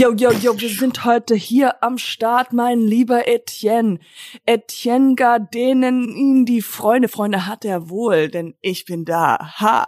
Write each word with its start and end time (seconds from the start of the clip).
Yo, 0.00 0.14
yo, 0.14 0.32
yo, 0.32 0.58
wir 0.58 0.70
sind 0.70 1.04
heute 1.04 1.34
hier 1.34 1.82
am 1.82 1.98
Start, 1.98 2.54
mein 2.54 2.80
lieber 2.80 3.28
Etienne. 3.28 3.98
Etienne 4.46 5.14
Gardenen 5.14 6.08
ihn 6.08 6.46
die 6.46 6.62
Freunde. 6.62 7.06
Freunde 7.08 7.46
hat 7.46 7.66
er 7.66 7.90
wohl, 7.90 8.30
denn 8.30 8.54
ich 8.62 8.86
bin 8.86 9.04
da. 9.04 9.52
Ha. 9.60 9.86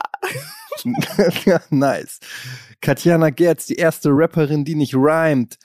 nice. 1.70 2.20
Katjana 2.82 3.30
Gerz, 3.30 3.64
die 3.64 3.76
erste 3.76 4.10
Rapperin, 4.12 4.66
die 4.66 4.74
nicht 4.74 4.94
rhymt. 4.94 5.56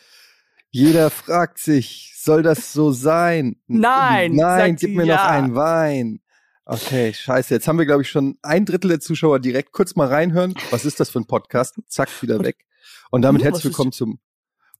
Jeder 0.70 1.09
fragt 1.09 1.59
sich, 1.59 2.14
soll 2.16 2.41
das 2.41 2.72
so 2.72 2.94
sein? 2.94 3.58
Nein. 3.67 4.34
Nein, 4.34 4.77
gib 4.77 4.95
mir 4.95 5.05
ja. 5.05 5.16
noch 5.17 5.23
einen 5.25 5.55
Wein. 5.55 6.22
Okay, 6.64 7.14
scheiße. 7.14 7.53
Jetzt 7.53 7.67
haben 7.67 7.80
wir, 7.80 7.86
glaube 7.86 8.03
ich, 8.03 8.09
schon 8.09 8.38
ein 8.44 8.64
Drittel 8.66 8.88
der 8.88 9.02
Zuschauer 9.02 9.39
direkt 9.39 9.73
kurz 9.73 9.98
mal 9.98 10.08
reinhören. 10.08 10.55
Was 10.72 10.86
ist 10.86 11.02
das 11.02 11.09
für 11.09 11.20
ein 11.20 11.27
Podcast? 11.27 11.75
Zack, 11.89 12.08
wieder 12.22 12.41
weg. 12.41 12.66
Und 13.11 13.23
damit 13.23 13.44
herzlich 13.44 13.66
willkommen 13.66 13.91
zum 13.91 14.20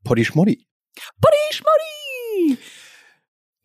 Poddy 0.08 0.24
Schmoddy. 0.24 0.66
Buddy 1.20 1.38
Schmoddy. 1.52 2.58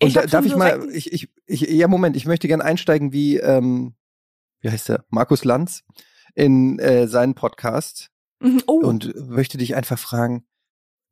Und 0.03 0.09
Ich 0.09 0.15
da, 0.15 0.27
darf 0.27 0.45
ich 0.45 0.57
mal, 0.57 0.89
ich, 0.93 1.13
ich, 1.13 1.29
ich, 1.47 1.61
ja, 1.61 1.87
Moment, 1.87 2.17
ich 2.17 2.27
möchte 2.27 2.49
gerne 2.49 2.65
einsteigen 2.65 3.13
wie, 3.13 3.37
ähm, 3.37 3.95
wie 4.61 4.71
heißt 4.71 4.89
der? 4.89 5.05
Markus 5.09 5.45
Lanz 5.45 5.85
in 6.35 6.79
äh, 6.81 7.07
seinen 7.07 7.35
Podcast 7.35 8.09
Mhm, 8.41 8.63
Oh, 8.67 8.81
und 8.81 9.15
möchte 9.29 9.57
dich 9.57 9.77
einfach 9.77 10.01
fragen, 10.01 10.45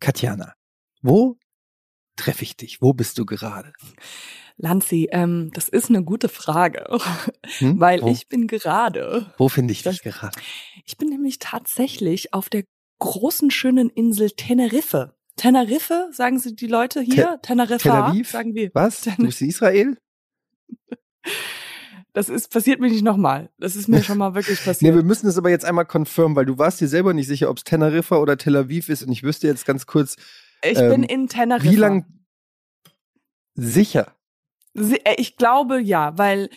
Katjana, 0.01 0.55
wo 1.01 1.39
treffe 2.17 2.43
ich 2.43 2.57
dich? 2.57 2.83
Wo 2.83 2.93
bist 2.93 3.17
du 3.19 3.25
gerade? 3.25 3.73
Lanzi, 4.57 5.09
ähm, 5.13 5.53
das 5.55 5.69
ist 5.69 5.91
eine 5.91 6.03
gute 6.03 6.29
Frage, 6.29 6.87
Hm? 7.59 7.79
weil 7.79 8.03
wo, 8.03 8.09
ich 8.09 8.27
bin 8.27 8.49
gerade, 8.49 9.33
wo 9.39 9.49
finde 9.49 9.71
ich 9.71 9.85
dich 9.85 10.03
gerade? 10.03 10.37
ich 10.85 10.97
bin 10.99 11.09
nämlich 11.09 11.39
tatsächlich 11.39 12.35
auf 12.35 12.49
der 12.49 12.65
großen, 12.99 13.53
schönen 13.53 13.91
Insel 13.91 14.31
Teneriffe. 14.33 15.17
Teneriffe, 15.41 16.09
sagen 16.13 16.39
sie 16.39 16.55
die 16.55 16.67
Leute 16.67 17.01
hier? 17.01 17.39
Teneriffa, 17.43 17.79
Tel 17.79 17.93
Aviv? 17.93 18.31
sagen 18.31 18.55
wir. 18.55 18.71
Was? 18.75 19.01
Du 19.03 19.17
bist 19.17 19.41
Israel? 19.43 19.97
Das 22.13 22.29
ist, 22.29 22.51
passiert 22.51 22.81
mir 22.81 22.89
nicht 22.91 23.05
nochmal. 23.05 23.51
Das 23.59 23.77
ist 23.77 23.87
mir 23.87 24.03
schon 24.03 24.19
mal 24.19 24.35
wirklich 24.35 24.59
Nee, 24.61 24.65
passiert. 24.65 24.95
wir 24.97 25.05
müssen 25.05 25.27
das 25.27 25.39
aber 25.39 25.49
jetzt 25.51 25.65
einmal 25.65 25.87
confirmen, 25.87 26.35
weil 26.35 26.45
du 26.45 26.59
warst 26.59 26.81
dir 26.81 26.89
selber 26.89 27.15
nicht 27.15 27.29
sicher, 27.29 27.49
ob 27.49 27.59
es 27.59 27.63
Teneriffa 27.65 28.17
oder 28.17 28.37
Tel 28.37 28.57
Aviv 28.57 28.89
ist 28.89 29.05
und 29.05 29.13
ich 29.13 29.23
wüsste 29.23 29.47
jetzt 29.47 29.65
ganz 29.65 29.87
kurz, 29.87 30.17
ich 30.65 30.77
ähm, 30.79 30.91
bin 30.91 31.03
in 31.05 31.29
Teneriffa. 31.29 31.71
wie 31.71 31.77
lang 31.77 32.05
sicher? 33.55 34.13
Äh, 34.77 35.15
Ich 35.19 35.37
glaube 35.37 35.81
ja, 35.81 36.19
weil 36.19 36.51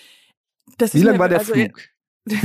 das 0.80 0.95
Wie 0.95 0.97
ist 1.00 1.03
lang 1.03 1.14
mir- 1.18 1.20
war 1.20 1.30
der 1.30 1.38
also, 1.40 1.53
Flug? 1.53 1.81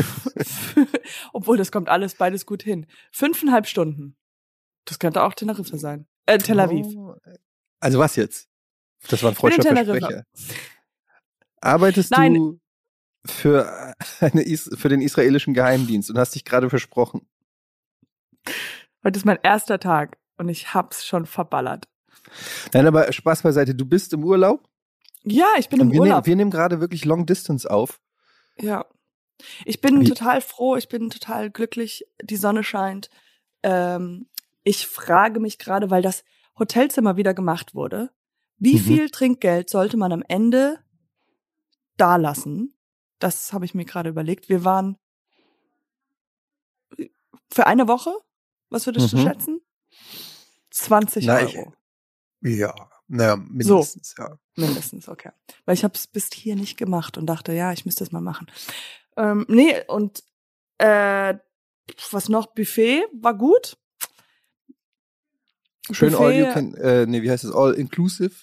Obwohl, 1.32 1.56
das 1.56 1.72
kommt 1.72 1.88
alles 1.88 2.14
beides 2.14 2.44
gut 2.44 2.62
hin. 2.62 2.86
Fünfeinhalb 3.10 3.66
Stunden. 3.66 4.16
Das 4.84 4.98
könnte 4.98 5.22
auch 5.22 5.32
Teneriffa 5.32 5.78
sein. 5.78 6.06
Äh, 6.28 6.38
Tel 6.38 6.60
Aviv. 6.60 6.86
Oh. 6.96 7.14
Also 7.80 7.98
was 7.98 8.16
jetzt? 8.16 8.48
Das 9.08 9.22
war 9.22 9.30
ein 9.30 9.34
bin 9.34 9.50
in 9.52 9.52
freudscher 9.62 9.62
Teneriffa. 9.62 10.08
Versprecher. 10.08 10.24
Arbeitest 11.60 12.10
Nein. 12.10 12.34
du 12.34 12.60
für, 13.26 13.94
eine, 14.20 14.42
Is- 14.42 14.70
für 14.76 14.88
den 14.88 15.00
israelischen 15.00 15.54
Geheimdienst 15.54 16.10
und 16.10 16.18
hast 16.18 16.34
dich 16.34 16.44
gerade 16.44 16.68
versprochen? 16.70 17.28
Heute 19.04 19.18
ist 19.18 19.24
mein 19.24 19.38
erster 19.42 19.78
Tag 19.78 20.18
und 20.36 20.48
ich 20.48 20.74
hab's 20.74 21.04
schon 21.06 21.26
verballert. 21.26 21.88
Nein, 22.72 22.86
aber 22.86 23.10
Spaß 23.12 23.42
beiseite, 23.42 23.74
du 23.74 23.84
bist 23.86 24.12
im 24.12 24.24
Urlaub 24.24 24.68
Ja, 25.24 25.46
ich 25.58 25.68
bin 25.68 25.80
und 25.80 25.86
im 25.88 25.92
wir, 25.92 26.00
nehmen, 26.00 26.10
Urlaub. 26.12 26.26
wir 26.26 26.36
nehmen 26.36 26.50
gerade 26.50 26.80
wirklich 26.80 27.04
Long 27.04 27.26
Distance 27.26 27.68
auf. 27.70 28.00
Ja. 28.60 28.86
Ich 29.64 29.80
bin 29.80 30.00
Wie- 30.00 30.08
total 30.08 30.40
froh, 30.40 30.76
ich 30.76 30.88
bin 30.88 31.10
total 31.10 31.50
glücklich, 31.50 32.04
die 32.22 32.36
Sonne 32.36 32.64
scheint. 32.64 33.08
Ähm, 33.62 34.27
ich 34.68 34.86
frage 34.86 35.40
mich 35.40 35.58
gerade, 35.58 35.90
weil 35.90 36.02
das 36.02 36.24
Hotelzimmer 36.58 37.16
wieder 37.16 37.34
gemacht 37.34 37.74
wurde, 37.74 38.10
wie 38.58 38.74
Mhm. 38.74 38.78
viel 38.84 39.10
Trinkgeld 39.10 39.70
sollte 39.70 39.96
man 39.96 40.12
am 40.12 40.22
Ende 40.28 40.78
da 41.96 42.16
lassen? 42.16 42.74
Das 43.18 43.52
habe 43.52 43.64
ich 43.64 43.74
mir 43.74 43.84
gerade 43.84 44.10
überlegt. 44.10 44.48
Wir 44.48 44.64
waren 44.64 44.98
für 47.52 47.66
eine 47.66 47.88
Woche, 47.88 48.12
was 48.70 48.86
würdest 48.86 49.12
du 49.12 49.16
Mhm. 49.16 49.22
schätzen? 49.22 49.60
20 50.70 51.24
Na, 51.26 51.42
ich- 51.42 51.56
Euro. 51.56 51.72
Ja, 52.40 52.72
naja, 53.08 53.36
mindestens, 53.36 54.14
ja. 54.16 54.38
Mindestens, 54.56 55.08
okay. 55.08 55.30
Weil 55.64 55.74
ich 55.74 55.82
habe 55.82 55.94
es 55.94 56.06
bis 56.06 56.28
hier 56.32 56.54
nicht 56.56 56.76
gemacht 56.76 57.16
und 57.18 57.26
dachte, 57.26 57.52
ja, 57.52 57.72
ich 57.72 57.84
müsste 57.84 58.04
es 58.04 58.12
mal 58.12 58.20
machen. 58.20 58.46
Ähm, 59.16 59.44
nee, 59.48 59.74
und 59.88 60.22
äh, 60.78 61.34
was 62.12 62.28
noch? 62.28 62.46
Buffet 62.54 63.04
war 63.12 63.34
gut. 63.36 63.76
Schön 65.94 66.14
all 66.14 66.32
you 66.32 66.44
Buffet, 66.46 66.52
can, 66.54 66.74
äh, 66.74 67.06
nee, 67.06 67.22
wie 67.22 67.30
heißt 67.30 67.44
es? 67.44 67.52
All 67.52 67.72
inclusive? 67.74 68.34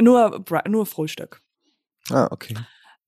Nur, 0.00 0.44
nur 0.68 0.86
Frühstück. 0.86 1.42
Ah, 2.10 2.28
okay. 2.30 2.56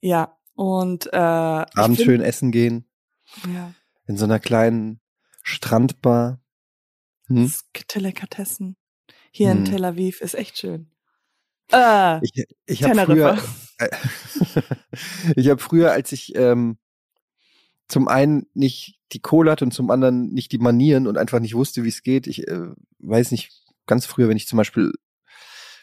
Ja. 0.00 0.36
Und 0.54 1.12
äh, 1.12 1.16
Abends 1.16 2.02
schön 2.02 2.20
essen 2.20 2.52
gehen, 2.52 2.88
Ja. 3.52 3.72
in 4.06 4.16
so 4.16 4.24
einer 4.24 4.38
kleinen 4.38 5.00
Strandbar. 5.42 6.40
Hm? 7.26 7.42
Das 7.44 7.64
Delikatessen. 7.94 8.76
Hier 9.32 9.50
in 9.50 9.58
Hm. 9.58 9.64
Tel 9.64 9.84
Aviv 9.84 10.20
ist 10.20 10.34
echt 10.34 10.58
schön. 10.58 10.90
Äh, 11.72 12.20
Ich, 12.22 12.44
ich 12.66 12.84
habe 12.84 12.94
früher, 13.04 13.36
Teneriffa. 13.36 13.48
ich 15.36 15.48
habe 15.48 15.60
früher, 15.60 15.90
als 15.92 16.12
ich 16.12 16.34
ähm, 16.36 16.78
zum 17.88 18.08
einen 18.08 18.46
nicht 18.54 18.98
die 19.12 19.20
Kohle 19.20 19.50
hatte 19.50 19.64
und 19.64 19.72
zum 19.72 19.90
anderen 19.90 20.32
nicht 20.32 20.52
die 20.52 20.58
Manieren 20.58 21.06
und 21.06 21.18
einfach 21.18 21.40
nicht 21.40 21.54
wusste, 21.54 21.84
wie 21.84 21.88
es 21.88 22.02
geht. 22.02 22.26
Ich 22.26 22.48
äh, 22.48 22.68
weiß 22.98 23.30
nicht, 23.30 23.52
ganz 23.86 24.06
früher, 24.06 24.28
wenn 24.28 24.36
ich 24.36 24.48
zum 24.48 24.56
Beispiel 24.56 24.92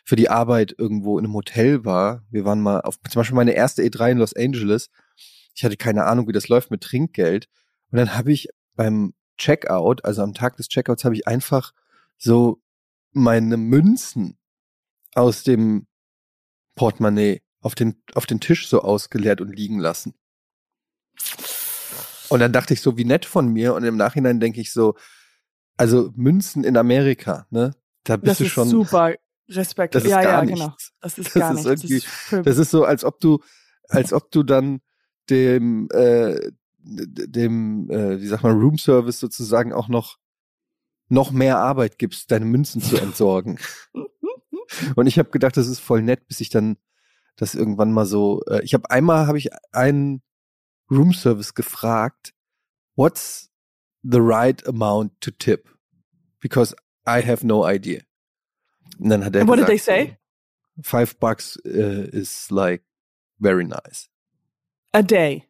für 0.03 0.15
die 0.15 0.29
Arbeit 0.29 0.73
irgendwo 0.77 1.19
in 1.19 1.25
einem 1.25 1.35
Hotel 1.35 1.85
war, 1.85 2.25
wir 2.31 2.43
waren 2.43 2.59
mal 2.59 2.81
auf, 2.81 2.99
zum 3.09 3.19
Beispiel 3.19 3.35
meine 3.35 3.53
erste 3.53 3.83
E3 3.83 4.11
in 4.11 4.17
Los 4.17 4.35
Angeles, 4.35 4.89
ich 5.53 5.63
hatte 5.63 5.77
keine 5.77 6.05
Ahnung, 6.05 6.27
wie 6.27 6.33
das 6.33 6.47
läuft 6.47 6.71
mit 6.71 6.81
Trinkgeld. 6.81 7.47
Und 7.91 7.97
dann 7.97 8.15
habe 8.15 8.31
ich 8.31 8.47
beim 8.75 9.13
Checkout, 9.37 10.05
also 10.05 10.23
am 10.23 10.33
Tag 10.33 10.57
des 10.57 10.69
Checkouts, 10.69 11.03
habe 11.03 11.15
ich 11.15 11.27
einfach 11.27 11.73
so 12.17 12.61
meine 13.11 13.57
Münzen 13.57 14.37
aus 15.13 15.43
dem 15.43 15.87
Portemonnaie 16.75 17.41
auf 17.59 17.75
den, 17.75 18.01
auf 18.13 18.25
den 18.25 18.39
Tisch 18.39 18.67
so 18.67 18.81
ausgeleert 18.81 19.41
und 19.41 19.55
liegen 19.55 19.79
lassen. 19.79 20.15
Und 22.31 22.39
dann 22.39 22.51
dachte 22.53 22.73
ich 22.73 22.81
so, 22.81 22.97
wie 22.97 23.05
nett 23.05 23.25
von 23.25 23.47
mir. 23.49 23.73
Und 23.75 23.83
im 23.83 23.97
Nachhinein 23.97 24.39
denke 24.39 24.61
ich 24.61 24.71
so, 24.73 24.95
also 25.77 26.11
Münzen 26.15 26.63
in 26.63 26.77
Amerika, 26.77 27.45
ne? 27.49 27.75
Da 28.03 28.17
bist 28.17 28.31
das 28.31 28.37
du 28.39 28.45
schon. 28.49 28.67
super. 28.69 29.13
Respekt. 29.49 29.93
Das 29.95 30.03
ist 30.03 30.09
ja, 30.11 30.21
gar 30.21 30.33
ja, 30.39 30.45
nichts. 30.45 30.59
genau. 30.61 30.75
Das 31.01 31.17
ist 31.17 31.27
Das 31.27 31.33
gar 31.33 31.51
ist 31.53 31.57
nicht. 31.57 31.65
irgendwie- 31.67 31.99
das 31.99 32.39
ist 32.39 32.45
Das 32.47 32.57
ist 32.57 32.71
so, 32.71 32.85
als 32.85 33.03
ob 33.03 33.19
du, 33.19 33.39
als 33.89 34.13
ob 34.13 34.31
du 34.31 34.43
dann 34.43 34.81
dem, 35.29 35.87
äh, 35.91 36.51
dem, 36.83 37.89
äh, 37.91 38.19
wie 38.21 38.27
sag 38.27 38.43
mal, 38.43 38.53
Room 38.53 38.77
Service 38.77 39.19
sozusagen 39.19 39.73
auch 39.73 39.87
noch 39.87 40.17
noch 41.09 41.31
mehr 41.31 41.59
Arbeit 41.59 41.97
gibst, 41.99 42.31
deine 42.31 42.45
Münzen 42.45 42.81
zu 42.81 42.95
entsorgen. 42.97 43.59
Und 44.95 45.07
ich 45.07 45.19
habe 45.19 45.29
gedacht, 45.29 45.57
das 45.57 45.67
ist 45.67 45.79
voll 45.79 46.01
nett, 46.01 46.25
bis 46.27 46.39
ich 46.39 46.49
dann 46.49 46.77
das 47.35 47.53
irgendwann 47.55 47.91
mal 47.91 48.05
so. 48.05 48.41
Äh, 48.47 48.61
ich 48.63 48.73
habe 48.73 48.89
einmal 48.89 49.27
habe 49.27 49.37
ich 49.37 49.49
einen 49.73 50.21
Room 50.91 51.13
Service 51.13 51.53
gefragt, 51.53 52.33
what's 52.95 53.49
the 54.03 54.19
right 54.19 54.65
amount 54.67 55.21
to 55.21 55.31
tip? 55.31 55.69
Because 56.41 56.75
I 57.07 57.21
have 57.21 57.45
no 57.45 57.65
idea. 57.65 58.01
Und 58.99 59.09
dann 59.09 59.25
hat 59.25 59.35
er 59.35 59.41
And 59.41 59.49
what 59.49 59.57
did 59.57 59.67
gesagt, 59.67 59.85
they 59.85 60.05
say? 60.05 60.17
Five 60.83 61.19
bucks 61.19 61.57
uh, 61.65 62.09
is 62.11 62.51
like 62.51 62.83
very 63.39 63.63
nice. 63.63 64.09
A 64.93 65.01
day. 65.01 65.47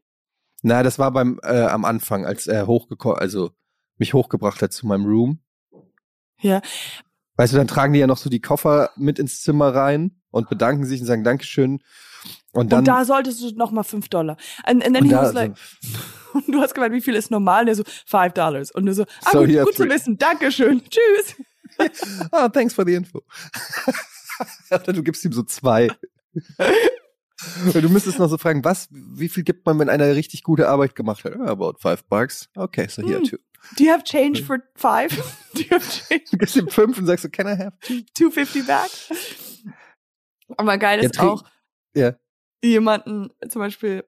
Na, 0.62 0.84
das 0.84 1.00
war 1.00 1.12
beim 1.12 1.40
äh, 1.44 1.64
am 1.64 1.86
Anfang, 1.86 2.26
als 2.26 2.48
er 2.48 2.68
hochgekommen, 2.68 3.18
also 3.18 3.52
mich 3.98 4.14
hochgebracht 4.14 4.62
hat 4.62 4.74
zu 4.74 4.86
meinem 4.86 5.06
Room. 5.06 5.40
Ja. 6.40 6.62
Weißt 7.36 7.54
du, 7.54 7.58
dann 7.58 7.68
tragen 7.68 7.94
die 7.94 8.00
ja 8.00 8.08
noch 8.08 8.18
so 8.18 8.30
die 8.30 8.42
Koffer 8.42 8.92
mit 8.96 9.18
ins 9.18 9.42
Zimmer 9.42 9.74
rein 9.74 10.22
und 10.30 10.50
bedanken 10.50 10.86
sich 10.86 11.02
und 11.02 11.08
sagen 11.08 11.24
Dankeschön. 11.24 11.82
Und 12.54 12.72
dann 12.72 12.80
und 12.80 12.88
da 12.88 13.06
solltest 13.06 13.42
du 13.42 13.52
noch 13.56 13.72
mal 13.72 13.84
fünf 13.84 14.10
Dollar. 14.10 14.38
And, 14.64 14.84
and 14.86 14.96
then 14.96 15.04
und 15.04 15.10
he 15.10 15.16
was 15.16 15.34
like, 15.34 15.54
und 16.34 16.48
du 16.48 16.60
hast 16.60 16.74
gemeint, 16.74 16.94
wie 16.94 17.02
viel 17.02 17.16
ist 17.16 17.32
normal? 17.32 17.64
Und 17.64 17.68
er 17.70 17.76
so, 17.76 17.84
five 18.06 18.34
dollars. 18.34 18.72
Und 18.72 18.86
du 18.86 18.94
so, 18.94 19.04
ah, 19.24 19.32
So, 19.32 19.46
gut, 19.46 19.64
gut 19.64 19.76
zu 19.76 19.90
wissen, 19.90 20.18
Dankeschön, 20.18 20.82
tschüss. 20.90 21.36
ah, 22.32 22.50
thanks 22.50 22.74
for 22.74 22.86
the 22.86 22.94
info. 22.94 23.22
Du 24.86 25.04
gibst 25.04 25.24
ihm 25.26 25.32
so 25.32 25.44
zwei. 25.44 25.90
Du 27.74 27.90
müsstest 27.90 28.20
noch 28.20 28.30
so 28.30 28.38
fragen, 28.38 28.64
was, 28.64 28.88
wie 28.92 29.30
viel 29.30 29.44
gibt 29.44 29.66
man, 29.66 29.80
wenn 29.80 29.90
einer 29.90 30.16
richtig 30.16 30.44
gute 30.44 30.68
Arbeit 30.68 30.96
gemacht 30.96 31.24
hat? 31.24 31.34
Ah, 31.40 31.52
about 31.52 31.76
five 31.80 32.04
bucks. 32.06 32.50
Okay, 32.56 32.88
so 32.88 33.02
here 33.02 33.20
Hm. 33.20 33.24
two. 33.26 33.38
Do 33.78 33.84
you 33.84 33.92
have 33.92 34.04
change 34.04 34.44
for 34.44 34.60
five? 34.76 35.10
Do 35.54 35.62
you 35.62 35.70
have 35.72 35.86
change? 35.88 36.26
Du 36.32 36.38
gibst 36.38 36.56
ihm 36.56 36.68
fünf 36.70 36.98
und 36.98 37.06
sagst 37.06 37.24
so, 37.24 37.30
can 37.30 37.48
I 37.48 37.52
have 37.58 37.74
two? 37.82 38.02
250 38.16 38.66
back? 38.66 38.90
Aber 40.58 40.78
geil 40.78 41.04
ist 41.04 41.20
auch, 41.20 41.44
Ja. 41.96 42.14
jemanden, 42.64 43.30
zum 43.50 43.60
Beispiel, 43.60 44.06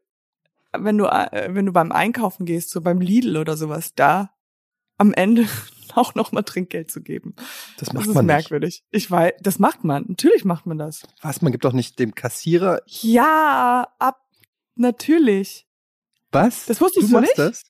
wenn 0.72 0.98
du, 0.98 1.06
äh, 1.06 1.50
wenn 1.54 1.66
du 1.66 1.72
beim 1.74 1.92
Einkaufen 1.92 2.46
gehst, 2.46 2.70
so 2.70 2.82
beim 2.82 3.02
Lidl 3.02 3.38
oder 3.38 3.58
sowas, 3.58 3.94
da 3.96 4.34
am 4.98 5.14
Ende 5.14 5.48
auch 5.96 6.16
noch 6.16 6.32
mal 6.32 6.44
Trinkgeld 6.44 6.90
zu 6.90 7.02
geben. 7.02 7.36
Das 7.78 7.94
macht 7.94 8.04
das 8.04 8.10
ist 8.10 8.16
man 8.16 8.26
nicht. 8.26 8.34
merkwürdig. 8.36 8.84
Ich 8.92 9.10
weiß, 9.12 9.34
das 9.42 9.60
macht 9.60 9.84
man. 9.84 10.06
Natürlich 10.08 10.46
macht 10.46 10.66
man 10.66 10.78
das. 10.78 11.04
Was? 11.22 11.42
Man 11.42 11.52
gibt 11.52 11.66
doch 11.66 11.74
nicht 11.74 12.00
dem 12.00 12.16
Kassierer. 12.16 12.82
Ja, 12.88 13.88
ab 14.00 14.22
natürlich. 14.76 15.68
Was? 16.32 16.66
Das 16.66 16.82
wusstest 16.82 17.08
du 17.10 17.12
du 17.12 17.20
machst 17.22 17.38
nicht? 17.38 17.40
das? 17.40 17.64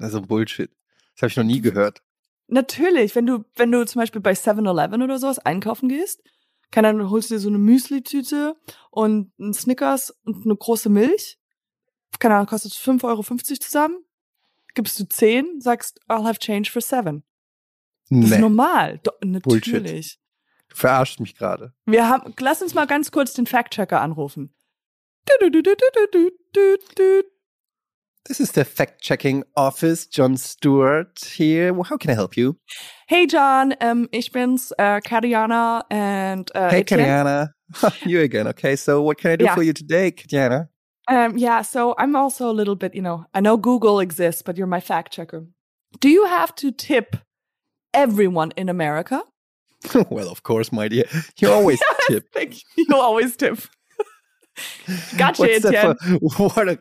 Also 0.00 0.22
Bullshit. 0.22 0.70
Das 1.14 1.22
habe 1.22 1.28
ich 1.30 1.36
noch 1.36 1.44
nie 1.44 1.60
gehört. 1.60 2.02
Natürlich, 2.46 3.14
wenn 3.14 3.26
du 3.26 3.44
wenn 3.56 3.70
du 3.72 3.84
zum 3.84 4.00
Beispiel 4.00 4.22
bei 4.22 4.32
7-Eleven 4.32 5.02
oder 5.02 5.18
sowas 5.18 5.38
einkaufen 5.38 5.88
gehst, 5.88 6.22
kann 6.70 6.84
dann 6.84 7.10
holst 7.10 7.30
du 7.30 7.34
dir 7.34 7.40
so 7.40 7.48
eine 7.48 7.58
Müsli-Tüte 7.58 8.56
und 8.90 9.32
ein 9.38 9.54
Snickers 9.54 10.10
und 10.24 10.44
eine 10.44 10.56
große 10.56 10.88
Milch. 10.88 11.38
Keine 12.18 12.34
Ahnung, 12.34 12.46
kostet 12.46 12.72
5,50 12.72 13.04
Euro 13.04 13.22
zusammen. 13.22 14.04
Gibst 14.74 14.98
du 15.00 15.08
10, 15.08 15.60
sagst, 15.60 16.00
I'll 16.08 16.24
have 16.24 16.38
change 16.38 16.70
for 16.70 16.82
7. 16.82 17.22
Das 18.10 18.20
ist 18.24 18.30
Nee, 18.30 18.38
normal. 18.38 19.00
Do 19.02 19.10
Bullshit. 19.20 19.74
natürlich. 19.74 20.20
du 20.68 20.76
verarschst 20.76 21.20
mich 21.20 21.34
gerade. 21.36 21.74
Wir 21.84 22.08
haben, 22.08 22.34
lass 22.38 22.62
uns 22.62 22.74
mal 22.74 22.86
ganz 22.86 23.10
kurz 23.10 23.32
den 23.34 23.46
Fact-Checker 23.46 24.00
anrufen. 24.00 24.54
Du, 25.40 25.50
du, 25.50 25.62
du, 25.62 27.22
This 28.28 28.40
is 28.40 28.52
the 28.52 28.64
fact-checking 28.64 29.44
office. 29.56 30.06
John 30.06 30.36
Stewart 30.36 31.18
here. 31.36 31.72
How 31.82 31.96
can 31.96 32.10
I 32.10 32.14
help 32.14 32.36
you? 32.36 32.56
Hey 33.08 33.26
John, 33.26 33.74
Um, 33.80 34.06
ich 34.12 34.30
bin's, 34.32 34.70
äh, 34.78 35.00
Katiana 35.00 35.82
and 35.90 36.50
äh, 36.54 36.70
hey. 36.70 36.84
Katiana. 36.84 37.48
you 38.04 38.20
again. 38.20 38.46
Okay, 38.48 38.76
so 38.76 39.02
what 39.02 39.16
can 39.18 39.30
I 39.30 39.36
do 39.36 39.44
Yeah. 39.46 39.54
for 39.54 39.62
you 39.62 39.72
today, 39.72 40.10
Katiana? 40.10 40.68
Um, 41.10 41.38
yeah, 41.38 41.62
so 41.62 41.94
I'm 41.98 42.14
also 42.16 42.50
a 42.50 42.52
little 42.52 42.76
bit, 42.76 42.94
you 42.94 43.00
know, 43.00 43.24
I 43.32 43.40
know 43.40 43.56
Google 43.56 43.98
exists, 43.98 44.42
but 44.42 44.58
you're 44.58 44.66
my 44.66 44.80
fact 44.80 45.10
checker. 45.12 45.46
Do 46.00 46.10
you 46.10 46.26
have 46.26 46.54
to 46.56 46.70
tip 46.70 47.16
everyone 47.94 48.52
in 48.58 48.68
America? 48.68 49.22
well, 50.10 50.28
of 50.30 50.42
course, 50.42 50.70
my 50.70 50.88
dear. 50.88 51.04
You 51.40 51.50
always 51.50 51.80
tip. 52.08 52.24
Thank 52.34 52.56
you. 52.76 52.84
You 52.88 52.96
always 52.96 53.36
tip. 53.36 53.58
gotcha, 55.16 55.42
What's 55.42 55.64
Etienne. 55.64 55.96
for? 55.96 56.48
What 56.54 56.68
a 56.68 56.78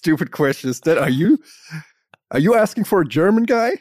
stupid 0.00 0.30
question 0.30 0.70
is 0.70 0.80
that? 0.80 0.96
Are 0.96 1.10
you 1.10 1.38
are 2.30 2.38
you 2.40 2.54
asking 2.54 2.84
for 2.84 3.00
a 3.02 3.06
German 3.06 3.44
guy? 3.44 3.72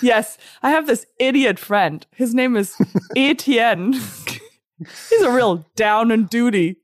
Yes, 0.00 0.36
I 0.64 0.70
have 0.70 0.86
this 0.88 1.06
idiot 1.20 1.58
friend. 1.58 2.04
His 2.10 2.34
name 2.34 2.56
is 2.56 2.74
Etienne. 3.16 3.92
He's 5.10 5.22
a 5.22 5.30
real 5.30 5.64
down 5.76 6.10
and 6.10 6.28
duty. 6.28 6.76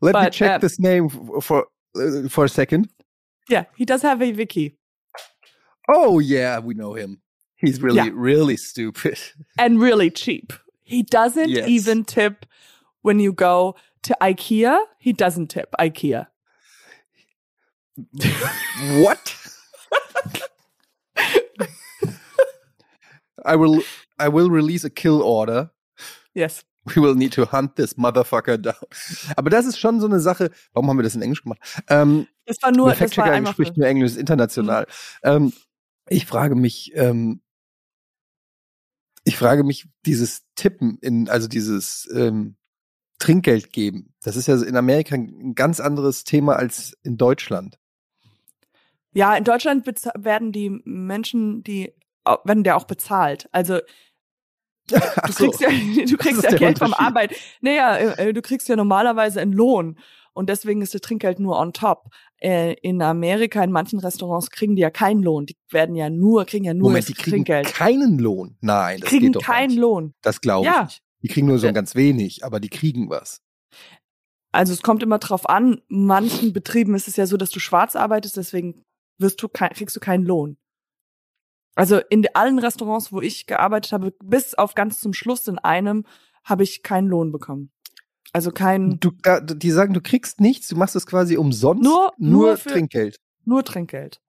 Let 0.00 0.14
me 0.14 0.30
check 0.30 0.50
uh, 0.52 0.58
this 0.58 0.78
name 0.78 1.08
for 1.40 1.66
uh, 1.96 2.28
for 2.28 2.44
a 2.44 2.48
second. 2.48 2.88
Yeah, 3.48 3.64
he 3.76 3.84
does 3.84 4.02
have 4.02 4.22
a 4.22 4.32
wiki. 4.32 4.76
Oh 5.88 6.20
yeah, 6.20 6.60
we 6.60 6.74
know 6.74 6.94
him. 6.94 7.20
He's 7.56 7.82
really 7.82 7.96
Yeah. 7.96 8.10
really 8.14 8.56
stupid. 8.56 9.18
and 9.58 9.80
really 9.80 10.10
cheap. 10.10 10.52
He 10.84 11.02
doesn't 11.02 11.48
Yes. 11.50 11.68
even 11.68 12.04
tip 12.04 12.46
when 13.02 13.18
you 13.18 13.32
go 13.32 13.74
to 14.02 14.16
IKEA. 14.20 14.78
He 14.98 15.12
doesn't 15.12 15.48
tip 15.50 15.74
IKEA. 15.80 16.26
What? 19.02 19.36
I 23.44 23.56
will 23.56 23.82
I 24.18 24.28
will 24.28 24.50
release 24.50 24.84
a 24.84 24.90
kill 24.90 25.22
order. 25.22 25.70
Yes. 26.34 26.64
We 26.84 27.00
will 27.00 27.14
need 27.14 27.32
to 27.34 27.46
hunt 27.46 27.76
this 27.76 27.96
motherfucker 27.96 28.58
down. 28.58 28.74
Aber 29.36 29.50
das 29.50 29.66
ist 29.66 29.78
schon 29.78 30.00
so 30.00 30.06
eine 30.06 30.18
Sache. 30.20 30.50
Warum 30.72 30.88
haben 30.88 30.98
wir 30.98 31.04
das 31.04 31.14
in 31.14 31.22
Englisch 31.22 31.42
gemacht? 31.42 31.60
Ähm, 31.88 32.26
Das 32.44 32.60
war 32.62 32.72
nur, 32.72 32.88
der 32.88 32.96
Fact-Checker 32.96 33.46
spricht 33.46 33.76
nur 33.76 33.86
Englisch, 33.86 34.12
ist 34.12 34.16
international. 34.18 34.86
Ähm, 35.22 35.52
ich 36.08 36.26
frage 36.26 36.56
mich, 36.56 36.90
ähm, 36.94 37.40
ich 39.24 39.36
frage 39.36 39.62
mich, 39.62 39.88
dieses 40.06 40.42
Tippen 40.56 40.98
in, 41.00 41.28
also 41.28 41.46
dieses 41.46 42.08
ähm, 42.12 42.56
Trinkgeld 43.20 43.72
geben, 43.72 44.12
das 44.20 44.34
ist 44.34 44.48
ja 44.48 44.60
in 44.60 44.76
Amerika 44.76 45.14
ein 45.14 45.54
ganz 45.54 45.78
anderes 45.78 46.24
Thema 46.24 46.56
als 46.56 46.96
in 47.04 47.16
Deutschland. 47.16 47.78
Ja, 49.14 49.34
in 49.36 49.44
Deutschland 49.44 49.86
werden 49.86 50.52
die 50.52 50.70
Menschen, 50.84 51.62
die 51.62 51.92
werden 52.44 52.64
ja 52.64 52.76
auch 52.76 52.84
bezahlt. 52.84 53.48
Also 53.52 53.78
du 54.88 54.96
so. 55.32 55.50
kriegst 55.50 55.60
ja, 55.60 55.68
du 56.06 56.16
kriegst 56.16 56.42
ja 56.42 56.50
der 56.50 56.58
Geld 56.58 56.78
vom. 56.78 56.94
Arbeit. 56.94 57.34
Naja, 57.60 57.96
äh, 57.96 58.28
äh, 58.28 58.32
du 58.32 58.42
kriegst 58.42 58.68
ja 58.68 58.76
normalerweise 58.76 59.40
einen 59.40 59.52
Lohn 59.52 59.98
und 60.34 60.48
deswegen 60.48 60.82
ist 60.82 60.94
das 60.94 61.00
Trinkgeld 61.02 61.38
nur 61.40 61.58
on 61.58 61.72
top. 61.72 62.06
Äh, 62.40 62.74
in 62.82 63.00
Amerika, 63.02 63.62
in 63.62 63.70
manchen 63.70 64.00
Restaurants 64.00 64.50
kriegen 64.50 64.74
die 64.74 64.82
ja 64.82 64.90
keinen 64.90 65.22
Lohn. 65.22 65.46
Die 65.46 65.56
werden 65.70 65.94
ja 65.94 66.10
nur, 66.10 66.44
kriegen 66.44 66.64
ja 66.64 66.74
nur 66.74 66.88
Moment, 66.88 67.04
das 67.04 67.06
die 67.08 67.14
kriegen 67.14 67.44
Trinkgeld. 67.44 67.72
keinen 67.74 68.18
Lohn. 68.18 68.56
Nein, 68.60 69.00
das 69.00 69.10
kriegen 69.10 69.26
geht 69.26 69.36
doch 69.36 69.42
keinen 69.42 69.68
nicht. 69.68 69.78
Lohn. 69.78 70.14
Das 70.22 70.40
glaube 70.40 70.66
Ja. 70.66 70.78
ich 70.80 70.84
nicht. 70.86 71.02
Die 71.22 71.28
kriegen 71.28 71.46
nur 71.46 71.58
so 71.58 71.66
Ja. 71.66 71.72
ganz 71.72 71.94
wenig, 71.94 72.44
aber 72.44 72.58
die 72.58 72.68
kriegen 72.70 73.08
was. 73.10 73.40
Also 74.50 74.72
es 74.72 74.82
kommt 74.82 75.02
immer 75.04 75.18
drauf 75.18 75.48
an. 75.48 75.80
Manchen 75.88 76.52
Betrieben 76.52 76.94
ist 76.96 77.06
es 77.08 77.16
ja 77.16 77.26
so, 77.26 77.36
dass 77.36 77.50
du 77.50 77.60
schwarz 77.60 77.94
arbeitest, 77.94 78.36
deswegen 78.36 78.82
wirst 79.18 79.42
du 79.42 79.48
kein, 79.48 79.70
kriegst 79.70 79.94
du 79.96 80.00
keinen 80.00 80.24
Lohn. 80.24 80.56
Also 81.74 81.98
in 82.10 82.26
allen 82.34 82.58
Restaurants, 82.58 83.12
wo 83.12 83.20
ich 83.20 83.46
gearbeitet 83.46 83.92
habe, 83.92 84.12
bis 84.22 84.54
auf 84.54 84.74
ganz 84.74 85.00
zum 85.00 85.12
Schluss 85.14 85.48
in 85.48 85.58
einem, 85.58 86.04
habe 86.44 86.62
ich 86.64 86.82
keinen 86.82 87.08
Lohn 87.08 87.32
bekommen. 87.32 87.70
Also 88.34 88.50
kein 88.50 88.98
Du, 89.00 89.10
die 89.54 89.70
sagen, 89.70 89.94
du 89.94 90.00
kriegst 90.00 90.40
nichts, 90.40 90.68
du 90.68 90.76
machst 90.76 90.96
es 90.96 91.06
quasi 91.06 91.36
umsonst, 91.36 91.82
Nur- 91.82 92.12
nur, 92.18 92.30
nur 92.48 92.56
für- 92.56 92.70
Trinkgeld. 92.70 93.20
nur 93.44 93.64
Trinkgeld. 93.64 94.20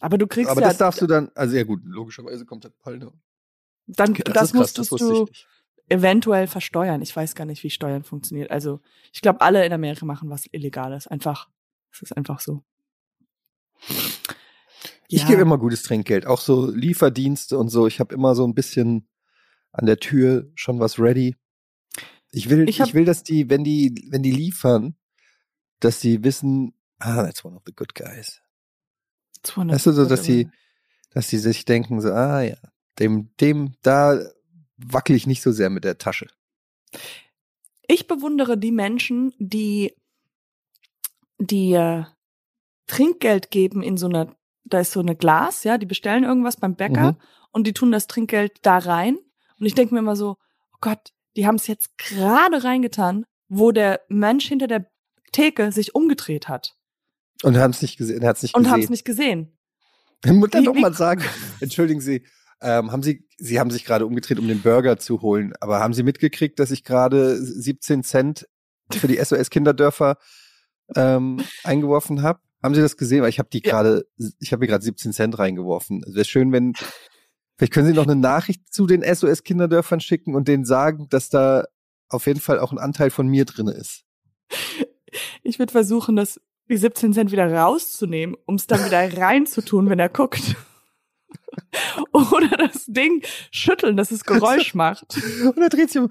Aber 0.00 0.18
du 0.18 0.26
kriegst 0.26 0.50
Aber 0.50 0.60
ja 0.60 0.68
das 0.68 0.78
darfst 0.78 1.00
du 1.00 1.06
dann, 1.06 1.30
also 1.34 1.56
ja 1.56 1.62
gut, 1.62 1.80
logischerweise 1.84 2.44
kommt 2.44 2.64
der 2.64 2.70
Palne. 2.70 3.12
dann 3.86 4.14
Das, 4.14 4.24
das, 4.24 4.32
krass, 4.34 4.34
das 4.34 4.90
musstest 4.90 4.92
ich 4.92 4.98
du 4.98 5.26
eventuell 5.88 6.46
versteuern. 6.48 7.02
Ich 7.02 7.14
weiß 7.14 7.34
gar 7.34 7.44
nicht, 7.44 7.62
wie 7.62 7.70
Steuern 7.70 8.02
funktioniert. 8.02 8.50
Also 8.50 8.80
ich 9.12 9.20
glaube, 9.20 9.40
alle 9.42 9.64
in 9.64 9.72
Amerika 9.72 10.04
machen 10.06 10.28
was 10.30 10.46
Illegales. 10.50 11.06
Einfach, 11.06 11.48
es 11.92 12.02
ist 12.02 12.16
einfach 12.16 12.40
so. 12.40 12.62
Ich 15.14 15.26
gebe 15.26 15.42
immer 15.42 15.58
gutes 15.58 15.82
Trinkgeld, 15.82 16.26
auch 16.26 16.40
so 16.40 16.70
Lieferdienste 16.70 17.58
und 17.58 17.68
so. 17.68 17.86
Ich 17.86 18.00
habe 18.00 18.14
immer 18.14 18.34
so 18.34 18.46
ein 18.46 18.54
bisschen 18.54 19.08
an 19.72 19.86
der 19.86 19.98
Tür 19.98 20.50
schon 20.54 20.78
was 20.80 20.98
ready. 20.98 21.36
Ich 22.30 22.48
will, 22.48 22.68
Ich 22.68 22.76
ich, 22.76 22.80
hab- 22.80 22.94
will, 22.94 23.04
dass 23.04 23.22
die, 23.22 23.50
wenn 23.50 23.62
die, 23.64 24.06
wenn 24.10 24.22
die 24.22 24.30
liefern, 24.32 24.96
dass 25.80 26.00
die 26.00 26.24
wissen, 26.24 26.74
ah, 26.98 27.24
that's 27.24 27.44
one 27.44 27.56
of 27.56 27.62
the 27.66 27.72
good 27.74 27.94
guys. 27.94 28.40
Weißt 29.72 29.86
du, 29.86 29.92
so, 29.92 30.06
dass 30.06 30.24
sie, 30.24 30.48
dass 31.10 31.28
sie 31.28 31.38
sich 31.38 31.64
denken, 31.64 32.00
so, 32.00 32.12
ah 32.12 32.40
ja, 32.42 32.56
dem, 32.98 33.30
dem, 33.40 33.74
da 33.82 34.18
wackel 34.76 35.16
ich 35.16 35.26
nicht 35.26 35.42
so 35.42 35.52
sehr 35.52 35.68
mit 35.68 35.84
der 35.84 35.98
Tasche. 35.98 36.28
Ich 37.88 38.06
bewundere 38.06 38.56
die 38.56 38.72
Menschen, 38.72 39.34
die 39.38 39.94
die 41.38 41.72
äh, 41.72 42.04
Trinkgeld 42.86 43.50
geben 43.50 43.82
in 43.82 43.96
so 43.96 44.06
einer, 44.06 44.34
da 44.72 44.80
ist 44.80 44.92
so 44.92 45.00
eine 45.00 45.16
Glas, 45.16 45.64
ja, 45.64 45.78
die 45.78 45.86
bestellen 45.86 46.24
irgendwas 46.24 46.56
beim 46.56 46.74
Bäcker 46.76 47.12
Mhm. 47.12 47.16
und 47.52 47.66
die 47.66 47.72
tun 47.72 47.92
das 47.92 48.06
Trinkgeld 48.06 48.52
da 48.62 48.78
rein. 48.78 49.16
Und 49.58 49.66
ich 49.66 49.74
denke 49.74 49.94
mir 49.94 50.00
immer 50.00 50.16
so, 50.16 50.36
oh 50.72 50.78
Gott, 50.80 51.10
die 51.36 51.46
haben 51.46 51.54
es 51.56 51.66
jetzt 51.66 51.96
gerade 51.98 52.64
reingetan, 52.64 53.24
wo 53.48 53.70
der 53.72 54.00
Mensch 54.08 54.46
hinter 54.48 54.66
der 54.66 54.86
Theke 55.32 55.72
sich 55.72 55.94
umgedreht 55.94 56.48
hat 56.48 56.74
Und 57.42 57.56
haben 57.56 57.70
es 57.70 57.80
nicht 57.82 57.96
gesehen, 57.96 58.22
er 58.22 58.28
hat 58.30 58.36
es 58.36 58.42
nicht 58.42 58.54
und 58.54 58.68
haben 58.70 58.80
es 58.82 58.90
nicht 58.90 59.04
gesehen. 59.04 59.56
Ich 60.24 60.32
muss 60.32 60.50
dann 60.50 60.62
Wie- 60.62 60.66
doch 60.66 60.74
mal 60.74 60.94
sagen, 60.94 61.22
entschuldigen 61.60 62.00
Sie, 62.00 62.24
ähm, 62.60 62.92
haben 62.92 63.02
Sie, 63.02 63.26
Sie 63.38 63.58
haben 63.58 63.70
sich 63.70 63.84
gerade 63.84 64.06
umgedreht, 64.06 64.38
um 64.38 64.46
den 64.46 64.62
Burger 64.62 64.98
zu 64.98 65.20
holen, 65.22 65.52
aber 65.60 65.80
haben 65.80 65.94
Sie 65.94 66.02
mitgekriegt, 66.04 66.58
dass 66.60 66.70
ich 66.70 66.84
gerade 66.84 67.36
17 67.36 68.04
Cent 68.04 68.46
für 68.92 69.08
die 69.08 69.16
SOS 69.24 69.50
Kinderdörfer 69.50 70.18
ähm, 70.94 71.42
eingeworfen 71.64 72.22
habe? 72.22 72.40
Haben 72.62 72.74
Sie 72.74 72.80
das 72.80 72.96
gesehen? 72.96 73.22
Weil 73.22 73.28
ich 73.30 73.38
habe 73.38 73.48
die 73.52 73.62
Ja. 73.64 73.70
gerade, 73.70 74.06
ich 74.38 74.52
habe 74.52 74.60
mir 74.60 74.66
gerade 74.68 74.84
17 74.84 75.12
Cent 75.12 75.38
reingeworfen. 75.38 76.02
Es 76.06 76.14
wäre 76.14 76.24
schön, 76.24 76.52
wenn, 76.52 76.74
vielleicht 77.56 77.72
können 77.72 77.86
Sie 77.88 77.92
noch 77.94 78.06
eine 78.06 78.16
Nachricht 78.16 78.72
zu 78.72 78.86
den 78.86 79.02
SOS 79.02 79.42
Kinderdörfern 79.42 80.00
schicken 80.00 80.34
und 80.34 80.48
denen 80.48 80.64
sagen, 80.64 81.08
dass 81.10 81.28
da 81.28 81.64
auf 82.08 82.26
jeden 82.26 82.40
Fall 82.40 82.60
auch 82.60 82.72
ein 82.72 82.78
Anteil 82.78 83.10
von 83.10 83.26
mir 83.26 83.44
drin 83.44 83.68
ist. 83.68 84.04
Ich 85.42 85.58
würde 85.58 85.72
versuchen, 85.72 86.16
das 86.16 86.40
die 86.70 86.76
17 86.76 87.12
Cent 87.12 87.32
wieder 87.32 87.52
rauszunehmen, 87.52 88.36
um 88.46 88.54
es 88.54 88.66
dann 88.66 88.84
wieder 88.84 89.00
reinzutun, 89.18 89.90
wenn 89.90 89.98
er 89.98 90.08
guckt. 90.08 90.56
Oder 92.12 92.48
das 92.56 92.86
Ding 92.86 93.22
schütteln, 93.50 93.96
dass 93.96 94.10
es 94.10 94.24
Geräusch 94.24 94.74
macht. 94.74 95.16
Und 95.44 95.58
er 95.58 95.68
dreht 95.68 95.90
sich 95.90 96.00
um. 96.00 96.10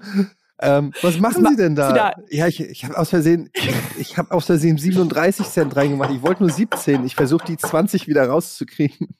Ähm, 0.62 0.92
was 1.02 1.18
machen 1.18 1.42
ma- 1.42 1.50
Sie 1.50 1.56
denn 1.56 1.74
da? 1.74 1.90
wieder- 1.90 2.14
Ja, 2.30 2.46
ich, 2.46 2.60
ich 2.60 2.84
habe 2.84 2.96
aus 2.96 3.10
Versehen, 3.10 3.50
ich 3.98 4.16
habe 4.16 4.30
aus 4.32 4.46
Versehen 4.46 4.78
37 4.78 5.46
Cent 5.46 5.74
reingemacht. 5.76 6.10
Ich 6.14 6.22
wollte 6.22 6.42
nur 6.42 6.50
17. 6.52 7.04
Ich 7.04 7.14
versuche 7.16 7.44
die 7.44 7.56
20 7.56 8.06
wieder 8.08 8.26
rauszukriegen. 8.28 9.16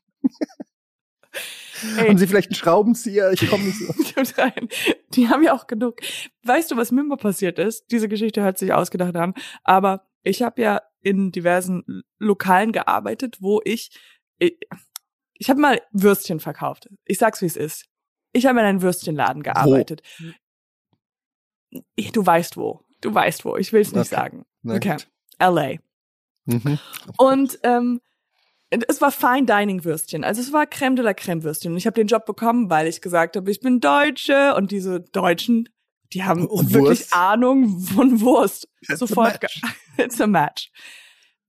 Ey. 1.99 2.09
Haben 2.09 2.19
Sie 2.19 2.27
vielleicht 2.29 2.51
einen 2.51 2.55
Schraubenzieher? 2.57 3.33
Ich 3.33 3.49
komme 3.51 3.65
nicht 3.65 3.79
so. 3.79 3.93
Die 5.15 5.29
haben 5.29 5.43
ja 5.43 5.53
auch 5.53 5.67
genug. 5.67 5.97
Weißt 6.45 6.71
du, 6.71 6.77
was 6.77 6.93
mir 6.93 7.03
mal 7.03 7.17
passiert 7.17 7.59
ist? 7.59 7.87
Diese 7.91 8.09
Geschichte 8.09 8.41
hört 8.43 8.57
sich 8.57 8.73
ausgedacht 8.73 9.17
an, 9.17 9.35
aber 9.65 10.07
ich 10.23 10.43
habe 10.43 10.63
ja 10.63 10.83
in 11.01 11.33
diversen 11.33 12.03
Lokalen 12.21 12.71
gearbeitet, 12.71 13.39
wo 13.41 13.61
ich 13.65 13.91
ich, 14.39 14.57
ich 15.35 15.51
habe 15.51 15.61
mal 15.61 15.81
Würstchen 15.91 16.39
verkauft. 16.39 16.89
Ich 17.05 17.19
sag's 17.19 17.43
wie 17.43 17.47
es 17.47 17.57
ist. 17.57 17.87
Ich 18.33 18.47
habe 18.47 18.61
in 18.61 18.65
einem 18.65 18.83
Würstchenladen 18.83 19.43
gearbeitet. 19.43 20.03
Du 22.13 22.25
weißt 22.27 22.57
wo. 22.57 22.81
Du 23.01 23.15
weißt 23.15 23.45
wo. 23.45 23.57
Ich 23.57 23.73
will 23.73 23.81
es 23.81 23.93
nicht 23.93 24.13
Okay. 24.13 24.21
sagen. 24.23 24.45
Okay. 24.67 24.97
LA. 25.41 25.75
Mhm. 26.45 26.79
Und 27.19 27.59
ähm, 27.63 28.01
es 28.71 29.01
war 29.01 29.13
Fine 29.13 29.45
Dining 29.47 29.85
Würstchen. 29.85 30.25
Also 30.25 30.41
es 30.41 30.53
war 30.53 30.67
Creme 30.67 30.97
de 30.97 31.05
la 31.05 31.15
Creme 31.15 31.43
Würstchen. 31.43 31.73
Und 31.73 31.79
ich 31.79 31.87
habe 31.87 31.95
den 31.95 32.07
Job 32.07 32.25
bekommen, 32.27 32.71
weil 32.71 32.87
ich 32.87 33.01
gesagt 33.01 33.37
habe, 33.37 33.51
ich 33.51 33.61
bin 33.61 33.81
Deutsche. 33.81 34.55
Und 34.55 34.71
diese 34.71 35.01
Deutschen, 35.01 35.69
die 36.13 36.25
haben 36.25 36.47
Und 36.47 36.73
wirklich 36.73 37.01
Wurst. 37.01 37.15
Ahnung 37.17 37.81
von 37.81 38.21
Wurst. 38.21 38.69
It's 38.83 38.91
a 38.91 38.97
Sofort. 38.97 39.43
match. 39.43 39.61
It's 39.99 40.21
a 40.21 40.27
match. 40.27 40.71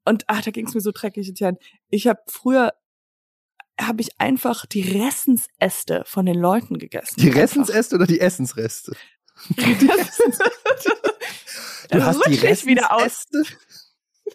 Und 0.06 0.24
ach, 0.27 0.42
da 0.42 0.51
ging 0.51 0.68
es 0.68 0.74
mir 0.74 0.82
so 0.82 0.92
dreckig. 0.94 1.32
Ich 1.89 2.08
habe 2.08 2.20
früher 2.27 2.74
habe 3.82 4.01
ich 4.01 4.20
einfach 4.20 4.65
die 4.68 4.82
Ressensäste 4.82 6.03
von 6.06 6.25
den 6.27 6.38
Leuten 6.38 6.77
gegessen. 6.77 7.20
Die. 7.20 7.30
Ressensäste 7.30 7.96
oder 7.96 8.06
die 8.06 8.20
Essensreste? 8.20 8.96
Das 9.50 10.18
Du 11.90 11.98
das 12.00 12.04
hast 12.08 12.26
die 12.28 12.30
nicht 12.32 12.66
wieder 12.66 12.92
aus. 12.94 13.04
Ressensäste? 13.04 13.58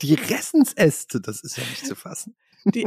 Die 0.03 0.15
Ressensäste, 0.15 1.21
das 1.21 1.41
ist 1.43 1.57
ja 1.57 1.65
nicht 1.65 1.87
zu 1.87 1.95
fassen. 1.97 2.37
die, 2.67 2.87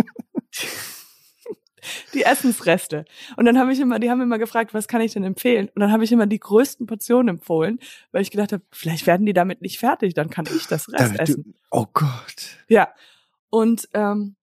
die 2.14 2.24
Essensreste. 2.24 3.06
Und 3.38 3.46
dann 3.46 3.58
habe 3.58 3.74
ich 3.74 3.80
immer, 3.80 3.98
die 4.00 4.10
haben 4.10 4.22
immer 4.22 4.38
gefragt, 4.38 4.74
was 4.74 4.88
kann 4.88 5.02
ich 5.02 5.14
denn 5.14 5.24
empfehlen? 5.24 5.70
Und 5.74 5.80
dann 5.82 5.92
habe 5.92 6.04
ich 6.04 6.12
immer 6.12 6.28
die 6.28 6.40
größten 6.40 6.86
Portionen 6.86 7.38
empfohlen, 7.38 7.80
weil 8.12 8.22
ich 8.22 8.30
gedacht 8.32 8.54
habe, 8.54 8.64
vielleicht 8.72 9.08
werden 9.08 9.26
die 9.26 9.34
damit 9.34 9.62
nicht 9.62 9.80
fertig, 9.80 10.14
dann 10.14 10.30
kann 10.30 10.46
ich 10.56 10.68
das 10.68 10.88
Rest 10.90 11.00
Damit 11.02 11.18
du- 11.20 11.24
essen. 11.24 11.56
Oh 11.72 11.88
Gott. 11.92 12.58
Ja. 12.68 12.94
Und 13.50 13.90
ähm, 13.94 14.36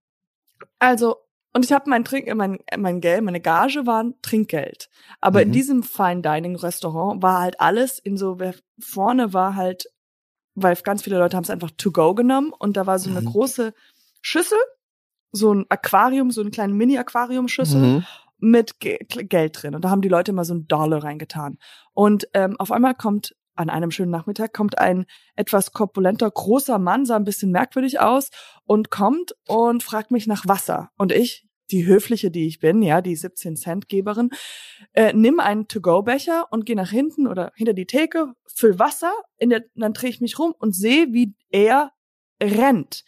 also 0.80 1.16
und 1.58 1.64
ich 1.64 1.72
habe 1.72 1.90
mein 1.90 2.04
Trink, 2.04 2.32
mein 2.36 2.58
mein 2.76 3.00
Geld, 3.00 3.24
meine 3.24 3.40
Gage 3.40 3.84
war 3.84 4.04
ein 4.04 4.14
Trinkgeld. 4.22 4.88
Aber 5.20 5.42
in 5.42 5.48
Mhm. 5.48 5.52
diesem 5.52 5.82
Fine 5.82 6.22
Dining 6.22 6.54
Restaurant 6.54 7.20
war 7.20 7.40
halt 7.40 7.60
alles 7.60 7.98
in 7.98 8.16
so 8.16 8.38
wer- 8.38 8.54
vorne 8.80 9.32
war 9.32 9.56
halt, 9.56 9.86
weil 10.54 10.76
ganz 10.76 11.02
viele 11.02 11.18
Leute 11.18 11.36
haben 11.36 11.42
es 11.44 11.50
einfach 11.50 11.72
to 11.76 11.90
go 11.90 12.14
genommen 12.14 12.52
und 12.56 12.76
da 12.76 12.86
war 12.86 13.00
so 13.00 13.10
eine 13.10 13.22
Mhm. 13.22 13.26
große 13.26 13.74
Schüssel, 14.22 14.58
so 15.32 15.52
ein 15.52 15.66
Aquarium, 15.68 16.30
so 16.30 16.42
eine 16.42 16.50
kleine 16.50 16.74
Mini 16.74 16.96
Aquarium 16.96 17.48
Schüssel 17.48 17.80
Mhm. 17.82 18.04
mit 18.38 18.78
Ge 18.78 18.98
Geld 19.08 19.60
drin 19.60 19.74
und 19.74 19.82
da 19.84 19.90
haben 19.90 20.00
die 20.02 20.08
Leute 20.08 20.30
immer 20.30 20.44
so 20.44 20.54
ein 20.54 20.68
Dollar 20.68 21.02
reingetan. 21.02 21.58
Und 21.92 22.28
ähm, 22.34 22.54
auf 22.60 22.70
einmal 22.70 22.94
kommt 22.94 23.34
an 23.56 23.70
einem 23.70 23.90
schönen 23.90 24.12
Nachmittag 24.12 24.52
kommt 24.52 24.78
ein 24.78 25.04
etwas 25.34 25.72
korpulenter 25.72 26.30
großer 26.30 26.78
Mann, 26.78 27.04
sah 27.04 27.16
ein 27.16 27.24
bisschen 27.24 27.50
merkwürdig 27.50 27.98
aus 27.98 28.30
und 28.62 28.88
kommt 28.92 29.34
und 29.48 29.82
fragt 29.82 30.12
mich 30.12 30.28
nach 30.28 30.46
Wasser. 30.46 30.90
Und 30.96 31.10
ich, 31.10 31.47
die 31.70 31.86
höfliche, 31.86 32.30
die 32.30 32.46
ich 32.46 32.60
bin, 32.60 32.82
ja, 32.82 33.00
die 33.00 33.16
17 33.16 33.56
Cent 33.56 33.88
Geberin, 33.88 34.30
äh, 34.92 35.12
nimm 35.12 35.40
einen 35.40 35.68
To-Go-Becher 35.68 36.46
und 36.50 36.66
gehe 36.66 36.76
nach 36.76 36.90
hinten 36.90 37.26
oder 37.26 37.52
hinter 37.54 37.72
die 37.74 37.86
Theke, 37.86 38.32
füll 38.46 38.78
Wasser, 38.78 39.12
in 39.36 39.50
der, 39.50 39.64
dann 39.74 39.92
drehe 39.92 40.10
ich 40.10 40.20
mich 40.20 40.38
rum 40.38 40.54
und 40.58 40.74
sehe, 40.74 41.08
wie 41.12 41.34
er 41.50 41.92
rennt. 42.42 43.04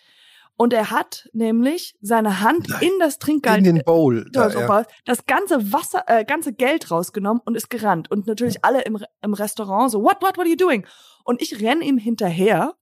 Und 0.60 0.74
er 0.74 0.90
hat 0.90 1.26
nämlich 1.32 1.96
seine 2.02 2.40
Hand 2.40 2.68
Nein. 2.68 2.82
in 2.82 2.90
das 2.98 3.18
Trinkgeld 3.18 3.66
In 3.66 3.76
den 3.76 3.82
Bowl. 3.82 4.28
da, 4.30 4.50
Da, 4.50 4.80
ja. 4.80 4.86
das 5.06 5.24
ganze 5.24 5.72
Wasser, 5.72 6.04
äh, 6.06 6.22
ganze 6.26 6.52
Geld 6.52 6.90
rausgenommen 6.90 7.40
und 7.46 7.56
ist 7.56 7.70
gerannt. 7.70 8.10
Und 8.10 8.26
natürlich 8.26 8.62
alle 8.62 8.82
im, 8.82 9.02
im 9.22 9.32
Restaurant 9.32 9.90
so, 9.90 10.02
what, 10.02 10.16
what, 10.20 10.36
what 10.36 10.40
are 10.40 10.48
you 10.48 10.56
doing? 10.56 10.86
Und 11.24 11.40
ich 11.40 11.62
renn 11.62 11.80
ihm 11.80 11.96
hinterher, 11.96 12.74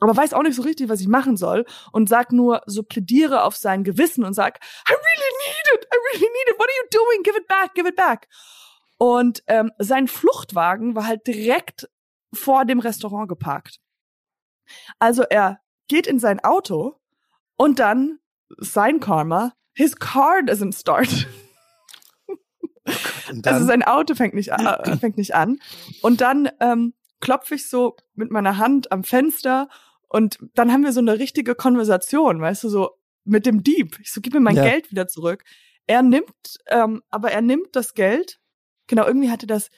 aber 0.00 0.16
weiß 0.16 0.32
auch 0.32 0.42
nicht 0.44 0.56
so 0.56 0.62
richtig, 0.62 0.88
was 0.88 1.02
ich 1.02 1.08
machen 1.08 1.36
soll 1.36 1.66
und 1.92 2.08
sag 2.08 2.32
nur, 2.32 2.62
so 2.64 2.82
plädiere 2.82 3.44
auf 3.44 3.54
sein 3.54 3.84
Gewissen 3.84 4.24
und 4.24 4.32
sag, 4.32 4.58
I 4.88 4.94
it, 5.76 5.86
I 5.92 5.96
really 6.12 6.26
need 6.26 6.48
it, 6.48 6.58
what 6.58 6.68
are 6.68 6.76
you 6.82 6.88
doing? 6.90 7.22
Give 7.22 7.36
it 7.36 7.46
back, 7.48 7.74
give 7.74 7.88
it 7.88 7.96
back. 7.96 8.28
Und 8.98 9.42
ähm, 9.46 9.72
sein 9.78 10.08
Fluchtwagen 10.08 10.94
war 10.96 11.06
halt 11.06 11.26
direkt 11.26 11.88
vor 12.32 12.64
dem 12.64 12.80
Restaurant 12.80 13.28
geparkt. 13.28 13.78
Also 14.98 15.22
er 15.22 15.60
geht 15.88 16.06
in 16.06 16.18
sein 16.18 16.40
Auto 16.42 16.96
und 17.56 17.78
dann 17.78 18.18
sein 18.58 19.00
Karma, 19.00 19.52
his 19.74 19.96
car 19.96 20.38
doesn't 20.40 20.78
start. 20.78 21.26
Also 23.44 23.66
sein 23.66 23.82
Auto 23.82 24.14
fängt 24.14 24.34
nicht, 24.34 24.52
an- 24.52 24.98
fängt 25.00 25.16
nicht 25.18 25.34
an. 25.34 25.58
Und 26.02 26.20
dann 26.20 26.48
ähm, 26.60 26.94
klopfe 27.20 27.56
ich 27.56 27.68
so 27.68 27.96
mit 28.14 28.30
meiner 28.30 28.58
Hand 28.58 28.92
am 28.92 29.02
Fenster 29.02 29.68
und 30.08 30.38
dann 30.54 30.70
haben 30.72 30.84
wir 30.84 30.92
so 30.92 31.00
eine 31.00 31.18
richtige 31.18 31.56
Konversation, 31.56 32.40
weißt 32.40 32.62
du, 32.64 32.68
so 32.68 32.90
mit 33.26 33.46
dem 33.46 33.62
Dieb. 33.62 33.98
Ich 34.00 34.12
so, 34.12 34.20
gib 34.20 34.34
mir 34.34 34.40
mein 34.40 34.56
Ja. 34.56 34.64
Geld 34.64 34.90
wieder 34.90 35.08
zurück. 35.08 35.44
Er 35.86 36.02
nimmt, 36.02 36.58
ähm, 36.68 37.02
aber 37.10 37.32
er 37.32 37.42
nimmt 37.42 37.74
das 37.76 37.94
Geld. 37.94 38.40
Genau, 38.86 39.06
irgendwie 39.06 39.30
hatte 39.30 39.46
das, 39.46 39.70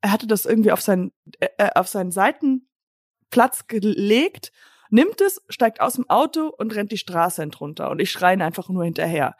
er 0.00 0.12
hatte 0.12 0.26
das 0.26 0.44
irgendwie 0.44 0.72
auf 0.72 0.80
seinen, 0.80 1.12
äh, 1.40 1.48
äh, 1.58 1.70
auf 1.74 1.88
seinen 1.88 2.10
Seitenplatz 2.10 3.66
gelegt, 3.66 4.52
nimmt 4.90 5.20
es, 5.20 5.42
steigt 5.48 5.80
aus 5.80 5.94
dem 5.94 6.08
Auto 6.08 6.48
und 6.48 6.74
rennt 6.74 6.92
die 6.92 6.98
Straße 6.98 7.42
entrunter. 7.42 7.90
Und 7.90 8.00
ich 8.00 8.10
schreie 8.10 8.34
ihn 8.34 8.42
einfach 8.42 8.68
nur 8.68 8.84
hinterher. 8.84 9.36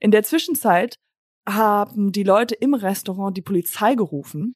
In 0.00 0.10
der 0.10 0.22
Zwischenzeit 0.22 0.98
haben 1.48 2.12
die 2.12 2.24
Leute 2.24 2.54
im 2.54 2.74
Restaurant 2.74 3.36
die 3.36 3.42
Polizei 3.42 3.94
gerufen. 3.94 4.54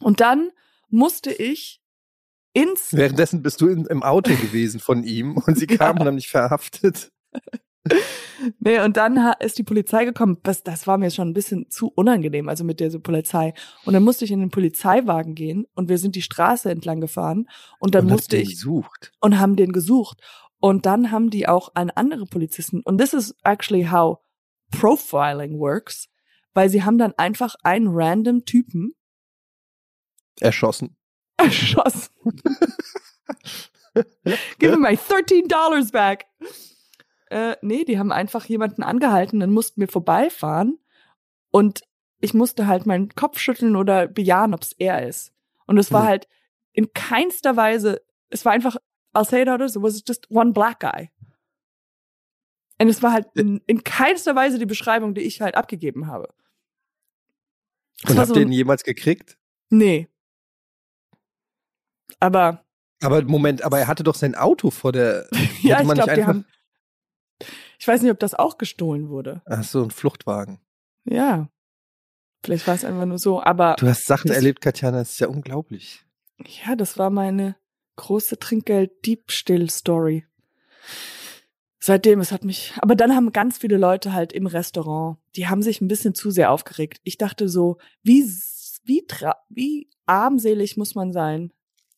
Und 0.00 0.20
dann 0.20 0.50
musste 0.88 1.32
ich 1.32 1.80
ins 2.52 2.92
währenddessen 2.92 3.42
bist 3.42 3.60
du 3.60 3.68
in, 3.68 3.84
im 3.86 4.02
Auto 4.02 4.30
gewesen 4.30 4.80
von 4.80 5.04
ihm 5.04 5.36
und 5.36 5.58
sie 5.58 5.66
kamen 5.66 6.00
und 6.00 6.06
haben 6.06 6.16
dich 6.16 6.28
verhaftet. 6.28 7.10
Nee, 8.58 8.80
und 8.80 8.96
dann 8.96 9.34
ist 9.40 9.58
die 9.58 9.62
Polizei 9.62 10.04
gekommen. 10.04 10.38
Das, 10.42 10.62
das 10.62 10.86
war 10.86 10.98
mir 10.98 11.10
schon 11.10 11.28
ein 11.28 11.34
bisschen 11.34 11.70
zu 11.70 11.88
unangenehm, 11.88 12.48
also 12.48 12.64
mit 12.64 12.80
der 12.80 12.90
so 12.90 13.00
Polizei. 13.00 13.54
Und 13.84 13.94
dann 13.94 14.02
musste 14.02 14.24
ich 14.24 14.30
in 14.30 14.40
den 14.40 14.50
Polizeiwagen 14.50 15.34
gehen 15.34 15.66
und 15.74 15.88
wir 15.88 15.98
sind 15.98 16.16
die 16.16 16.22
Straße 16.22 16.70
entlang 16.70 17.00
gefahren 17.00 17.48
und 17.78 17.94
dann 17.94 18.04
und 18.04 18.12
musste 18.12 18.36
ich 18.36 18.50
gesucht. 18.50 19.12
und 19.20 19.38
haben 19.38 19.56
den 19.56 19.72
gesucht. 19.72 20.20
Und 20.58 20.86
dann 20.86 21.10
haben 21.10 21.30
die 21.30 21.48
auch 21.48 21.74
einen 21.74 21.90
anderen 21.90 22.28
Polizisten. 22.28 22.82
Und 22.82 22.98
this 22.98 23.12
is 23.12 23.34
actually 23.44 23.88
how 23.90 24.18
Profiling 24.70 25.58
works, 25.58 26.08
weil 26.54 26.68
sie 26.68 26.82
haben 26.82 26.98
dann 26.98 27.14
einfach 27.16 27.54
einen 27.62 27.88
random 27.88 28.44
Typen 28.44 28.92
Erschossen. 30.40 30.96
erschossen. 31.38 32.10
Give 34.58 34.72
me 34.72 34.78
my 34.78 34.96
13 34.96 35.48
dollars 35.48 35.90
back. 35.90 36.26
Äh, 37.30 37.56
nee, 37.62 37.84
die 37.84 37.98
haben 37.98 38.12
einfach 38.12 38.44
jemanden 38.46 38.82
angehalten, 38.82 39.40
dann 39.40 39.52
mussten 39.52 39.80
wir 39.80 39.88
vorbeifahren 39.88 40.78
und 41.50 41.80
ich 42.20 42.34
musste 42.34 42.66
halt 42.66 42.86
meinen 42.86 43.14
Kopf 43.14 43.38
schütteln 43.38 43.76
oder 43.76 44.06
bejahen, 44.06 44.54
ob 44.54 44.62
es 44.62 44.72
er 44.72 45.06
ist. 45.06 45.32
Und 45.66 45.78
es 45.78 45.92
war 45.92 46.02
Hm. 46.02 46.08
halt 46.08 46.28
in 46.72 46.92
keinster 46.92 47.56
Weise, 47.56 48.00
es 48.30 48.44
war 48.44 48.52
einfach, 48.52 48.76
I'll 49.14 49.28
say 49.28 49.42
it 49.42 49.60
is, 49.60 49.76
it 49.76 49.82
was 49.82 50.02
just 50.06 50.30
one 50.30 50.52
black 50.52 50.80
guy. 50.80 51.10
Und 52.78 52.88
es 52.88 53.02
war 53.02 53.12
halt 53.12 53.26
in, 53.34 53.62
in 53.66 53.82
keinster 53.84 54.34
Weise 54.36 54.58
die 54.58 54.66
Beschreibung, 54.66 55.14
die 55.14 55.22
ich 55.22 55.40
halt 55.40 55.54
abgegeben 55.56 56.06
habe. 56.06 56.28
Es 58.04 58.10
Und 58.10 58.18
habt 58.18 58.28
so 58.28 58.34
ihr 58.34 58.42
ihn 58.42 58.52
jemals 58.52 58.84
gekriegt? 58.84 59.38
Nee. 59.70 60.08
Aber 62.20 62.64
Aber 63.02 63.22
Moment, 63.22 63.62
aber 63.62 63.78
er 63.78 63.86
hatte 63.86 64.04
doch 64.04 64.14
sein 64.14 64.34
Auto 64.34 64.70
vor 64.70 64.92
der. 64.92 65.28
ja, 65.62 65.80
ich 65.80 65.88
glaube, 65.90 66.14
die 66.14 66.24
haben. 66.24 66.44
Ich 67.86 67.88
weiß 67.88 68.02
nicht, 68.02 68.10
ob 68.10 68.18
das 68.18 68.34
auch 68.34 68.58
gestohlen 68.58 69.10
wurde. 69.10 69.42
Ach 69.46 69.62
so, 69.62 69.80
ein 69.84 69.92
Fluchtwagen. 69.92 70.58
Ja. 71.04 71.48
Vielleicht 72.42 72.66
war 72.66 72.74
es 72.74 72.84
einfach 72.84 73.06
nur 73.06 73.20
so. 73.20 73.40
Aber 73.40 73.76
Du 73.78 73.86
hast 73.86 74.06
Sachen 74.06 74.28
erlebt, 74.32 74.60
Katjana, 74.60 74.98
das 74.98 75.10
ist 75.12 75.20
ja 75.20 75.28
unglaublich. 75.28 76.04
ja, 76.66 76.74
das 76.74 76.98
war 76.98 77.10
meine 77.10 77.54
große 77.94 78.40
Trinkgeld-Diebstill-Story. 78.40 80.26
Seitdem, 81.78 82.18
es 82.18 82.32
hat 82.32 82.42
mich. 82.42 82.74
Aber 82.78 82.96
dann 82.96 83.14
haben 83.14 83.30
ganz 83.30 83.58
viele 83.58 83.76
Leute 83.76 84.12
halt 84.12 84.32
im 84.32 84.48
Restaurant, 84.48 85.18
die 85.36 85.46
haben 85.46 85.62
sich 85.62 85.80
ein 85.80 85.86
bisschen 85.86 86.12
zu 86.16 86.32
sehr 86.32 86.50
aufgeregt. 86.50 87.00
Ich 87.04 87.18
dachte 87.18 87.48
so, 87.48 87.78
wie, 88.02 88.24
wie, 88.82 89.06
wie 89.48 89.88
armselig 90.06 90.76
muss 90.76 90.96
man 90.96 91.12
sein? 91.12 91.52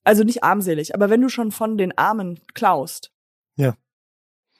Also 0.05 0.23
nicht 0.23 0.45
armselig, 0.45 0.95
aber 0.95 1.09
wenn 1.09 1.23
du 1.23 1.31
schon 1.31 1.51
von 1.51 1.79
den 1.79 1.97
Armen 1.97 2.41
klaust, 2.53 3.11
Ja. 3.57 3.75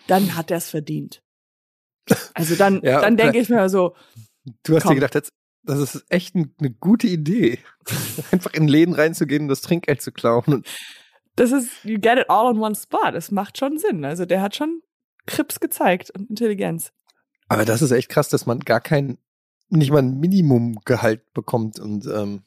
Dann 0.09 0.37
hat 0.37 0.51
er 0.51 0.59
es 0.59 0.71
verdient. 0.71 1.23
Also 2.35 2.57
dann, 2.57 2.81
Ja, 2.85 3.01
dann 3.01 3.17
denke 3.17 3.39
ich 3.39 3.49
mir 3.49 3.69
so, 3.69 3.95
Du 4.63 4.75
hast 4.75 4.83
Komm. 4.83 4.91
dir 4.91 4.97
gedacht, 4.97 5.15
jetzt, 5.15 5.33
das 5.63 5.79
ist 5.79 6.05
echt 6.09 6.35
ein, 6.35 6.55
eine 6.59 6.71
gute 6.71 7.07
Idee. 7.07 7.59
Einfach 8.33 8.53
in 8.55 8.69
Läden 8.69 8.95
reinzugehen 8.95 9.43
und 9.43 9.49
das 9.49 9.61
Trinkgeld 9.61 10.01
zu 10.03 10.13
klauen. 10.13 10.65
Das 11.37 11.53
ist, 11.53 11.85
you 11.85 11.99
get 11.99 12.19
it 12.19 12.31
all 12.31 12.47
on 12.47 12.59
one 12.59 12.75
spot. 12.75 13.15
Es 13.15 13.31
macht 13.31 13.59
schon 13.59 13.79
Sinn. 13.79 14.05
Also 14.05 14.25
der 14.25 14.43
hat 14.43 14.57
schon 14.57 14.83
Krips 15.27 15.61
gezeigt 15.61 16.11
und 16.11 16.31
Intelligenz. 16.31 16.93
Aber 17.49 17.65
das 17.65 17.83
ist 17.83 17.91
echt 17.91 18.09
krass, 18.09 18.29
dass 18.29 18.47
man 18.47 18.61
gar 18.61 18.81
kein, 18.81 19.19
nicht 19.69 19.91
mal 19.91 19.99
ein 19.99 20.19
Minimumgehalt 20.19 21.33
bekommt 21.35 21.79
und 21.79 22.07
ähm, 22.07 22.43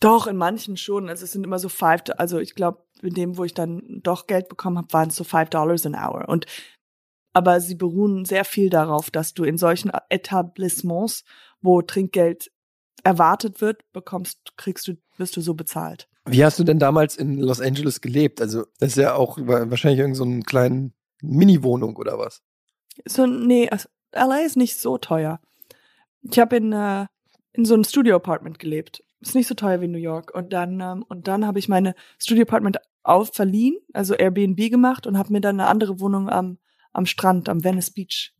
Doch, 0.00 0.26
in 0.26 0.36
manchen 0.36 0.76
schon. 0.76 1.08
Also 1.08 1.24
es 1.24 1.32
sind 1.32 1.44
immer 1.44 1.58
so 1.58 1.68
five, 1.68 2.02
also 2.18 2.38
ich 2.38 2.54
glaube, 2.54 2.84
in 3.02 3.14
dem, 3.14 3.36
wo 3.36 3.44
ich 3.44 3.54
dann 3.54 4.00
doch 4.02 4.26
Geld 4.26 4.48
bekommen 4.48 4.78
habe, 4.78 4.92
waren 4.92 5.08
es 5.08 5.16
so 5.16 5.24
five 5.24 5.50
dollars 5.50 5.86
an 5.86 5.94
hour. 5.94 6.28
Und 6.28 6.46
aber 7.34 7.60
sie 7.60 7.74
beruhen 7.74 8.24
sehr 8.24 8.44
viel 8.44 8.70
darauf, 8.70 9.10
dass 9.10 9.34
du 9.34 9.44
in 9.44 9.58
solchen 9.58 9.90
Etablissements, 10.08 11.24
wo 11.60 11.82
Trinkgeld 11.82 12.50
erwartet 13.02 13.60
wird, 13.60 13.82
bekommst, 13.92 14.56
kriegst 14.56 14.88
du, 14.88 14.94
wirst 15.18 15.36
du 15.36 15.40
so 15.40 15.54
bezahlt. 15.54 16.08
Wie 16.26 16.44
hast 16.44 16.58
du 16.58 16.64
denn 16.64 16.78
damals 16.78 17.16
in 17.16 17.38
Los 17.38 17.60
Angeles 17.60 18.00
gelebt? 18.00 18.40
Also, 18.40 18.64
das 18.78 18.90
ist 18.90 18.96
ja 18.96 19.14
auch 19.14 19.36
wahrscheinlich 19.38 19.98
irgendeine 19.98 20.14
so 20.14 20.24
eine 20.24 20.42
kleine 20.42 20.92
Mini-Wohnung 21.20 21.96
oder 21.96 22.18
was? 22.18 22.42
So, 23.04 23.26
nee, 23.26 23.68
also 23.68 23.88
LA 24.14 24.38
ist 24.38 24.56
nicht 24.56 24.78
so 24.78 24.96
teuer. 24.96 25.40
Ich 26.22 26.38
habe 26.38 26.56
in, 26.56 26.72
äh, 26.72 27.06
in 27.52 27.64
so 27.64 27.74
einem 27.74 27.84
Studio-Apartment 27.84 28.58
gelebt. 28.58 29.02
Ist 29.20 29.34
nicht 29.34 29.48
so 29.48 29.54
teuer 29.54 29.80
wie 29.80 29.88
New 29.88 29.98
York. 29.98 30.32
Und 30.34 30.52
dann, 30.52 30.80
ähm, 30.80 31.04
und 31.08 31.28
dann 31.28 31.46
habe 31.46 31.58
ich 31.58 31.68
meine 31.68 31.94
Studio-Apartment 32.18 32.78
aufverliehen, 33.02 33.76
also 33.92 34.14
Airbnb 34.14 34.70
gemacht 34.70 35.06
und 35.06 35.18
habe 35.18 35.32
mir 35.32 35.40
dann 35.40 35.60
eine 35.60 35.68
andere 35.68 36.00
Wohnung 36.00 36.30
am, 36.30 36.58
am 36.94 37.06
Strand, 37.06 37.48
am 37.48 37.62
Venice 37.62 37.90
Beach. 37.90 38.34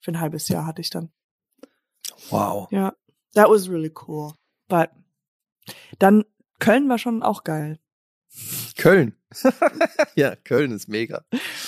Für 0.00 0.12
ein 0.12 0.20
halbes 0.20 0.48
Jahr 0.48 0.66
hatte 0.66 0.80
ich 0.80 0.90
dann. 0.90 1.12
Wow. 2.30 2.70
Ja, 2.70 2.94
that 3.34 3.48
was 3.48 3.68
really 3.68 3.92
cool. 4.06 4.34
But 4.68 4.90
dann 5.98 6.24
Köln 6.58 6.88
war 6.88 6.98
schon 6.98 7.22
auch 7.22 7.44
geil. 7.44 7.78
Köln. 8.76 9.16
ja, 10.14 10.36
Köln 10.36 10.72
ist 10.72 10.88
mega. 10.88 11.24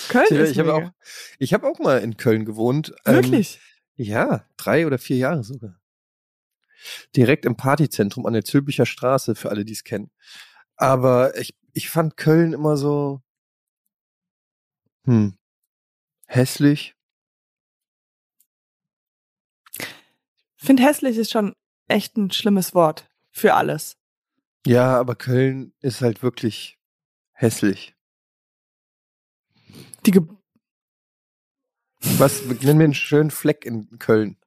Köln 0.09 0.25
ich, 0.29 0.37
ist 0.37 0.51
ich 0.51 0.59
habe 0.59 0.73
mega. 0.73 0.87
auch, 0.87 0.91
ich 1.39 1.53
habe 1.53 1.67
auch 1.67 1.79
mal 1.79 1.99
in 1.99 2.17
Köln 2.17 2.45
gewohnt. 2.45 2.93
Ähm, 3.05 3.15
Wirklich? 3.15 3.59
ja, 3.95 4.45
drei 4.57 4.85
oder 4.85 4.97
vier 4.97 5.17
Jahre 5.17 5.43
sogar. 5.43 5.79
Direkt 7.15 7.45
im 7.45 7.55
Partyzentrum 7.55 8.25
an 8.25 8.33
der 8.33 8.43
Zülpicher 8.43 8.85
Straße, 8.85 9.35
für 9.35 9.49
alle, 9.49 9.65
die 9.65 9.73
es 9.73 9.83
kennen. 9.83 10.11
Aber 10.75 11.37
ich, 11.37 11.55
ich 11.73 11.89
fand 11.89 12.17
Köln 12.17 12.53
immer 12.53 12.77
so, 12.77 13.21
hm, 15.05 15.37
hässlich. 16.35 16.95
Find 20.57 20.81
hässlich 20.81 21.17
ist 21.17 21.31
schon 21.31 21.55
echt 21.87 22.17
ein 22.17 22.31
schlimmes 22.31 22.73
Wort 22.73 23.09
für 23.31 23.53
alles. 23.53 23.97
Ja, 24.65 24.99
aber 24.99 25.15
Köln 25.15 25.73
ist 25.79 26.01
halt 26.01 26.23
wirklich 26.23 26.79
hässlich. 27.33 27.95
Die 30.05 30.11
Ge 30.11 30.23
Was, 31.99 32.43
nenn 32.45 32.77
mir 32.77 32.85
einen 32.85 32.93
schönen 32.93 33.31
Fleck 33.31 33.65
in 33.65 33.99
Köln. 33.99 34.37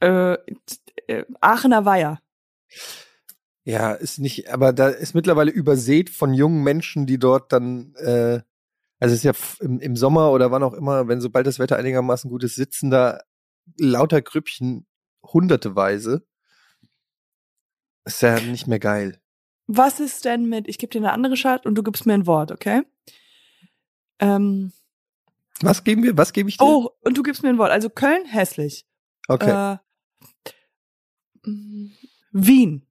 äh, 0.00 0.34
äh, 1.06 1.24
Aachener 1.40 1.84
Weiher. 1.84 2.20
Ja, 3.64 3.92
ist 3.92 4.18
nicht, 4.18 4.48
aber 4.50 4.72
da 4.72 4.88
ist 4.88 5.14
mittlerweile 5.14 5.50
übersät 5.50 6.10
von 6.10 6.32
jungen 6.32 6.62
Menschen, 6.62 7.06
die 7.06 7.18
dort 7.18 7.52
dann, 7.52 7.94
äh, 7.96 8.42
also 8.98 9.14
es 9.14 9.22
ist 9.22 9.24
ja 9.24 9.32
im, 9.60 9.78
im 9.80 9.96
Sommer 9.96 10.30
oder 10.32 10.50
wann 10.50 10.62
auch 10.62 10.74
immer, 10.74 11.08
wenn 11.08 11.20
sobald 11.20 11.46
das 11.46 11.58
Wetter 11.58 11.76
einigermaßen 11.76 12.30
gut 12.30 12.42
ist, 12.44 12.54
sitzen 12.56 12.90
da 12.90 13.20
lauter 13.76 14.22
Grüppchen 14.22 14.86
hunderteweise. 15.22 16.26
Ist 18.04 18.22
ja 18.22 18.38
nicht 18.40 18.66
mehr 18.68 18.78
geil. 18.78 19.20
Was 19.66 19.98
ist 19.98 20.24
denn 20.24 20.48
mit, 20.48 20.68
ich 20.68 20.78
gebe 20.78 20.92
dir 20.92 20.98
eine 20.98 21.12
andere 21.12 21.36
Stadt 21.36 21.66
und 21.66 21.74
du 21.74 21.82
gibst 21.82 22.06
mir 22.06 22.14
ein 22.14 22.26
Wort, 22.26 22.52
okay? 22.52 22.82
Ähm, 24.20 24.72
Was 25.60 25.82
geben 25.82 26.04
wir? 26.04 26.16
Was 26.16 26.32
gebe 26.32 26.48
ich 26.48 26.56
dir? 26.56 26.64
oh, 26.64 26.90
und 27.00 27.18
du 27.18 27.22
gibst 27.24 27.42
mir 27.42 27.48
ein 27.48 27.58
Wort. 27.58 27.72
Also 27.72 27.90
Köln, 27.90 28.24
hässlich. 28.26 28.86
okay, 29.28 29.72
Äh, 29.72 29.78
Wien. 32.32 32.86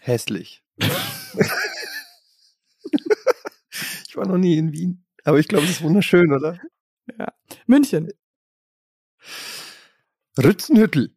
hässlich. 0.00 0.62
ich 4.08 4.16
war 4.16 4.26
noch 4.26 4.38
nie 4.38 4.56
in 4.58 4.72
Wien, 4.72 5.04
aber 5.24 5.38
ich 5.38 5.48
glaube, 5.48 5.64
es 5.64 5.70
ist 5.70 5.82
wunderschön, 5.82 6.32
oder? 6.32 6.58
München. 7.66 8.12
Rützenhüttel. 10.36 11.16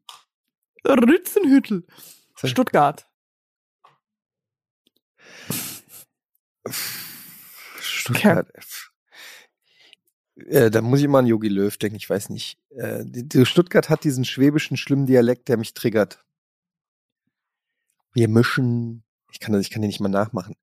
Rützenhüttel. 0.86 1.86
Stuttgart. 2.36 3.08
Stuttgart. 7.80 8.48
Äh, 10.36 10.72
da 10.72 10.82
muss 10.82 11.00
ich 11.00 11.06
immer 11.06 11.20
an 11.20 11.28
Yogi 11.28 11.50
Löw 11.50 11.76
denken, 11.78 11.98
ich 11.98 12.10
weiß 12.10 12.30
nicht. 12.30 12.60
Äh, 12.72 13.04
die, 13.06 13.28
die 13.28 13.46
Stuttgart 13.46 13.90
hat 13.90 14.04
diesen 14.04 14.26
schwäbischen 14.26 14.78
schlimmen 14.78 15.06
Dialekt, 15.06 15.50
der 15.50 15.58
mich 15.58 15.74
triggert. 15.74 16.26
Wir 18.14 18.28
mischen, 18.28 19.04
ich 19.32 19.40
kann 19.40 19.54
das, 19.54 19.62
ich 19.62 19.70
kann 19.70 19.82
den 19.82 19.90
nicht 19.90 20.00
mal 20.00 20.10
nachmachen. 20.10 20.56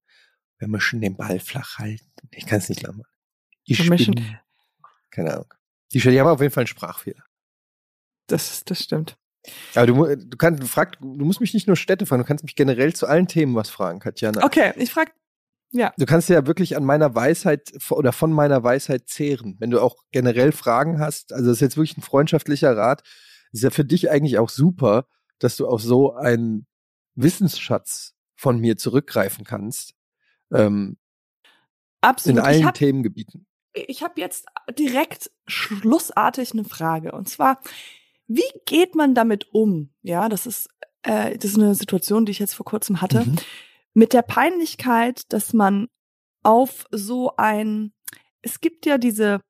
Wir 0.58 0.68
mischen 0.68 1.00
den 1.00 1.16
Ball 1.16 1.38
flach 1.38 1.78
halten. 1.78 2.10
Ich 2.32 2.46
kann 2.46 2.58
es 2.58 2.68
nicht 2.68 2.82
nachmachen. 2.82 3.17
Ich 3.70 3.88
bin, 3.88 4.36
keine 5.10 5.32
Ahnung. 5.32 5.54
Die, 5.92 6.00
die 6.00 6.20
haben 6.20 6.26
auf 6.26 6.40
jeden 6.40 6.52
Fall 6.52 6.62
einen 6.62 6.68
Sprachfehler. 6.68 7.22
Das, 8.26 8.64
das 8.64 8.82
stimmt. 8.82 9.16
Aber 9.74 9.86
du, 9.86 10.16
du 10.16 10.36
kannst, 10.36 10.62
du 10.62 10.66
frag, 10.66 10.98
du 11.00 11.24
musst 11.24 11.40
mich 11.40 11.54
nicht 11.54 11.66
nur 11.66 11.76
Städte 11.76 12.04
fragen, 12.04 12.22
du 12.22 12.26
kannst 12.26 12.44
mich 12.44 12.56
generell 12.56 12.94
zu 12.94 13.06
allen 13.06 13.28
Themen 13.28 13.54
was 13.54 13.70
fragen, 13.70 14.00
Katjana. 14.00 14.44
Okay, 14.44 14.72
ich 14.76 14.90
frag, 14.90 15.12
Du 15.98 16.06
kannst 16.06 16.28
ja 16.28 16.46
wirklich 16.46 16.76
an 16.76 16.84
meiner 16.84 17.14
Weisheit 17.14 17.72
oder 17.90 18.12
von 18.12 18.32
meiner 18.32 18.62
Weisheit 18.62 19.08
zehren. 19.08 19.56
Wenn 19.58 19.70
du 19.70 19.80
auch 19.80 19.96
generell 20.12 20.52
Fragen 20.52 20.98
hast, 20.98 21.32
also 21.32 21.48
das 21.48 21.58
ist 21.58 21.60
jetzt 21.60 21.76
wirklich 21.76 21.98
ein 21.98 22.02
freundschaftlicher 22.02 22.76
Rat, 22.76 23.02
ist 23.52 23.64
ja 23.64 23.70
für 23.70 23.84
dich 23.84 24.10
eigentlich 24.10 24.38
auch 24.38 24.48
super, 24.48 25.06
dass 25.38 25.56
du 25.56 25.66
auf 25.66 25.82
so 25.82 26.14
einen 26.14 26.66
Wissensschatz 27.14 28.14
von 28.34 28.58
mir 28.58 28.76
zurückgreifen 28.76 29.44
kannst. 29.44 29.94
Ähm, 30.52 30.96
absolut. 32.00 32.38
in 32.38 32.44
allen 32.44 32.64
hab, 32.64 32.74
Themengebieten. 32.74 33.46
Ich 33.86 34.02
hab 34.02 34.18
jetzt 34.18 34.46
direkt 34.78 35.30
schlussartig 35.46 36.52
eine 36.52 36.64
Frage. 36.64 37.12
Und 37.12 37.28
zwar, 37.28 37.60
wie 38.26 38.42
geht 38.66 38.94
man 38.94 39.14
damit 39.14 39.52
um? 39.54 39.90
Ja, 40.02 40.28
das 40.28 40.46
ist, 40.46 40.68
äh, 41.02 41.36
das 41.38 41.52
ist 41.52 41.58
eine 41.58 41.74
Situation, 41.74 42.26
die 42.26 42.32
ich 42.32 42.38
jetzt 42.38 42.54
vor 42.54 42.66
kurzem 42.66 43.00
hatte. 43.00 43.24
Mhm. 43.24 43.36
mit 43.94 44.12
der 44.12 44.22
Peinlichkeit, 44.22 45.22
dass 45.32 45.52
man 45.52 45.88
auf 46.44 46.86
so 46.92 47.32
ein, 47.36 47.92
es 48.42 48.60
gibt 48.60 48.86
ja 48.86 48.96
diese 48.96 49.40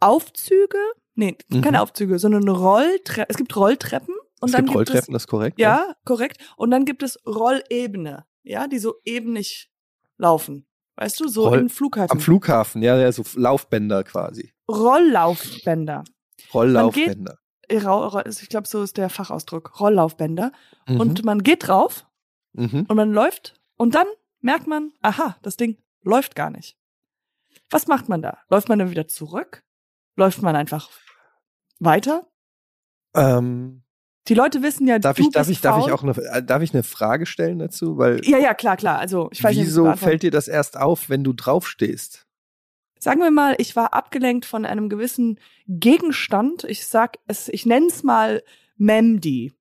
Aufzüge, 0.00 0.78
nee, 1.14 1.36
Mhm. 1.48 1.60
keine 1.60 1.80
Aufzüge, 1.82 2.18
sondern 2.18 2.48
Rolltreppen, 2.48 3.30
es 3.30 3.36
gibt 3.36 3.54
Rolltreppen 3.56 4.14
und 4.40 4.48
es 4.48 4.52
dann 4.52 4.64
gibt 4.64 4.76
Rolltreppen, 4.76 5.12
das 5.12 5.22
ist 5.24 5.28
korrekt. 5.28 5.58
es, 5.58 5.62
ja, 5.62 5.94
korrekt, 6.04 6.38
und 6.56 6.70
dann 6.70 6.84
gibt 6.84 7.02
es 7.04 7.18
Rollebene, 7.24 8.24
ja, 8.42 8.66
die 8.66 8.78
so 8.78 8.94
ebenig 9.04 9.70
laufen. 10.16 10.66
Weißt 11.02 11.18
du, 11.18 11.26
so 11.26 11.48
Roll- 11.48 11.58
in 11.58 11.68
Flughäfen. 11.68 12.12
Am 12.12 12.20
Flughafen, 12.20 12.80
ja, 12.80 12.96
ja, 12.96 13.10
so 13.10 13.24
Laufbänder 13.34 14.04
quasi. 14.04 14.52
Rolllaufbänder. 14.68 16.04
Rolllaufbänder. 16.54 17.38
Ich 17.66 18.48
glaube, 18.48 18.68
so 18.68 18.84
ist 18.84 18.96
der 18.98 19.10
Fachausdruck. 19.10 19.80
Rolllaufbänder. 19.80 20.52
Mhm. 20.86 21.00
Und 21.00 21.24
man 21.24 21.42
geht 21.42 21.66
drauf 21.66 22.06
mhm. 22.52 22.86
und 22.86 22.94
man 22.94 23.12
läuft 23.12 23.60
und 23.76 23.96
dann 23.96 24.06
merkt 24.42 24.68
man, 24.68 24.92
aha, 25.00 25.36
das 25.42 25.56
Ding 25.56 25.76
läuft 26.02 26.36
gar 26.36 26.50
nicht. 26.50 26.76
Was 27.68 27.88
macht 27.88 28.08
man 28.08 28.22
da? 28.22 28.38
Läuft 28.48 28.68
man 28.68 28.78
dann 28.78 28.92
wieder 28.92 29.08
zurück? 29.08 29.64
Läuft 30.14 30.40
man 30.40 30.54
einfach 30.54 30.88
weiter? 31.80 32.28
ähm, 33.14 33.82
Die 34.28 34.34
Leute 34.34 34.62
wissen 34.62 34.86
ja, 34.86 34.98
darf 34.98 35.16
du 35.16 35.22
ich, 35.22 35.30
darf 35.30 35.48
bist 35.48 35.58
ich, 35.58 35.60
darf 35.62 35.78
ich 35.78 35.84
faul. 35.84 35.92
auch 35.92 36.02
eine, 36.02 36.16
äh, 36.16 36.42
darf 36.42 36.62
ich 36.62 36.72
eine 36.72 36.84
Frage 36.84 37.26
stellen 37.26 37.58
dazu? 37.58 37.98
Weil 37.98 38.20
Ja, 38.24 38.38
ja, 38.38 38.54
klar, 38.54 38.76
klar. 38.76 38.98
Also 38.98 39.28
ich 39.32 39.42
weiß 39.42 39.56
nicht, 39.56 39.66
wieso 39.66 39.86
wie 39.92 39.96
fällt 39.96 40.22
dir 40.22 40.30
das 40.30 40.46
erst 40.48 40.76
auf, 40.76 41.08
wenn 41.08 41.24
du 41.24 41.32
draufstehst? 41.32 42.26
Sagen 43.00 43.20
wir 43.20 43.32
mal, 43.32 43.56
ich 43.58 43.74
war 43.74 43.94
abgelenkt 43.94 44.44
von 44.44 44.64
einem 44.64 44.88
gewissen 44.88 45.40
Gegenstand. 45.66 46.62
Ich 46.62 46.86
sag 46.86 47.18
es, 47.26 47.48
ich 47.48 47.66
nenn's 47.66 48.04
mal 48.04 48.44
Memdi. 48.76 49.52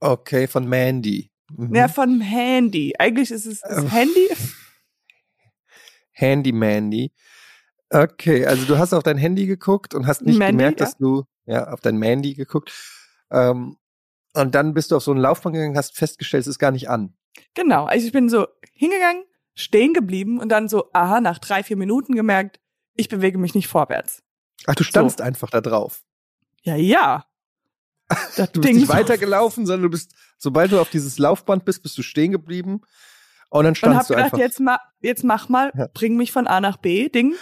Okay, 0.00 0.48
von 0.48 0.68
Mandy. 0.68 1.30
Mhm. 1.56 1.74
Ja, 1.74 1.86
von 1.86 2.20
Handy. 2.20 2.94
Eigentlich 2.98 3.30
ist 3.30 3.46
es 3.46 3.62
Äh, 3.62 3.88
Handy. 3.88 4.28
Handy 6.10 6.52
Mandy. 6.52 7.12
Okay, 7.90 8.44
also 8.46 8.64
du 8.66 8.78
hast 8.78 8.92
auf 8.92 9.02
dein 9.04 9.18
Handy 9.18 9.46
geguckt 9.46 9.94
und 9.94 10.06
hast 10.06 10.22
nicht 10.22 10.38
Mandy, 10.38 10.56
gemerkt, 10.56 10.80
ja. 10.80 10.86
dass 10.86 10.96
du, 10.96 11.24
ja, 11.46 11.72
auf 11.72 11.80
dein 11.80 11.96
Mandy 11.98 12.34
geguckt. 12.34 12.72
Ähm, 13.30 13.76
und 14.34 14.54
dann 14.54 14.74
bist 14.74 14.90
du 14.90 14.96
auf 14.96 15.02
so 15.04 15.10
einen 15.12 15.20
Laufband 15.20 15.54
gegangen, 15.54 15.76
hast 15.76 15.96
festgestellt, 15.96 16.42
es 16.42 16.46
ist 16.48 16.58
gar 16.58 16.70
nicht 16.72 16.88
an. 16.88 17.14
Genau. 17.54 17.84
Also 17.84 18.06
ich 18.06 18.12
bin 18.12 18.28
so 18.28 18.46
hingegangen, 18.72 19.24
stehen 19.54 19.92
geblieben 19.94 20.40
und 20.40 20.48
dann 20.48 20.68
so, 20.68 20.90
aha, 20.92 21.20
nach 21.20 21.38
drei, 21.38 21.62
vier 21.62 21.76
Minuten 21.76 22.14
gemerkt, 22.14 22.60
ich 22.96 23.08
bewege 23.08 23.38
mich 23.38 23.54
nicht 23.54 23.68
vorwärts. 23.68 24.22
Ach, 24.66 24.74
du 24.74 24.84
standst 24.84 25.20
einfach 25.20 25.50
da 25.50 25.60
drauf. 25.60 26.02
Ja, 26.62 26.76
ja. 26.76 27.24
Das 28.36 28.52
Du 28.52 28.60
bist 28.60 28.64
Ding 28.68 28.76
nicht 28.76 28.88
so- 28.88 28.92
weitergelaufen, 28.92 29.66
sondern 29.66 29.82
du 29.84 29.90
bist, 29.90 30.14
sobald 30.38 30.70
du 30.72 30.80
auf 30.80 30.90
dieses 30.90 31.18
Laufband 31.18 31.64
bist, 31.64 31.82
bist 31.82 31.96
du 31.96 32.02
stehen 32.02 32.32
geblieben. 32.32 32.82
Und 33.50 33.64
dann 33.64 33.70
und 33.70 33.78
standst 33.78 33.98
hab 34.00 34.06
du 34.08 34.14
gedacht, 34.14 34.24
einfach. 34.34 34.38
jetzt, 34.38 34.60
ma 34.60 34.78
jetzt 35.00 35.24
mach 35.24 35.48
mal, 35.48 35.72
Ja. 35.76 35.88
bring 35.94 36.16
mich 36.16 36.32
von 36.32 36.46
A 36.46 36.60
nach 36.60 36.76
B, 36.76 37.08
Ding. 37.08 37.34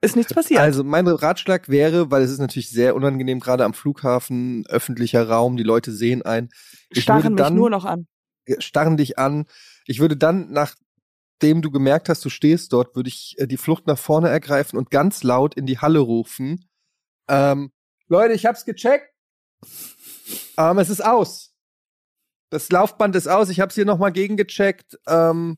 Ist 0.00 0.14
nichts 0.14 0.32
passiert. 0.32 0.60
Also 0.60 0.84
mein 0.84 1.08
Ratschlag 1.08 1.68
wäre, 1.68 2.10
weil 2.10 2.22
es 2.22 2.30
ist 2.30 2.38
natürlich 2.38 2.70
sehr 2.70 2.94
unangenehm, 2.94 3.40
gerade 3.40 3.64
am 3.64 3.74
Flughafen, 3.74 4.64
öffentlicher 4.68 5.28
Raum, 5.28 5.56
die 5.56 5.64
Leute 5.64 5.90
sehen 5.90 6.22
ein. 6.22 6.50
Ich 6.90 7.02
Starren 7.02 7.24
würde 7.24 7.34
mich 7.34 7.42
dann, 7.42 7.54
nur 7.56 7.70
noch 7.70 7.84
an. 7.84 8.06
starren 8.58 8.96
dich 8.96 9.18
an. 9.18 9.46
Ich 9.86 9.98
würde 9.98 10.16
dann, 10.16 10.52
nachdem 10.52 11.62
du 11.62 11.72
gemerkt 11.72 12.08
hast, 12.08 12.24
du 12.24 12.30
stehst 12.30 12.72
dort, 12.72 12.94
würde 12.94 13.08
ich 13.08 13.34
äh, 13.38 13.48
die 13.48 13.56
Flucht 13.56 13.88
nach 13.88 13.98
vorne 13.98 14.28
ergreifen 14.28 14.78
und 14.78 14.90
ganz 14.90 15.24
laut 15.24 15.54
in 15.54 15.66
die 15.66 15.78
Halle 15.78 15.98
rufen. 15.98 16.68
Ähm, 17.28 17.72
Leute, 18.06 18.34
ich 18.34 18.46
hab's 18.46 18.64
gecheckt. 18.64 19.12
Ähm, 20.56 20.78
es 20.78 20.90
ist 20.90 21.04
aus. 21.04 21.54
Das 22.50 22.70
Laufband 22.70 23.16
ist 23.16 23.26
aus. 23.26 23.50
Ich 23.50 23.58
habe 23.58 23.70
es 23.70 23.74
hier 23.74 23.84
nochmal 23.84 24.12
gegengecheckt. 24.12 24.96
Ähm, 25.08 25.56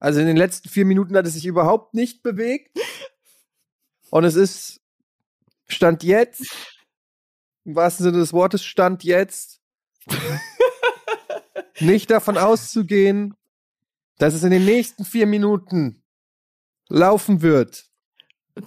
also 0.00 0.20
in 0.20 0.26
den 0.26 0.36
letzten 0.36 0.68
vier 0.68 0.84
Minuten 0.84 1.16
hat 1.16 1.26
es 1.26 1.34
sich 1.34 1.44
überhaupt 1.44 1.94
nicht 1.94 2.22
bewegt. 2.22 2.78
Und 4.10 4.24
es 4.24 4.34
ist 4.36 4.80
Stand 5.66 6.02
jetzt, 6.02 6.42
im 7.64 7.74
wahrsten 7.74 8.04
Sinne 8.04 8.18
des 8.18 8.32
Wortes, 8.32 8.64
Stand 8.64 9.04
jetzt, 9.04 9.60
nicht 11.80 12.10
davon 12.10 12.38
auszugehen, 12.38 13.34
dass 14.18 14.34
es 14.34 14.42
in 14.42 14.50
den 14.50 14.64
nächsten 14.64 15.04
vier 15.04 15.26
Minuten 15.26 16.02
laufen 16.88 17.42
wird. 17.42 17.84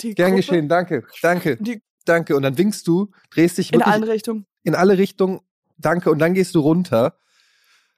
Die 0.02 0.14
Gern 0.16 0.30
Gruppe 0.32 0.38
geschehen, 0.46 0.70
danke, 0.70 1.06
danke, 1.22 1.58
Die- 1.58 1.82
danke. 2.06 2.36
Und 2.36 2.44
dann 2.44 2.58
winkst 2.58 2.88
du, 2.88 3.12
drehst 3.32 3.58
dich 3.58 3.74
In 3.74 3.82
allen 3.82 4.04
Richtungen. 4.04 4.46
in 4.64 4.76
alle 4.76 4.98
Richtungen, 4.98 5.42
danke, 5.78 6.12
und 6.12 6.20
dann 6.20 6.34
gehst 6.34 6.56
du 6.56 6.60
runter. 6.62 7.18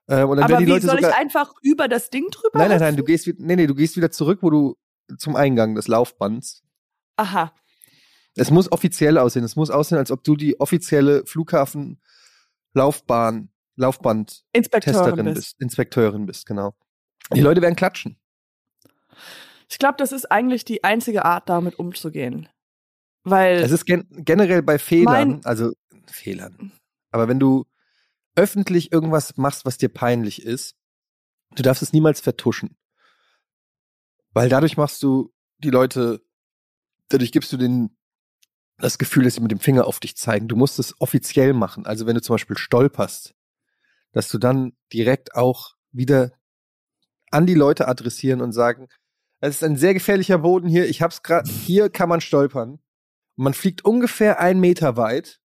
Ähm, 0.08 0.30
und 0.30 0.38
dann 0.38 0.46
Aber 0.46 0.54
werden 0.54 0.62
die 0.62 0.68
wie 0.68 0.72
Leute 0.72 0.88
soll 0.88 1.00
ich 1.00 1.06
einfach 1.14 1.54
über 1.62 1.88
das 1.88 2.10
Ding 2.10 2.30
drüber? 2.32 2.58
nein, 2.58 2.70
nein, 2.70 2.80
nein, 2.80 2.96
du 2.96 3.04
gehst, 3.04 3.28
nee, 3.38 3.56
nee, 3.56 3.68
du 3.68 3.76
gehst 3.76 3.96
wieder 3.96 4.10
zurück, 4.12 4.40
wo 4.42 4.50
du 4.50 4.76
zum 5.18 5.36
Eingang 5.36 5.76
des 5.76 5.88
Laufbands. 5.88 6.63
Aha. 7.18 7.54
Es 8.36 8.52
muss 8.52 8.72
offiziell 8.72 9.18
aussehen. 9.18 9.44
Es 9.44 9.56
muss 9.56 9.70
aussehen, 9.70 9.98
als 9.98 10.12
ob 10.12 10.24
du 10.24 10.36
die 10.36 10.60
offizielle 10.60 11.26
Flughafen-Laufbahn, 11.26 13.50
Laufband-Testerin 13.76 14.44
Inspekteurin 14.54 15.26
bist. 15.26 15.36
bist. 15.36 15.62
Inspekteurin 15.62 16.26
bist, 16.26 16.46
genau. 16.46 16.76
Die 17.34 17.42
Leute 17.42 17.62
werden 17.62 17.76
klatschen. 17.76 18.20
Ich 19.70 19.80
glaube, 19.80 19.96
das 19.98 20.12
ist 20.12 20.32
eigentlich 20.32 20.66
die 20.66 20.84
einzige 20.84 21.26
Art, 21.26 21.50
damit 21.50 21.80
umzugehen. 21.80 22.50
Weil 23.24 23.58
Es 23.58 23.72
ist 23.72 23.86
gen 23.86 24.06
generell 24.10 24.62
bei 24.62 24.78
Fehlern, 24.78 25.42
also 25.46 25.72
Fehlern. 26.08 26.72
Aber 27.12 27.28
wenn 27.28 27.40
du 27.40 27.66
öffentlich 28.36 28.92
irgendwas 28.92 29.38
machst, 29.38 29.66
was 29.66 29.78
dir 29.78 29.90
peinlich 29.90 30.44
ist, 30.44 30.76
du 31.56 31.64
darfst 31.64 31.84
es 31.84 31.94
niemals 31.94 32.20
vertuschen. 32.20 32.78
Weil 34.34 34.50
dadurch 34.50 34.78
machst 34.78 35.02
du 35.04 35.32
die 35.60 35.70
Leute, 35.70 36.22
dadurch 37.10 37.32
gibst 37.32 37.52
du 37.52 37.58
denen 37.58 37.98
das 38.78 38.98
Gefühl, 38.98 39.24
dass 39.24 39.36
sie 39.36 39.42
mit 39.42 39.52
dem 39.52 39.60
Finger 39.60 39.86
auf 39.86 40.00
dich 40.00 40.18
zeigen. 40.18 40.48
Du 40.48 40.56
musst 40.56 40.80
es 40.80 41.00
offiziell 41.00 41.54
machen. 41.54 41.86
Also 41.86 42.06
wenn 42.06 42.16
du 42.16 42.22
zum 42.22 42.36
Beispiel 42.36 42.58
stolperst, 42.58 43.34
dass 44.12 44.30
du 44.30 44.38
dann 44.38 44.74
direkt 44.92 45.36
auch 45.36 45.76
wieder 45.92 46.32
an 47.32 47.46
die 47.46 47.54
Leute 47.54 47.88
adressieren 47.88 48.42
und 48.42 48.52
sagen, 48.52 48.88
es 49.40 49.56
ist 49.56 49.64
ein 49.64 49.78
sehr 49.78 49.94
gefährlicher 49.94 50.38
Boden 50.38 50.70
hier. 50.70 50.88
Ich 50.88 51.02
hab's 51.02 51.24
gerade, 51.24 51.50
hier 51.50 51.90
kann 51.90 52.10
man 52.10 52.22
stolpern. 52.22 52.80
Man 53.36 53.54
fliegt 53.54 53.84
ungefähr 53.84 54.40
einen 54.40 54.60
Meter 54.60 54.96
weit. 54.96 55.42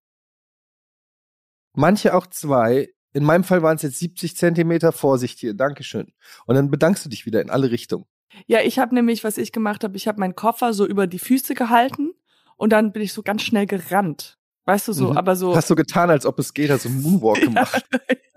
Manche 1.73 2.13
auch 2.13 2.27
zwei. 2.27 2.89
In 3.13 3.23
meinem 3.23 3.43
Fall 3.43 3.63
waren 3.63 3.75
es 3.75 3.81
jetzt 3.81 3.99
70 3.99 4.37
Zentimeter. 4.37 4.91
Vorsicht 4.91 5.39
hier. 5.39 5.53
Dankeschön. 5.53 6.13
Und 6.45 6.55
dann 6.55 6.69
bedankst 6.69 7.03
du 7.05 7.09
dich 7.09 7.25
wieder 7.25 7.41
in 7.41 7.49
alle 7.49 7.71
Richtungen. 7.71 8.05
Ja, 8.47 8.61
ich 8.61 8.79
habe 8.79 8.93
nämlich, 8.95 9.23
was 9.23 9.37
ich 9.37 9.51
gemacht 9.51 9.83
habe, 9.83 9.97
ich 9.97 10.07
habe 10.07 10.19
meinen 10.19 10.35
Koffer 10.35 10.73
so 10.73 10.85
über 10.85 11.07
die 11.07 11.19
Füße 11.19 11.53
gehalten 11.55 12.13
und 12.57 12.71
dann 12.71 12.91
bin 12.91 13.01
ich 13.01 13.13
so 13.13 13.23
ganz 13.23 13.41
schnell 13.41 13.65
gerannt. 13.65 14.37
Weißt 14.65 14.87
du 14.87 14.93
so, 14.93 15.11
Mhm. 15.11 15.17
aber 15.17 15.35
so. 15.35 15.55
Hast 15.55 15.69
du 15.69 15.75
getan, 15.75 16.09
als 16.09 16.25
ob 16.25 16.37
es 16.39 16.53
geht, 16.53 16.69
hast 16.69 16.85
du 16.85 16.89
einen 16.89 17.01
Moonwalk 17.01 17.41
gemacht. 17.43 17.85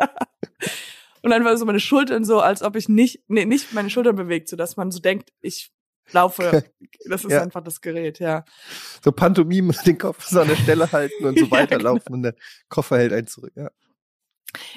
ja. 0.01 0.09
Und 1.25 1.31
dann 1.31 1.45
war 1.45 1.57
so 1.57 1.65
meine 1.65 1.79
Schultern 1.79 2.25
so, 2.25 2.41
als 2.41 2.63
ob 2.63 2.75
ich 2.75 2.89
nicht, 2.89 3.23
nee, 3.29 3.45
nicht 3.45 3.73
meine 3.73 3.91
Schultern 3.91 4.17
bewegt, 4.17 4.49
so 4.49 4.57
dass 4.57 4.77
man 4.77 4.91
so 4.91 4.99
denkt, 4.99 5.33
ich 5.41 5.71
laufe. 6.11 6.65
Das 7.09 7.25
ist 7.25 7.31
Ja. 7.33 7.43
einfach 7.43 7.63
das 7.63 7.81
Gerät, 7.81 8.19
ja. 8.19 8.45
So 9.05 9.13
Pantomime, 9.13 9.73
den 9.87 9.99
Kopf 9.99 10.25
so 10.27 10.41
an 10.41 10.49
der 10.49 10.57
Stelle 10.57 10.91
halten 10.91 11.25
und 11.25 11.39
so 11.39 11.45
Ja, 11.47 11.51
weiterlaufen 11.53 12.15
und 12.15 12.23
der 12.23 12.35
Koffer 12.69 12.97
hält 12.99 13.13
einen 13.13 13.27
zurück. 13.29 13.53
Ja, 13.55 13.71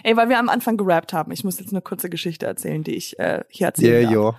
Ey, 0.03 0.15
weil 0.17 0.29
wir 0.29 0.37
am 0.39 0.49
Anfang 0.49 0.77
gerappt 0.77 1.13
haben. 1.13 1.31
Ich 1.31 1.43
muss 1.43 1.59
jetzt 1.59 1.71
eine 1.71 1.81
kurze 1.81 2.09
Geschichte 2.09 2.45
erzählen, 2.45 2.83
die 2.83 2.95
ich 2.95 3.17
äh, 3.19 3.43
hier 3.49 3.67
erzählen 3.67 3.93
yeah, 4.01 4.03
darf. 4.03 4.35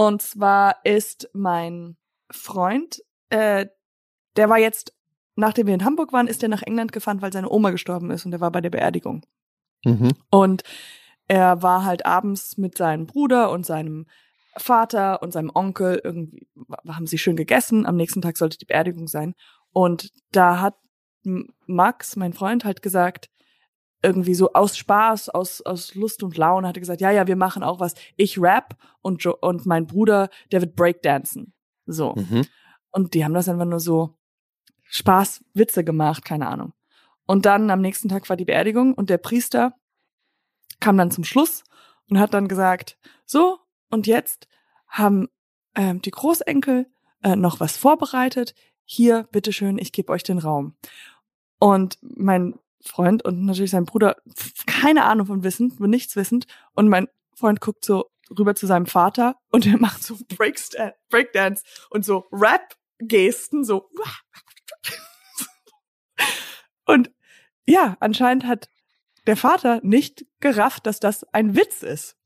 Und 0.00 0.22
zwar 0.22 0.76
ist 0.82 1.28
mein 1.34 1.98
Freund, 2.30 3.02
äh, 3.28 3.66
der 4.36 4.48
war 4.48 4.56
jetzt, 4.56 4.94
nachdem 5.36 5.66
wir 5.66 5.74
in 5.74 5.84
Hamburg 5.84 6.14
waren, 6.14 6.26
ist 6.26 6.42
er 6.42 6.48
nach 6.48 6.62
England 6.62 6.92
gefahren, 6.92 7.20
weil 7.20 7.34
seine 7.34 7.50
Oma 7.50 7.68
gestorben 7.70 8.10
ist 8.10 8.24
und 8.24 8.32
er 8.32 8.40
war 8.40 8.50
bei 8.50 8.62
der 8.62 8.70
Beerdigung. 8.70 9.26
Mhm. 9.84 10.12
Und 10.30 10.62
er 11.28 11.62
war 11.62 11.84
halt 11.84 12.06
abends 12.06 12.56
mit 12.56 12.78
seinem 12.78 13.04
Bruder 13.04 13.50
und 13.50 13.66
seinem 13.66 14.06
Vater 14.56 15.20
und 15.20 15.34
seinem 15.34 15.50
Onkel 15.52 16.00
irgendwie, 16.02 16.48
haben 16.88 17.06
sie 17.06 17.18
schön 17.18 17.36
gegessen. 17.36 17.84
Am 17.84 17.96
nächsten 17.96 18.22
Tag 18.22 18.38
sollte 18.38 18.56
die 18.56 18.64
Beerdigung 18.64 19.06
sein. 19.06 19.34
Und 19.70 20.14
da 20.32 20.62
hat 20.62 20.76
Max, 21.66 22.16
mein 22.16 22.32
Freund, 22.32 22.64
halt 22.64 22.80
gesagt, 22.80 23.28
irgendwie 24.02 24.34
so 24.34 24.52
aus 24.52 24.76
Spaß, 24.76 25.28
aus, 25.28 25.60
aus 25.62 25.94
Lust 25.94 26.22
und 26.22 26.36
Laune, 26.36 26.66
hat 26.68 26.76
er 26.76 26.80
gesagt, 26.80 27.00
ja, 27.00 27.10
ja, 27.10 27.26
wir 27.26 27.36
machen 27.36 27.62
auch 27.62 27.80
was. 27.80 27.94
Ich 28.16 28.40
rap 28.40 28.76
und, 29.02 29.22
jo 29.22 29.36
und 29.40 29.66
mein 29.66 29.86
Bruder, 29.86 30.30
der 30.52 30.62
wird 30.62 30.74
Breakdancen. 30.74 31.52
So. 31.86 32.14
Mhm. 32.14 32.46
Und 32.90 33.14
die 33.14 33.24
haben 33.24 33.34
das 33.34 33.48
einfach 33.48 33.66
nur 33.66 33.80
so 33.80 34.16
Spaß, 34.84 35.44
Witze 35.54 35.84
gemacht, 35.84 36.24
keine 36.24 36.48
Ahnung. 36.48 36.72
Und 37.26 37.46
dann 37.46 37.70
am 37.70 37.80
nächsten 37.80 38.08
Tag 38.08 38.28
war 38.28 38.36
die 38.36 38.44
Beerdigung 38.44 38.94
und 38.94 39.10
der 39.10 39.18
Priester 39.18 39.74
kam 40.80 40.96
dann 40.96 41.10
zum 41.10 41.24
Schluss 41.24 41.62
und 42.08 42.18
hat 42.18 42.34
dann 42.34 42.48
gesagt, 42.48 42.98
so, 43.24 43.58
und 43.90 44.06
jetzt 44.06 44.48
haben 44.88 45.28
ähm, 45.76 46.02
die 46.02 46.10
Großenkel 46.10 46.90
äh, 47.22 47.36
noch 47.36 47.60
was 47.60 47.76
vorbereitet. 47.76 48.54
Hier, 48.84 49.28
bitteschön, 49.30 49.78
ich 49.78 49.92
gebe 49.92 50.10
euch 50.10 50.24
den 50.24 50.38
Raum. 50.38 50.74
Und 51.58 51.98
mein 52.02 52.58
Freund 52.82 53.24
und 53.24 53.44
natürlich 53.44 53.72
sein 53.72 53.84
Bruder, 53.84 54.16
keine 54.66 55.04
Ahnung 55.04 55.26
von 55.26 55.44
Wissen, 55.44 55.74
nichts 55.78 56.16
wissend. 56.16 56.46
Und 56.74 56.88
mein 56.88 57.08
Freund 57.34 57.60
guckt 57.60 57.84
so 57.84 58.10
rüber 58.38 58.54
zu 58.54 58.66
seinem 58.66 58.86
Vater 58.86 59.36
und 59.50 59.66
er 59.66 59.78
macht 59.78 60.02
so 60.02 60.16
Breakdance 61.08 61.64
und 61.90 62.04
so 62.04 62.26
Rap-Gesten, 62.32 63.64
so. 63.64 63.90
Und 66.86 67.10
ja, 67.66 67.96
anscheinend 68.00 68.46
hat 68.46 68.68
der 69.26 69.36
Vater 69.36 69.80
nicht 69.84 70.26
gerafft, 70.40 70.86
dass 70.86 70.98
das 70.98 71.22
ein 71.32 71.54
Witz 71.54 71.82
ist. 71.82 72.16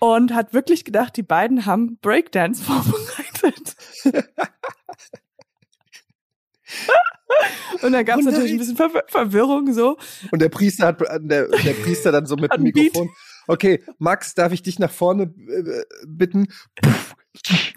Und 0.00 0.34
hat 0.34 0.52
wirklich 0.52 0.84
gedacht, 0.84 1.16
die 1.16 1.22
beiden 1.22 1.64
haben 1.64 1.98
Breakdance 1.98 2.62
vorbereitet. 2.64 3.76
Und 7.82 7.92
dann 7.92 8.04
gab 8.04 8.18
es 8.18 8.26
natürlich 8.26 8.52
ein 8.52 8.58
bisschen 8.58 8.76
Ver 8.76 8.90
Verwirrung 9.08 9.72
so. 9.72 9.96
Und 10.30 10.40
der 10.40 10.48
Priester 10.48 10.86
hat 10.88 11.00
der, 11.00 11.48
der 11.48 11.72
Priester 11.82 12.12
dann 12.12 12.26
so 12.26 12.36
mit 12.36 12.52
dem. 12.52 12.62
Mikrofon. 12.62 13.10
Okay, 13.46 13.82
Max, 13.98 14.34
darf 14.34 14.52
ich 14.52 14.62
dich 14.62 14.78
nach 14.78 14.90
vorne 14.90 15.24
äh, 15.24 15.84
bitten? 16.06 16.48
wiki, 17.34 17.74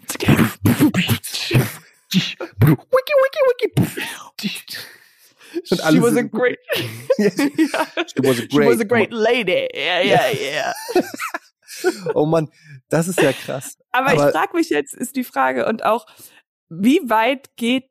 wiki, 2.14 3.70
wiki. 3.70 4.78
Und 5.70 5.78
She 5.78 5.82
alle 5.82 6.02
was 6.02 6.16
a 6.16 6.22
great, 6.22 6.58
ja. 7.18 7.30
She 7.30 8.22
was 8.22 8.38
a 8.38 8.42
She 8.50 8.58
was 8.58 8.80
a 8.80 8.84
great 8.84 9.10
great 9.10 9.12
lady. 9.12 9.68
Ja, 9.74 10.00
ja, 10.00 10.20
ja. 10.30 10.74
Oh 12.14 12.26
Mann, 12.26 12.50
das 12.88 13.08
ist 13.08 13.20
ja 13.20 13.32
krass. 13.32 13.76
Aber, 13.90 14.10
Aber- 14.10 14.26
ich 14.28 14.32
frage 14.32 14.56
mich 14.56 14.68
jetzt, 14.70 14.94
ist 14.94 15.16
die 15.16 15.24
Frage 15.24 15.66
und 15.66 15.84
auch, 15.84 16.06
wie 16.68 17.00
weit 17.08 17.56
geht, 17.56 17.84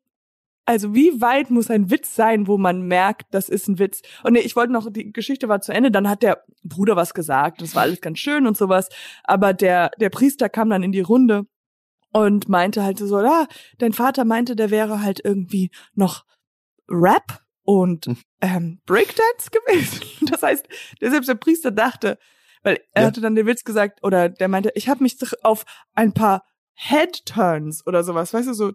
also 0.68 0.94
wie 0.94 1.22
weit 1.22 1.50
muss 1.50 1.70
ein 1.72 1.90
Witz 1.90 2.14
sein, 2.14 2.46
wo 2.46 2.58
man 2.58 2.82
merkt, 2.82 3.34
das 3.34 3.48
ist 3.50 3.68
ein 3.70 3.80
Witz? 3.80 4.02
Und 4.24 4.34
nee, 4.34 4.40
ich 4.40 4.56
wollte 4.56 4.74
noch, 4.74 4.92
die 4.92 5.12
Geschichte 5.14 5.48
war 5.48 5.62
zu 5.62 5.72
Ende, 5.72 5.90
dann 5.92 6.10
hat 6.10 6.22
der 6.24 6.44
Bruder 6.64 6.96
was 6.96 7.14
gesagt, 7.14 7.62
das 7.62 7.74
war 7.74 7.84
alles 7.84 8.02
ganz 8.02 8.20
schön 8.20 8.46
und 8.46 8.58
sowas, 8.58 8.90
aber 9.24 9.54
der, 9.54 9.92
der 10.00 10.10
Priester 10.10 10.50
kam 10.50 10.70
dann 10.70 10.84
in 10.84 10.92
die 10.92 11.00
Runde 11.02 11.46
und 12.12 12.50
meinte 12.50 12.84
halt 12.84 13.00
so, 13.00 13.16
ah, 13.18 13.48
dein 13.78 13.94
Vater 13.94 14.26
meinte, 14.26 14.56
der 14.56 14.70
wäre 14.70 15.02
halt 15.02 15.22
irgendwie 15.24 15.72
noch 15.96 16.26
Rap 16.90 17.42
und 17.64 18.06
Hm. 18.08 18.18
ähm, 18.42 18.80
Breakdance 18.86 19.50
gewesen. 19.52 20.02
Das 20.32 20.44
heißt, 20.44 20.68
der 21.02 21.12
selbst 21.12 21.30
der 21.30 21.36
Priester 21.36 21.72
dachte, 21.72 22.18
weil 22.64 22.80
er 22.94 23.04
Ja. 23.04 23.08
hatte 23.08 23.22
dann 23.22 23.36
den 23.36 23.46
Witz 23.48 23.64
gesagt, 23.64 24.04
oder 24.04 24.28
der 24.30 24.50
meinte, 24.50 24.72
ich 24.76 24.90
habe 24.90 25.02
mich 25.04 25.18
auf 25.44 25.64
ein 25.96 26.14
paar 26.14 26.44
Head-Turns 26.76 27.86
oder 27.88 28.04
sowas, 28.04 28.34
weißt 28.34 28.50
du, 28.50 28.54
so 28.54 28.74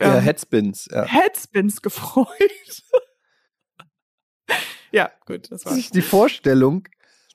Ja, 0.00 0.18
ähm, 0.18 0.22
Headspins, 0.22 0.88
ja. 0.90 1.04
Headspins 1.04 1.82
gefreut. 1.82 2.26
ja, 4.92 5.10
gut, 5.26 5.50
das 5.50 5.64
war. 5.64 5.74
sich 5.74 5.90
die 5.90 6.02
Vorstellung, 6.02 6.88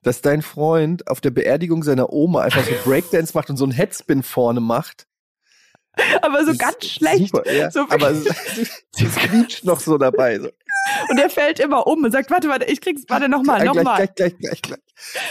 dass 0.04 0.22
dein 0.22 0.42
Freund 0.42 1.08
auf 1.08 1.20
der 1.20 1.32
Beerdigung 1.32 1.84
seiner 1.84 2.12
Oma 2.14 2.42
einfach 2.42 2.64
so 2.64 2.72
Breakdance 2.86 3.34
macht 3.34 3.50
und 3.50 3.58
so 3.58 3.66
einen 3.66 3.74
Headspin 3.74 4.24
vorne 4.24 4.62
macht. 4.62 5.08
Aber 6.22 6.46
so 6.46 6.56
ganz 6.56 6.86
schlecht. 6.86 7.30
Super, 7.30 7.52
ja. 7.52 7.72
So 7.72 7.82
aber 7.90 8.12
es 8.12 8.26
quietscht 8.94 9.66
noch 9.66 9.80
so 9.80 9.98
dabei. 9.98 10.40
So. 10.40 10.50
Und 11.10 11.18
er 11.18 11.30
fällt 11.30 11.60
immer 11.60 11.88
um 11.88 12.04
und 12.04 12.12
sagt, 12.12 12.30
warte, 12.30 12.48
warte, 12.50 12.66
ich 12.66 12.82
krieg's, 12.82 13.04
warte, 13.08 13.30
nochmal, 13.30 13.66
nochmal. 13.66 14.08
gleich, 14.08 14.16
gleich, 14.16 14.38
gleich, 14.38 14.62
gleich. 14.62 14.80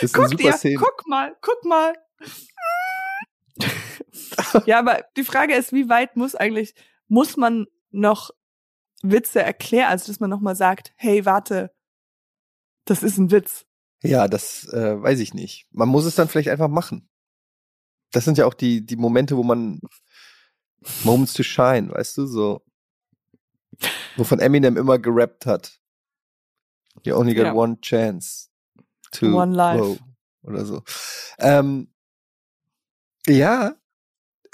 Das 0.01 0.03
ist 0.03 0.15
eine 0.15 0.25
Guck 0.25 0.33
super 0.33 0.51
dir, 0.51 0.57
Szene. 0.57 0.77
guck 0.77 1.07
mal, 1.07 1.37
guck 1.41 1.65
mal. 1.65 1.95
ja, 4.67 4.79
aber 4.79 5.05
die 5.17 5.25
Frage 5.25 5.55
ist, 5.55 5.73
wie 5.73 5.89
weit 5.89 6.17
muss 6.17 6.35
eigentlich, 6.35 6.75
muss 7.09 7.37
man 7.37 7.67
noch 7.91 8.31
Witze 9.03 9.43
erklären, 9.43 9.89
also 9.91 10.07
dass 10.09 10.21
man 10.21 10.31
nochmal 10.31 10.57
sagt, 10.57 10.93
hey, 10.97 11.25
warte, 11.25 11.71
Das 12.85 13.03
ist 13.03 13.19
ein 13.19 13.31
Witz. 13.31 13.67
Ja, 14.03 14.29
das 14.29 14.69
äh, 14.73 15.01
weiß 15.03 15.19
ich 15.21 15.35
nicht. 15.35 15.67
Man 15.73 15.89
muss 15.89 16.05
es 16.05 16.15
dann 16.15 16.29
vielleicht 16.29 16.49
einfach 16.51 16.69
machen. 16.69 17.09
Das 18.13 18.25
sind 18.25 18.39
ja 18.39 18.47
auch 18.47 18.55
die, 18.55 18.85
die 18.87 18.97
Momente, 18.97 19.37
wo 19.37 19.43
man 19.43 19.81
Moments 21.03 21.33
to 21.35 21.43
shine, 21.43 21.91
weißt 21.91 22.17
du, 22.19 22.27
so. 22.27 22.63
Wovon 24.17 24.39
Eminem 24.39 24.77
immer 24.77 24.99
gerappt 24.99 25.47
hat. 25.47 25.81
You 27.03 27.17
only 27.17 27.35
get 27.35 27.45
Ja. 27.47 27.53
one 27.55 27.81
chance 27.81 28.49
to 29.13 29.27
One 29.27 29.55
life. 29.55 29.79
grow 29.81 29.99
oder 30.43 30.65
so. 30.65 30.83
Ähm, 31.39 31.93
ja, 33.27 33.75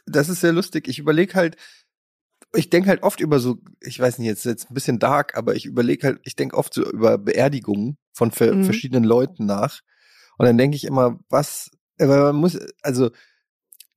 das 0.06 0.28
ist 0.30 0.40
sehr 0.40 0.52
lustig. 0.52 0.88
Ich 0.88 0.98
überlege 0.98 1.34
halt, 1.34 1.56
ich 2.54 2.70
denke 2.70 2.88
halt 2.88 3.02
oft 3.02 3.20
über 3.20 3.38
so, 3.38 3.58
ich 3.80 3.98
weiß 3.98 4.18
nicht, 4.18 4.28
jetzt 4.28 4.40
ist 4.40 4.44
jetzt 4.50 4.70
ein 4.70 4.74
bisschen 4.74 4.98
dark, 4.98 5.36
aber 5.36 5.54
ich 5.54 5.64
überlege 5.66 6.06
halt, 6.06 6.20
ich 6.24 6.36
denke 6.36 6.56
oft 6.56 6.74
so 6.74 6.88
über 6.90 7.18
Beerdigungen 7.18 7.96
von 8.12 8.30
ver 8.30 8.54
Mhm. 8.54 8.64
verschiedenen 8.64 9.04
Leuten 9.04 9.46
nach. 9.46 9.80
Und 10.38 10.46
dann 10.46 10.58
denke 10.58 10.76
ich 10.76 10.84
immer, 10.84 11.18
was, 11.28 11.70
äh, 11.98 12.08
weil 12.08 12.20
man 12.20 12.36
muss, 12.36 12.58
also, 12.82 13.10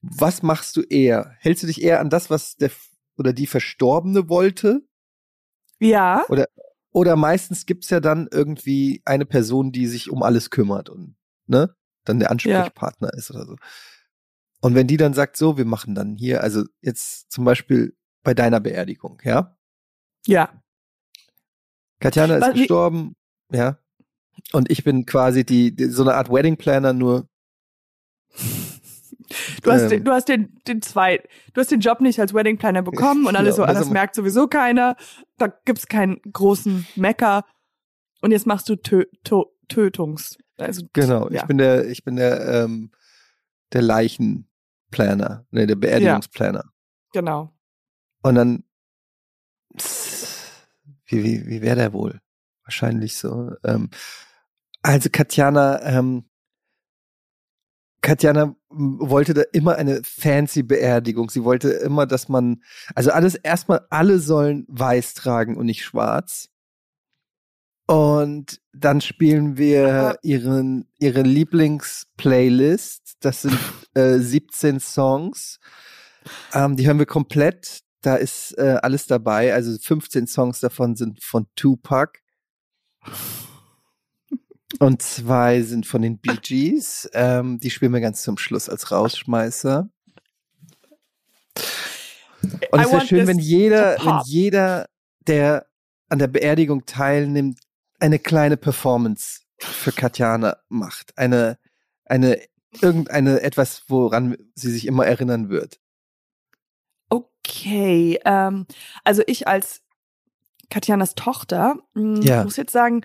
was 0.01 0.43
machst 0.43 0.77
du 0.77 0.81
eher? 0.81 1.35
Hältst 1.39 1.63
du 1.63 1.67
dich 1.67 1.81
eher 1.81 1.99
an 1.99 2.09
das, 2.09 2.29
was 2.29 2.55
der 2.57 2.71
oder 3.17 3.33
die 3.33 3.47
Verstorbene 3.47 4.29
wollte? 4.29 4.81
Ja. 5.79 6.25
Oder 6.91 7.15
meistens 7.17 7.65
gibt's 7.65 7.89
ja 7.89 7.99
dann 7.99 8.29
irgendwie 8.31 9.01
eine 9.03 9.25
Person, 9.25 9.71
die 9.73 9.87
sich 9.87 10.09
um 10.09 10.23
alles 10.23 10.49
kümmert 10.49 10.89
und, 10.89 11.17
ne, 11.47 11.75
dann 12.05 12.19
der 12.19 12.31
Ansprechpartner 12.31 13.13
ist 13.15 13.31
oder 13.31 13.45
so. 13.45 13.55
Und 14.61 14.75
wenn 14.75 14.87
die 14.87 14.97
dann 14.97 15.13
sagt, 15.13 15.35
so, 15.35 15.57
wir 15.57 15.65
machen 15.65 15.93
dann 15.95 16.15
hier, 16.15 16.41
also 16.41 16.63
jetzt 16.81 17.31
zum 17.31 17.43
Beispiel 17.43 17.97
bei 18.25 18.33
deiner 18.33 18.59
Beerdigung, 18.59 19.21
ja? 19.23 19.55
Ja. 20.27 20.61
Katjana 22.01 22.35
ist 22.35 22.41
Was- 22.41 22.55
wie- 22.55 22.59
gestorben, 22.59 23.15
ja. 23.51 23.77
Und 24.51 24.69
ich 24.69 24.83
bin 24.83 25.05
quasi 25.05 25.45
die, 25.45 25.73
die 25.73 25.85
so 25.85 26.03
eine 26.03 26.15
Art 26.15 26.29
Wedding 26.29 26.57
Planner, 26.57 26.91
nur 26.91 27.29
Du 29.63 29.71
hast, 29.71 29.83
Ähm. 29.83 29.89
den, 29.89 30.03
du 30.03 30.11
hast 30.11 30.27
den, 30.29 30.59
den 30.67 30.81
zwei, 30.83 31.17
du 31.53 31.61
hast 31.61 31.71
den 31.71 31.79
Job 31.79 31.99
nicht 31.99 32.19
als 32.19 32.33
Wedding 32.33 32.57
Planner 32.57 32.83
bekommen 32.83 33.25
und 33.25 33.35
alle 33.35 33.49
Ja, 33.49 33.55
so, 33.55 33.63
und 33.63 33.69
ah, 33.69 33.73
das 33.73 33.89
merkt 33.89 34.13
sowieso 34.13 34.47
keiner. 34.47 34.95
Da 35.38 35.47
gibt's 35.47 35.88
keinen 35.88 36.21
großen 36.31 36.85
Mecker. 36.95 37.43
Und 38.21 38.31
jetzt 38.31 38.45
machst 38.45 38.69
du 38.69 38.75
Tö 38.75 39.05
Tö 39.23 39.43
Tötungs. 39.67 40.38
Also, 40.57 40.85
genau, 40.93 41.27
ja. 41.31 41.41
ich 41.41 41.47
bin 41.47 41.57
der, 41.57 41.88
ich 41.89 42.03
bin 42.03 42.17
der, 42.17 42.63
ähm, 42.65 42.91
der 43.73 43.81
Leichenplaner, 43.81 45.47
ne, 45.49 45.65
der 45.65 45.75
Beerdigungsplaner. 45.75 46.65
Genau. 47.11 47.51
Und 48.25 48.33
dann, 48.33 48.63
wie, 51.05 51.23
wie, 51.23 51.45
wie 51.45 51.61
wäre 51.61 51.75
der 51.75 51.93
wohl? 51.93 52.21
Wahrscheinlich 52.63 53.17
so. 53.17 53.51
Ähm, 53.63 53.91
also 54.81 55.09
Katjana, 55.11 55.79
ähm, 55.83 56.25
Katjana 58.01 58.55
wollte 58.69 59.35
da 59.35 59.43
immer 59.53 59.75
eine 59.75 60.01
fancy 60.03 60.63
Beerdigung. 60.63 61.29
Sie 61.29 61.43
wollte 61.43 61.69
immer, 61.69 62.07
dass 62.07 62.27
man, 62.27 62.63
also 62.95 63.11
alles 63.11 63.35
erstmal, 63.35 63.85
alle 63.91 64.17
sollen 64.17 64.65
weiß 64.69 65.13
tragen 65.13 65.55
und 65.55 65.67
nicht 65.67 65.83
schwarz. 65.83 66.49
Und 67.85 68.59
dann 68.73 69.01
spielen 69.01 69.57
wir 69.57 70.17
ihren, 70.23 70.88
ihre 70.97 71.21
Lieblingsplaylist. 71.21 73.17
Das 73.19 73.43
sind 73.43 73.59
äh, 73.93 74.17
17 74.17 74.79
Songs. 74.79 75.59
Ähm, 76.53 76.75
die 76.75 76.88
hören 76.88 76.97
wir 76.97 77.05
komplett. 77.05 77.85
Da 78.05 78.15
ist 78.15 78.55
äh, 78.59 78.77
alles 78.83 79.07
dabei. 79.07 79.53
Also 79.53 79.75
15 79.77 80.27
Songs 80.27 80.59
davon 80.59 80.95
sind 80.95 81.23
von 81.23 81.47
Tupac. 81.55 82.19
Und 84.79 85.01
zwei 85.01 85.63
sind 85.63 85.87
von 85.87 86.03
den 86.03 86.19
Bee 86.19 86.37
Gees. 86.39 87.09
Ähm, 87.13 87.59
die 87.59 87.71
spielen 87.71 87.93
wir 87.93 88.01
ganz 88.01 88.21
zum 88.21 88.37
Schluss 88.37 88.69
als 88.69 88.91
Rausschmeißer. 88.91 89.89
Und 92.71 92.79
es 92.79 92.91
wäre 92.91 93.07
schön, 93.07 93.25
wenn 93.25 93.39
jeder, 93.39 93.97
wenn 94.03 94.21
jeder, 94.25 94.87
der 95.25 95.65
an 96.07 96.19
der 96.19 96.27
Beerdigung 96.27 96.85
teilnimmt, 96.85 97.59
eine 97.99 98.19
kleine 98.19 98.57
Performance 98.57 99.41
für 99.57 99.91
Katjana 99.91 100.57
macht. 100.69 101.17
Eine, 101.17 101.57
eine, 102.05 102.39
irgendeine, 102.81 103.41
etwas, 103.41 103.83
woran 103.87 104.37
sie 104.53 104.69
sich 104.69 104.85
immer 104.85 105.07
erinnern 105.07 105.49
wird. 105.49 105.79
Okay. 107.09 108.19
Ähm, 108.25 108.65
also 109.03 109.21
ich 109.27 109.47
als 109.47 109.81
Katjanas 110.69 111.15
Tochter 111.15 111.75
mh, 111.93 112.21
Ja. 112.23 112.43
muss 112.43 112.57
jetzt 112.57 112.71
sagen, 112.71 113.01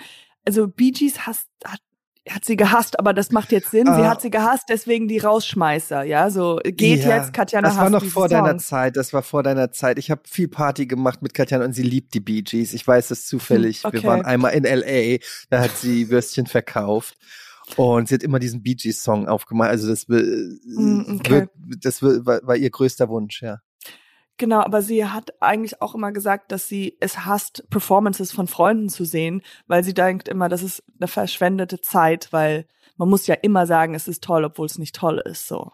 also 0.47 0.67
Bee 0.69 0.91
Gees 0.93 1.27
hasst, 1.27 1.47
hat, 1.65 1.81
hat 2.29 2.45
sie 2.45 2.57
gehasst, 2.57 2.99
aber 2.99 3.13
das 3.13 3.31
macht 3.33 3.53
jetzt 3.53 3.71
Sinn. 3.71 3.87
Sie 3.87 3.93
Ah. 3.93 4.09
hat 4.11 4.23
sie 4.23 4.31
gehasst, 4.31 4.65
deswegen 4.71 5.09
die 5.09 5.19
Rausschmeißer. 5.19 6.05
Ja, 6.05 6.31
so 6.31 6.59
geht 6.65 7.01
Ja, 7.05 7.17
jetzt. 7.17 7.33
Katjana 7.35 7.69
Das 7.69 7.77
war 7.77 7.91
noch 7.91 8.05
vor 8.05 8.29
deiner 8.29 8.51
Songs. 8.51 8.67
Zeit, 8.69 8.97
das 8.97 9.13
war 9.13 9.23
vor 9.23 9.43
deiner 9.43 9.73
Zeit. 9.73 9.99
Ich 9.99 10.11
habe 10.11 10.23
viel 10.27 10.49
Party 10.49 10.87
gemacht 10.87 11.21
mit 11.23 11.35
Katjana 11.35 11.65
und 11.65 11.75
sie 11.75 11.83
liebt 11.83 12.15
die 12.15 12.21
Bee 12.21 12.43
Gees. 12.43 12.73
Ich 12.73 12.87
weiß 12.87 13.09
das 13.09 13.27
zufällig. 13.27 13.83
Hm, 13.85 13.93
Wir 13.93 13.99
okay. 14.01 14.09
waren 14.09 14.25
einmal 14.25 14.53
in 14.55 14.65
L.A., 14.65 15.19
da 15.51 15.61
hat 15.63 15.77
sie 15.77 16.09
Würstchen 16.11 16.47
verkauft. 16.47 17.17
Und 17.77 18.09
sie 18.09 18.15
hat 18.15 18.23
immer 18.23 18.39
diesen 18.41 18.63
Bee 18.63 18.75
Gees 18.75 19.03
Song 19.03 19.29
aufgemacht. 19.29 19.71
Also 19.71 19.89
das, 19.89 20.09
äh, 20.09 20.15
Hm, 20.77 21.19
okay. 21.21 21.47
wird, 21.57 21.85
das 21.85 22.03
war 22.03 22.57
ihr 22.57 22.71
größter 22.71 23.09
Wunsch, 23.09 23.43
ja. 23.43 23.59
Genau, 24.41 24.61
aber 24.61 24.81
sie 24.81 25.05
hat 25.05 25.35
eigentlich 25.43 25.83
auch 25.83 25.95
immer 25.95 26.13
gesagt, 26.13 26.51
dass 26.51 26.67
sie 26.67 26.97
es 26.99 27.27
hasst, 27.27 27.69
Performances 27.69 28.33
von 28.33 28.47
Freunden 28.47 28.89
zu 28.89 29.05
sehen, 29.05 29.43
weil 29.67 29.85
sie 29.85 29.93
denkt 29.93 30.29
immer, 30.29 30.49
das 30.49 30.63
ist 30.63 30.83
eine 30.99 31.09
verschwendete 31.09 31.83
Zeit, 31.83 32.33
weil 32.33 32.65
man 32.97 33.11
muss 33.11 33.27
ja 33.27 33.35
immer 33.35 33.67
sagen, 33.67 33.95
es 33.95 34.09
ist 34.09 34.25
toll, 34.25 34.47
obwohl 34.47 34.65
es 34.65 34.79
nicht 34.79 34.95
toll 34.95 35.23
ist, 35.27 35.47
so. 35.47 35.73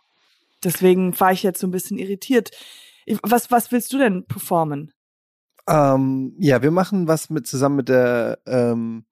Deswegen 0.64 1.18
war 1.20 1.30
ich 1.30 1.44
jetzt 1.44 1.60
so 1.60 1.68
ein 1.68 1.70
bisschen 1.70 1.96
irritiert. 1.96 2.50
Was, 3.22 3.52
was 3.52 3.70
willst 3.70 3.92
du 3.92 3.98
denn 3.98 4.26
performen? 4.26 4.92
Ähm, 5.68 6.34
ja, 6.40 6.60
wir 6.60 6.72
machen 6.72 7.06
was 7.06 7.30
mit 7.30 7.46
zusammen 7.46 7.76
mit 7.76 7.88
der 7.88 8.40
ähm, 8.48 9.04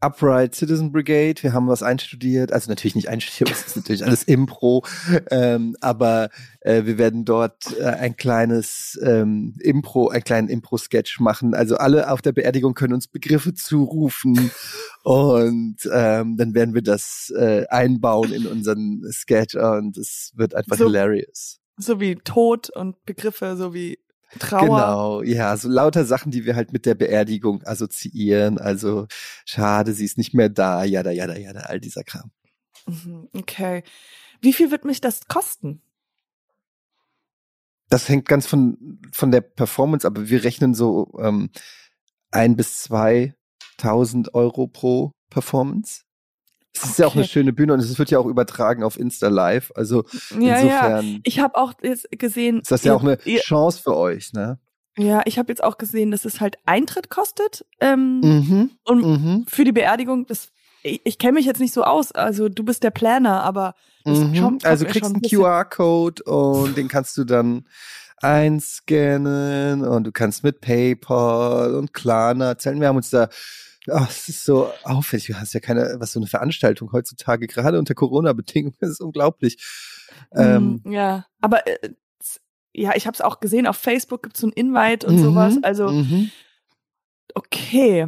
Upright 0.00 0.54
Citizen 0.54 0.92
Brigade. 0.92 1.42
Wir 1.42 1.52
haben 1.52 1.68
was 1.68 1.82
einstudiert, 1.82 2.52
also 2.52 2.70
natürlich 2.70 2.94
nicht 2.94 3.08
einstudiert, 3.08 3.50
das 3.56 3.66
ist 3.66 3.76
natürlich 3.76 4.04
alles 4.04 4.22
Impro, 4.24 4.84
ähm, 5.30 5.76
aber 5.80 6.30
äh, 6.60 6.84
wir 6.84 6.96
werden 6.98 7.24
dort 7.24 7.76
äh, 7.78 7.84
ein 7.84 8.16
kleines 8.16 8.98
ähm, 9.02 9.56
Impro, 9.60 10.08
einen 10.08 10.24
kleinen 10.24 10.48
Impro-Sketch 10.48 11.20
machen. 11.20 11.54
Also 11.54 11.76
alle 11.76 12.10
auf 12.10 12.22
der 12.22 12.32
Beerdigung 12.32 12.74
können 12.74 12.94
uns 12.94 13.08
Begriffe 13.08 13.52
zurufen 13.54 14.50
und 15.02 15.76
ähm, 15.92 16.36
dann 16.36 16.54
werden 16.54 16.74
wir 16.74 16.82
das 16.82 17.32
äh, 17.36 17.66
einbauen 17.68 18.32
in 18.32 18.46
unseren 18.46 19.02
Sketch 19.12 19.54
und 19.54 19.96
es 19.98 20.32
wird 20.34 20.54
einfach 20.54 20.76
So- 20.76 20.86
hilarious. 20.86 21.58
So 21.76 21.98
wie 21.98 22.16
Tod 22.16 22.68
und 22.68 23.04
Begriffe, 23.06 23.56
so 23.56 23.72
wie 23.72 23.98
Trauer. 24.38 24.60
Genau, 24.60 25.22
ja, 25.22 25.56
so 25.56 25.68
lauter 25.68 26.04
Sachen, 26.04 26.30
die 26.30 26.44
wir 26.44 26.54
halt 26.54 26.72
mit 26.72 26.86
der 26.86 26.94
Beerdigung 26.94 27.62
assoziieren. 27.64 28.58
Also 28.58 29.06
schade, 29.44 29.92
sie 29.92 30.04
ist 30.04 30.18
nicht 30.18 30.34
mehr 30.34 30.48
da, 30.48 30.84
jada, 30.84 31.10
jada, 31.10 31.36
jada, 31.36 31.60
all 31.60 31.80
dieser 31.80 32.04
Kram. 32.04 32.30
Mhm, 32.86 33.28
Okay. 33.32 33.82
Wie 34.42 34.52
viel 34.54 34.70
wird 34.70 34.84
mich 34.84 35.00
das 35.00 35.26
kosten? 35.28 35.82
Das 37.90 38.08
hängt 38.08 38.26
ganz 38.26 38.46
von, 38.46 39.00
von 39.12 39.30
der 39.30 39.40
Performance 39.42 40.06
ab. 40.06 40.14
Wir 40.16 40.44
rechnen 40.44 40.74
so 40.74 41.12
ähm, 41.18 41.50
ein 42.30 42.56
bis 42.56 42.78
zweitausend 42.82 44.34
Euro 44.34 44.66
pro 44.66 45.12
Performance. 45.28 46.02
Es 46.74 46.84
ist 46.84 46.98
ja 46.98 47.06
auch 47.06 47.10
Okay. 47.10 47.20
eine 47.20 47.28
schöne 47.28 47.52
Bühne 47.52 47.72
und 47.74 47.80
es 47.80 47.98
wird 47.98 48.10
ja 48.10 48.18
auch 48.18 48.26
übertragen 48.26 48.82
auf 48.84 48.98
Insta 48.98 49.28
Live. 49.28 49.72
Also 49.74 50.04
Ja, 50.38 50.40
ja. 50.40 50.56
insofern 50.60 51.20
Ich 51.24 51.40
habe 51.40 51.56
auch 51.56 51.72
jetzt 51.82 52.08
gesehen. 52.12 52.60
ist 52.60 52.70
das 52.70 52.84
ja 52.84 52.92
ihr- 52.92 52.96
auch 52.96 53.02
eine 53.02 53.18
ihr, 53.24 53.40
Chance 53.40 53.82
für 53.82 53.96
euch, 53.96 54.32
ne? 54.32 54.58
Ja, 54.96 55.22
ich 55.24 55.38
habe 55.38 55.50
jetzt 55.50 55.62
auch 55.64 55.78
gesehen, 55.78 56.10
dass 56.10 56.24
es 56.24 56.40
halt 56.40 56.56
Eintritt 56.66 57.10
kostet. 57.10 57.64
Ähm, 57.80 58.20
Mhm. 58.20 58.70
Und 58.84 59.00
Mhm. 59.04 59.46
für 59.48 59.64
die 59.64 59.72
Beerdigung, 59.72 60.26
das 60.26 60.48
ich, 60.82 61.00
ich 61.04 61.18
kenne 61.18 61.34
mich 61.34 61.44
jetzt 61.44 61.60
nicht 61.60 61.74
so 61.74 61.82
aus, 61.84 62.10
also 62.12 62.48
du 62.48 62.64
bist 62.64 62.82
der 62.82 62.90
Planer, 62.90 63.42
aber 63.42 63.74
Mhm. 64.06 64.40
kommt- 64.40 64.64
also 64.64 64.84
mir 64.86 64.90
kriegst 64.90 65.00
schon 65.06 65.14
einen 65.14 65.16
ein 65.16 65.20
bisschen- 65.20 65.38
QR-Code 65.40 66.22
und 66.24 66.74
den 66.76 66.88
kannst 66.88 67.18
du 67.18 67.24
dann 67.24 67.66
einscannen 68.22 69.84
und 69.86 70.04
du 70.04 70.12
kannst 70.12 70.42
mit 70.44 70.60
PayPal 70.60 71.74
und 71.74 71.92
Klarna 71.92 72.56
zahlen. 72.58 72.80
Wir 72.80 72.88
haben 72.88 72.96
uns 72.96 73.10
da, 73.10 73.28
ach, 73.92 74.10
es 74.10 74.28
ist 74.28 74.44
so 74.44 74.70
aufwendig. 74.84 75.28
Du 75.28 75.34
hast 75.34 75.52
ja 75.52 75.60
keine, 75.60 75.96
was 75.98 76.12
so 76.12 76.20
eine 76.20 76.26
Veranstaltung 76.26 76.92
heutzutage, 76.92 77.46
gerade 77.46 77.78
unter 77.78 77.94
Corona-Bedingungen, 77.94 78.76
das 78.80 78.90
ist 78.90 79.00
unglaublich. 79.00 79.56
Ähm, 80.34 80.80
Mm, 80.84 80.92
ja, 80.92 81.26
aber 81.40 81.66
äh, 81.66 81.90
ja, 82.72 82.92
ich 82.94 83.06
habe 83.06 83.14
es 83.14 83.20
auch 83.20 83.40
gesehen, 83.40 83.66
auf 83.66 83.76
Facebook 83.76 84.22
gibt's 84.22 84.40
so 84.40 84.46
ein 84.46 84.52
Invite 84.52 85.06
und 85.06 85.16
mhm, 85.16 85.22
sowas. 85.22 85.56
Also, 85.62 85.88
mhm. 85.88 86.30
okay. 87.34 88.06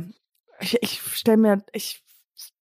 Ich, 0.60 0.78
ich 0.82 1.00
stell 1.14 1.36
mir, 1.36 1.64
ich 1.72 2.02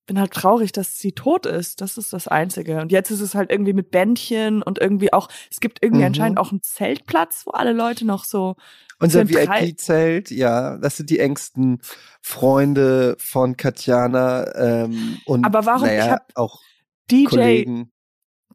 bin 0.08 0.20
halt 0.20 0.32
traurig, 0.32 0.72
dass 0.72 0.98
sie 0.98 1.12
tot 1.12 1.46
ist. 1.46 1.80
Das 1.80 1.98
ist 1.98 2.12
das 2.12 2.28
Einzige. 2.28 2.82
Und 2.82 2.92
jetzt 2.92 3.12
ist 3.12 3.22
es 3.22 3.36
halt 3.36 3.52
irgendwie 3.52 3.74
mit 3.74 3.92
Bändchen 3.92 4.64
und 4.64 4.80
irgendwie 4.80 5.14
auch, 5.14 5.30
es 5.50 5.60
gibt 5.60 5.84
irgendwie 5.84 6.02
Mhm. 6.02 6.08
anscheinend 6.08 6.38
auch 6.40 6.52
einen 6.52 6.64
Zeltplatz, 6.64 7.44
wo 7.46 7.52
alle 7.52 7.74
Leute 7.74 8.06
noch 8.06 8.26
so 8.26 8.56
Unser 9.02 9.28
VIP-Zelt, 9.30 10.32
ja, 10.32 10.78
das 10.78 10.98
sind 10.98 11.10
die 11.10 11.20
engsten 11.20 11.80
Freunde 12.22 13.16
von 13.20 13.58
Katjana 13.58 14.56
ähm, 14.56 15.18
und 15.26 15.44
Aber 15.46 15.66
warum- 15.66 15.86
ich 15.86 15.92
naja, 15.92 16.12
hab 16.12 16.32
auch 16.36 16.62
DJ, 17.10 17.26
Kollegen. 17.26 17.92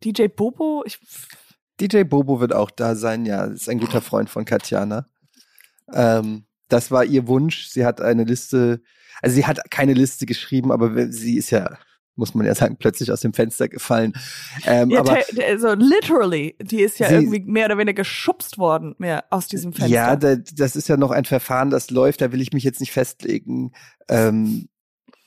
DJ 0.05 0.29
Bobo, 0.29 0.83
ich, 0.87 0.99
DJ 1.81 2.05
Bobo 2.05 2.41
wird 2.41 2.55
auch 2.55 2.71
da 2.71 2.95
sein, 2.95 3.27
ja, 3.27 3.45
ist 3.45 3.69
ein 3.69 3.81
guter 3.81 4.01
Freund 4.01 4.31
von 4.31 4.45
Katjana. 4.45 5.07
Ähm, 5.93 6.47
das 6.69 6.91
war 6.91 7.05
ihr 7.05 7.27
Wunsch. 7.29 7.67
Sie 7.69 7.85
hat 7.85 8.01
eine 8.01 8.25
Liste, 8.25 8.83
also 9.23 9.35
sie 9.35 9.47
hat 9.47 9.71
keine 9.71 9.93
Liste 9.95 10.27
geschrieben, 10.27 10.73
aber 10.73 11.11
sie 11.13 11.37
ist 11.37 11.51
ja, 11.51 11.77
muss 12.17 12.35
man 12.35 12.47
ja 12.47 12.55
sagen, 12.55 12.77
plötzlich 12.79 13.13
aus 13.13 13.21
dem 13.21 13.33
Fenster 13.33 13.69
gefallen. 13.69 14.15
Ähm, 14.65 14.91
ja, 14.91 15.01
aber 15.01 15.19
also 15.47 15.75
literally, 15.75 16.57
die 16.61 16.81
ist 16.81 16.99
ja 16.99 17.09
Sie- 17.09 17.15
irgendwie 17.15 17.41
mehr 17.41 17.67
oder 17.67 17.79
weniger 17.79 17.95
geschubst 18.03 18.59
worden, 18.59 18.95
mehr 18.99 19.25
aus 19.31 19.47
diesem 19.49 19.73
Fenster. 19.73 19.95
Ja, 19.95 20.17
da, 20.17 20.37
das 20.37 20.77
ist 20.77 20.89
ja 20.89 20.97
noch 20.97 21.11
ein 21.11 21.25
Verfahren, 21.25 21.71
das 21.71 21.91
läuft, 21.91 22.21
da 22.23 22.33
will 22.33 22.41
ich 22.41 22.53
mich 22.53 22.65
jetzt 22.65 22.81
nicht 22.81 22.93
festlegen. 22.93 23.73
Ähm, 24.09 24.69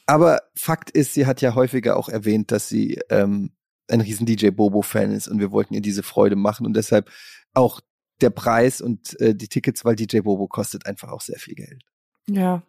aber 0.06 0.42
Fakt 0.56 0.90
ist, 0.90 1.14
sie 1.14 1.26
hat 1.28 1.42
ja 1.42 1.54
häufiger 1.56 1.96
auch 1.96 2.10
erwähnt, 2.10 2.52
dass 2.52 2.68
sie 2.68 3.00
ähm, 3.10 3.52
ein 3.88 4.02
riesen 4.02 4.26
DJ 4.26 4.50
Bobo-Fan 4.50 5.12
ist 5.12 5.28
und 5.28 5.40
wir 5.40 5.52
wollten 5.52 5.74
ihr 5.76 5.82
diese 5.82 6.04
Freude 6.04 6.36
machen 6.36 6.66
und 6.66 6.76
deshalb 6.76 7.10
auch 7.54 7.82
der 8.22 8.30
Preis 8.32 8.82
und 8.82 9.20
äh, 9.20 9.34
die 9.36 9.48
Tickets, 9.48 9.86
weil 9.86 9.96
DJ 9.96 10.20
Bobo 10.20 10.48
kostet 10.48 10.86
einfach 10.86 11.10
auch 11.10 11.22
sehr 11.22 11.40
viel 11.40 11.56
Geld. 11.56 11.84
Ja. 12.36 12.64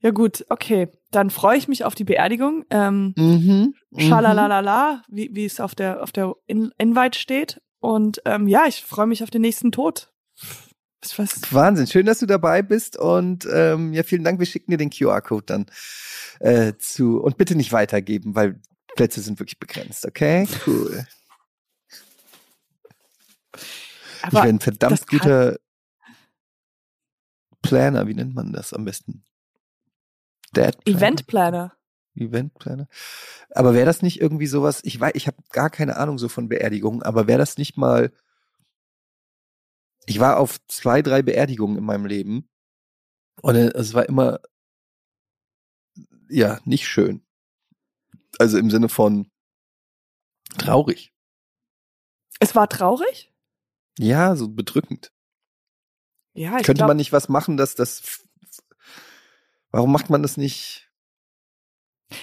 Ja, 0.00 0.10
gut, 0.10 0.44
okay. 0.48 0.88
Dann 1.10 1.30
freue 1.30 1.58
ich 1.58 1.66
mich 1.66 1.84
auf 1.84 1.94
die 1.94 2.04
Beerdigung. 2.04 2.64
Ähm, 2.70 3.14
Mhm. 3.16 3.74
Schalalalala, 4.00 5.02
wie, 5.08 5.30
wie 5.32 5.44
es 5.44 5.60
auf 5.60 5.74
der, 5.74 6.02
auf 6.02 6.12
der 6.12 6.34
In 6.46 6.72
Invite 6.78 7.18
steht. 7.18 7.60
Und 7.80 8.20
ähm, 8.24 8.46
ja, 8.46 8.66
ich 8.66 8.82
freue 8.82 9.06
mich 9.06 9.22
auf 9.22 9.30
den 9.30 9.42
nächsten 9.42 9.72
Tod. 9.72 10.12
Wahnsinn, 11.52 11.86
schön, 11.86 12.06
dass 12.06 12.18
du 12.18 12.26
dabei 12.26 12.62
bist 12.62 12.96
und 12.96 13.46
ähm, 13.52 13.92
ja, 13.92 14.02
vielen 14.02 14.24
Dank. 14.24 14.40
Wir 14.40 14.46
schicken 14.46 14.72
dir 14.72 14.78
den 14.78 14.90
QR-Code 14.90 15.44
dann 15.46 15.66
äh, 16.40 16.74
zu 16.78 17.20
und 17.20 17.36
bitte 17.36 17.54
nicht 17.54 17.72
weitergeben, 17.72 18.34
weil 18.34 18.60
Plätze 18.96 19.20
sind 19.20 19.38
wirklich 19.38 19.60
begrenzt, 19.60 20.06
okay? 20.06 20.48
Cool. 20.66 21.06
Ich 23.56 24.24
aber 24.24 24.38
wäre 24.38 24.48
ein 24.48 24.60
verdammt 24.60 25.06
guter 25.06 25.56
Planner, 27.68 28.06
wie 28.06 28.14
nennt 28.14 28.34
man 28.34 28.52
das 28.52 28.72
am 28.72 28.84
besten? 28.84 29.24
Dad 30.52 30.82
Planner? 30.84 30.98
Eventplaner. 30.98 31.72
Eventplaner. 32.14 32.88
Aber 33.50 33.74
wäre 33.74 33.86
das 33.86 34.02
nicht 34.02 34.20
irgendwie 34.20 34.46
sowas, 34.46 34.80
ich 34.84 34.98
weiß, 34.98 35.12
ich 35.14 35.26
habe 35.26 35.36
gar 35.52 35.70
keine 35.70 35.96
Ahnung 35.96 36.18
so 36.18 36.28
von 36.28 36.48
Beerdigungen, 36.48 37.02
aber 37.02 37.26
wäre 37.26 37.38
das 37.38 37.58
nicht 37.58 37.76
mal 37.76 38.12
ich 40.06 40.20
war 40.20 40.38
auf 40.38 40.58
zwei, 40.68 41.02
drei 41.02 41.20
Beerdigungen 41.20 41.76
in 41.76 41.84
meinem 41.84 42.06
Leben 42.06 42.48
und 43.42 43.56
es 43.56 43.92
war 43.92 44.08
immer 44.08 44.40
ja, 46.28 46.60
nicht 46.64 46.86
schön. 46.86 47.22
Also 48.38 48.58
im 48.58 48.70
Sinne 48.70 48.88
von 48.88 49.30
traurig. 50.58 51.12
Es 52.40 52.54
war 52.54 52.68
traurig? 52.68 53.32
Ja, 53.98 54.36
so 54.36 54.48
bedrückend. 54.48 55.12
Ja, 56.38 56.58
ich 56.58 56.64
Könnte 56.64 56.80
glaub, 56.80 56.88
man 56.88 56.96
nicht 56.96 57.12
was 57.12 57.28
machen, 57.28 57.56
dass 57.56 57.74
das 57.74 58.24
Warum 59.70 59.92
macht 59.92 60.08
man 60.08 60.22
das 60.22 60.36
nicht? 60.36 60.88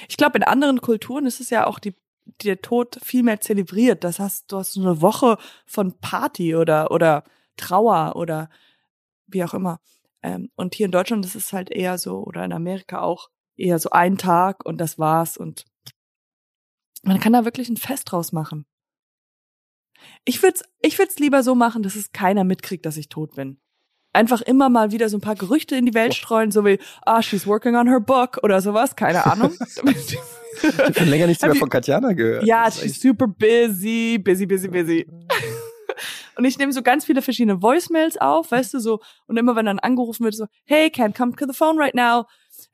ich 0.07 0.17
glaube, 0.17 0.37
in 0.37 0.43
anderen 0.43 0.81
Kulturen 0.81 1.25
ist 1.25 1.39
es 1.39 1.49
ja 1.49 1.67
auch 1.67 1.79
die, 1.79 1.95
der 2.43 2.61
Tod 2.61 2.97
viel 3.03 3.23
mehr 3.23 3.41
zelebriert. 3.41 4.03
Das 4.03 4.19
heißt, 4.19 4.51
du 4.51 4.57
hast 4.57 4.73
so 4.73 4.81
eine 4.81 5.01
Woche 5.01 5.37
von 5.65 5.99
Party 5.99 6.55
oder, 6.55 6.91
oder 6.91 7.23
Trauer 7.57 8.15
oder 8.15 8.49
wie 9.27 9.43
auch 9.43 9.53
immer. 9.53 9.79
Ähm, 10.23 10.49
und 10.55 10.75
hier 10.75 10.87
in 10.87 10.91
Deutschland 10.91 11.25
ist 11.25 11.35
es 11.35 11.53
halt 11.53 11.69
eher 11.69 11.97
so, 11.97 12.23
oder 12.23 12.43
in 12.43 12.53
Amerika 12.53 13.01
auch, 13.01 13.29
eher 13.57 13.79
so 13.79 13.91
ein 13.91 14.17
Tag 14.17 14.65
und 14.65 14.79
das 14.79 14.97
war's 14.97 15.37
und 15.37 15.65
man 17.03 17.19
kann 17.19 17.33
da 17.33 17.45
wirklich 17.45 17.69
ein 17.69 17.77
Fest 17.77 18.11
draus 18.11 18.31
machen. 18.31 18.65
Ich 20.25 20.41
würd's, 20.41 20.63
ich 20.79 20.97
würd's 20.97 21.19
lieber 21.19 21.43
so 21.43 21.53
machen, 21.53 21.83
dass 21.83 21.95
es 21.95 22.11
keiner 22.11 22.43
mitkriegt, 22.43 22.85
dass 22.85 22.97
ich 22.97 23.07
tot 23.07 23.35
bin. 23.35 23.59
Einfach 24.15 24.41
immer 24.41 24.69
mal 24.69 24.91
wieder 24.93 25.09
so 25.09 25.17
ein 25.17 25.21
paar 25.21 25.35
Gerüchte 25.35 25.75
in 25.75 25.85
die 25.85 25.93
Welt 25.93 26.15
streuen, 26.15 26.49
so 26.49 26.63
wie, 26.65 26.79
ah, 27.05 27.21
she's 27.21 27.45
working 27.45 27.75
on 27.75 27.87
her 27.89 27.99
book 27.99 28.39
oder 28.43 28.61
sowas, 28.61 28.95
keine 28.95 29.25
Ahnung. 29.25 29.53
Ich 30.63 30.79
habe 30.79 30.93
schon 30.93 31.09
länger 31.09 31.27
nichts 31.27 31.43
mehr 31.43 31.53
von 31.53 31.69
Katjana 31.69 32.13
gehört. 32.13 32.45
ja, 32.45 32.71
she's 32.71 33.01
super 33.01 33.27
busy, 33.27 34.17
busy, 34.17 34.45
busy, 34.45 34.69
busy. 34.69 35.05
Und 36.37 36.45
ich 36.45 36.57
nehme 36.57 36.71
so 36.71 36.81
ganz 36.81 37.03
viele 37.03 37.21
verschiedene 37.21 37.61
Voicemails 37.61 38.15
auf, 38.17 38.51
weißt 38.51 38.73
du, 38.73 38.79
so, 38.79 39.01
und 39.27 39.35
immer 39.37 39.57
wenn 39.57 39.65
dann 39.65 39.79
angerufen 39.79 40.23
wird, 40.23 40.33
so, 40.35 40.45
hey, 40.63 40.87
can't 40.87 41.13
come 41.13 41.33
to 41.35 41.45
the 41.45 41.53
phone 41.53 41.77
right 41.77 41.93
now. 41.93 42.25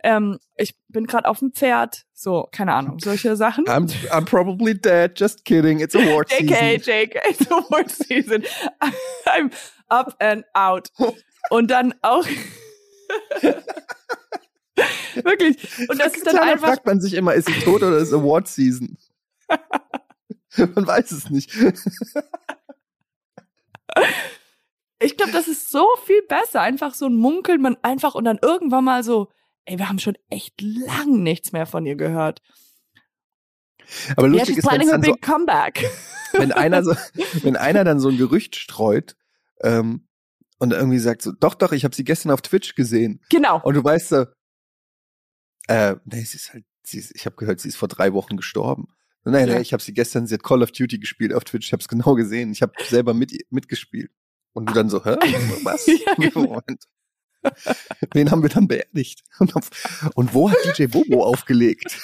Ähm, 0.04 0.38
ich 0.58 0.76
bin 0.90 1.08
gerade 1.08 1.28
auf 1.28 1.40
dem 1.40 1.54
Pferd, 1.54 2.04
so, 2.14 2.48
keine 2.52 2.74
Ahnung, 2.74 3.00
solche 3.00 3.36
Sachen. 3.36 3.66
I'm, 3.66 3.88
I'm 4.12 4.26
probably 4.26 4.80
dead, 4.80 5.20
just 5.20 5.44
kidding, 5.44 5.80
it's 5.80 5.96
award 5.96 6.30
JK, 6.32 6.84
season. 6.84 6.94
JK, 6.94 7.16
it's 7.30 7.52
award 7.52 7.90
season. 7.90 8.44
I'm 9.26 9.50
up 9.90 10.16
and 10.20 10.44
out. 10.56 10.90
Und 11.50 11.72
dann 11.72 11.94
auch. 12.02 12.26
Wirklich. 15.16 15.58
Und 15.90 16.00
das 16.00 16.16
ist 16.16 16.26
dann 16.26 16.36
Katjana 16.36 16.54
einfach. 16.54 16.68
fragt 16.68 16.86
man 16.86 17.02
sich 17.02 17.14
immer, 17.14 17.34
ist 17.34 17.48
sie 17.48 17.60
tot 17.60 17.84
oder 17.84 17.98
ist 17.98 18.14
Award 18.14 18.48
Season? 18.48 18.98
man 20.58 20.88
weiß 20.88 21.12
es 21.12 21.30
nicht. 21.30 21.54
Ich 25.00 25.18
glaube, 25.18 25.32
das 25.32 25.48
ist 25.48 25.70
so 25.72 25.86
viel 26.06 26.22
besser. 26.24 26.62
Einfach 26.62 26.94
so 26.94 27.08
ein 27.08 27.16
Munkeln, 27.16 27.62
man 27.62 27.78
einfach 27.82 28.16
und 28.16 28.26
dann 28.26 28.40
irgendwann 28.42 28.84
mal 28.84 29.04
so, 29.04 29.30
ey, 29.66 29.78
wir 29.80 29.90
haben 29.90 30.00
schon 30.00 30.18
echt 30.30 30.62
lang 30.62 31.24
nichts 31.24 31.52
mehr 31.52 31.66
von 31.66 31.86
ihr 31.86 31.96
gehört. 31.96 32.42
Aber 34.16 34.28
lustig 34.28 34.56
she's 34.56 34.58
ist, 34.60 34.68
planning 34.68 34.88
her 34.88 34.98
dann 34.98 35.04
so, 35.04 35.14
big 35.14 35.22
comeback. 35.22 35.90
wenn 36.34 36.52
einer 36.52 36.84
so, 36.84 36.96
wenn 37.44 37.56
einer 37.56 37.84
dann 37.84 38.00
so 38.00 38.10
ein 38.10 38.18
Gerücht 38.18 38.56
streut 38.56 39.16
ähm, 39.64 40.08
und 40.62 40.72
irgendwie 40.74 41.00
sagt 41.00 41.24
so, 41.24 41.32
doch, 41.32 41.56
doch, 41.56 41.72
ich 41.72 41.84
habe 41.84 41.96
sie 41.96 42.04
gestern 42.04 42.32
auf 42.32 42.42
Twitch 42.42 42.76
gesehen. 42.76 43.20
Genau. 43.30 43.62
Und 43.64 43.74
du 43.74 43.84
weißt 43.84 44.10
so, 44.10 44.26
äh, 45.68 45.96
nee, 46.06 46.22
sie 46.24 46.38
ist 46.38 46.54
halt, 46.54 46.66
sie 46.84 47.00
ist, 47.00 47.16
ich 47.16 47.26
habe 47.26 47.36
gehört, 47.36 47.60
sie 47.60 47.68
ist 47.68 47.78
vor 47.78 47.88
drei 47.88 48.14
Wochen 48.14 48.38
gestorben. 48.38 48.88
Nein, 49.24 49.48
Ja. 49.48 49.54
nein, 49.56 49.62
ich 49.64 49.74
habe 49.74 49.82
sie 49.82 49.94
gestern, 49.94 50.28
sie 50.28 50.36
hat 50.36 50.44
Call 50.44 50.62
of 50.64 50.72
Duty 50.72 51.00
gespielt 51.00 51.34
auf 51.34 51.44
Twitch, 51.44 51.68
ich 51.68 51.74
habe 51.74 51.82
es 51.82 51.88
genau 51.88 52.14
gesehen, 52.16 52.52
ich 52.52 52.62
habe 52.62 52.74
selber 52.88 53.14
mit, 53.14 53.34
mitgespielt. 53.50 54.12
Und 54.54 54.70
du 54.70 54.74
dann 54.74 54.90
so, 54.90 55.04
hä? 55.04 55.16
Was? 55.64 55.88
Ja, 55.88 56.14
genau. 56.16 56.62
Wen 58.14 58.30
haben 58.30 58.44
wir 58.44 58.50
dann 58.50 58.68
beerdigt? 58.68 59.24
Und, 59.40 59.56
auf, 59.56 59.70
und 60.16 60.34
wo 60.36 60.50
hat 60.52 60.58
DJ 60.66 60.86
Bobo 60.86 61.24
aufgelegt? 61.26 61.98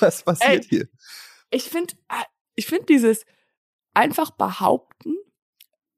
Was 0.00 0.22
passiert 0.24 0.64
Ey. 0.64 0.68
hier? 0.68 0.88
Ich 1.50 1.64
finde, 1.64 1.94
ich 2.54 2.66
finde 2.66 2.86
dieses 2.86 3.24
einfach 3.94 4.30
behaupten. 4.30 5.14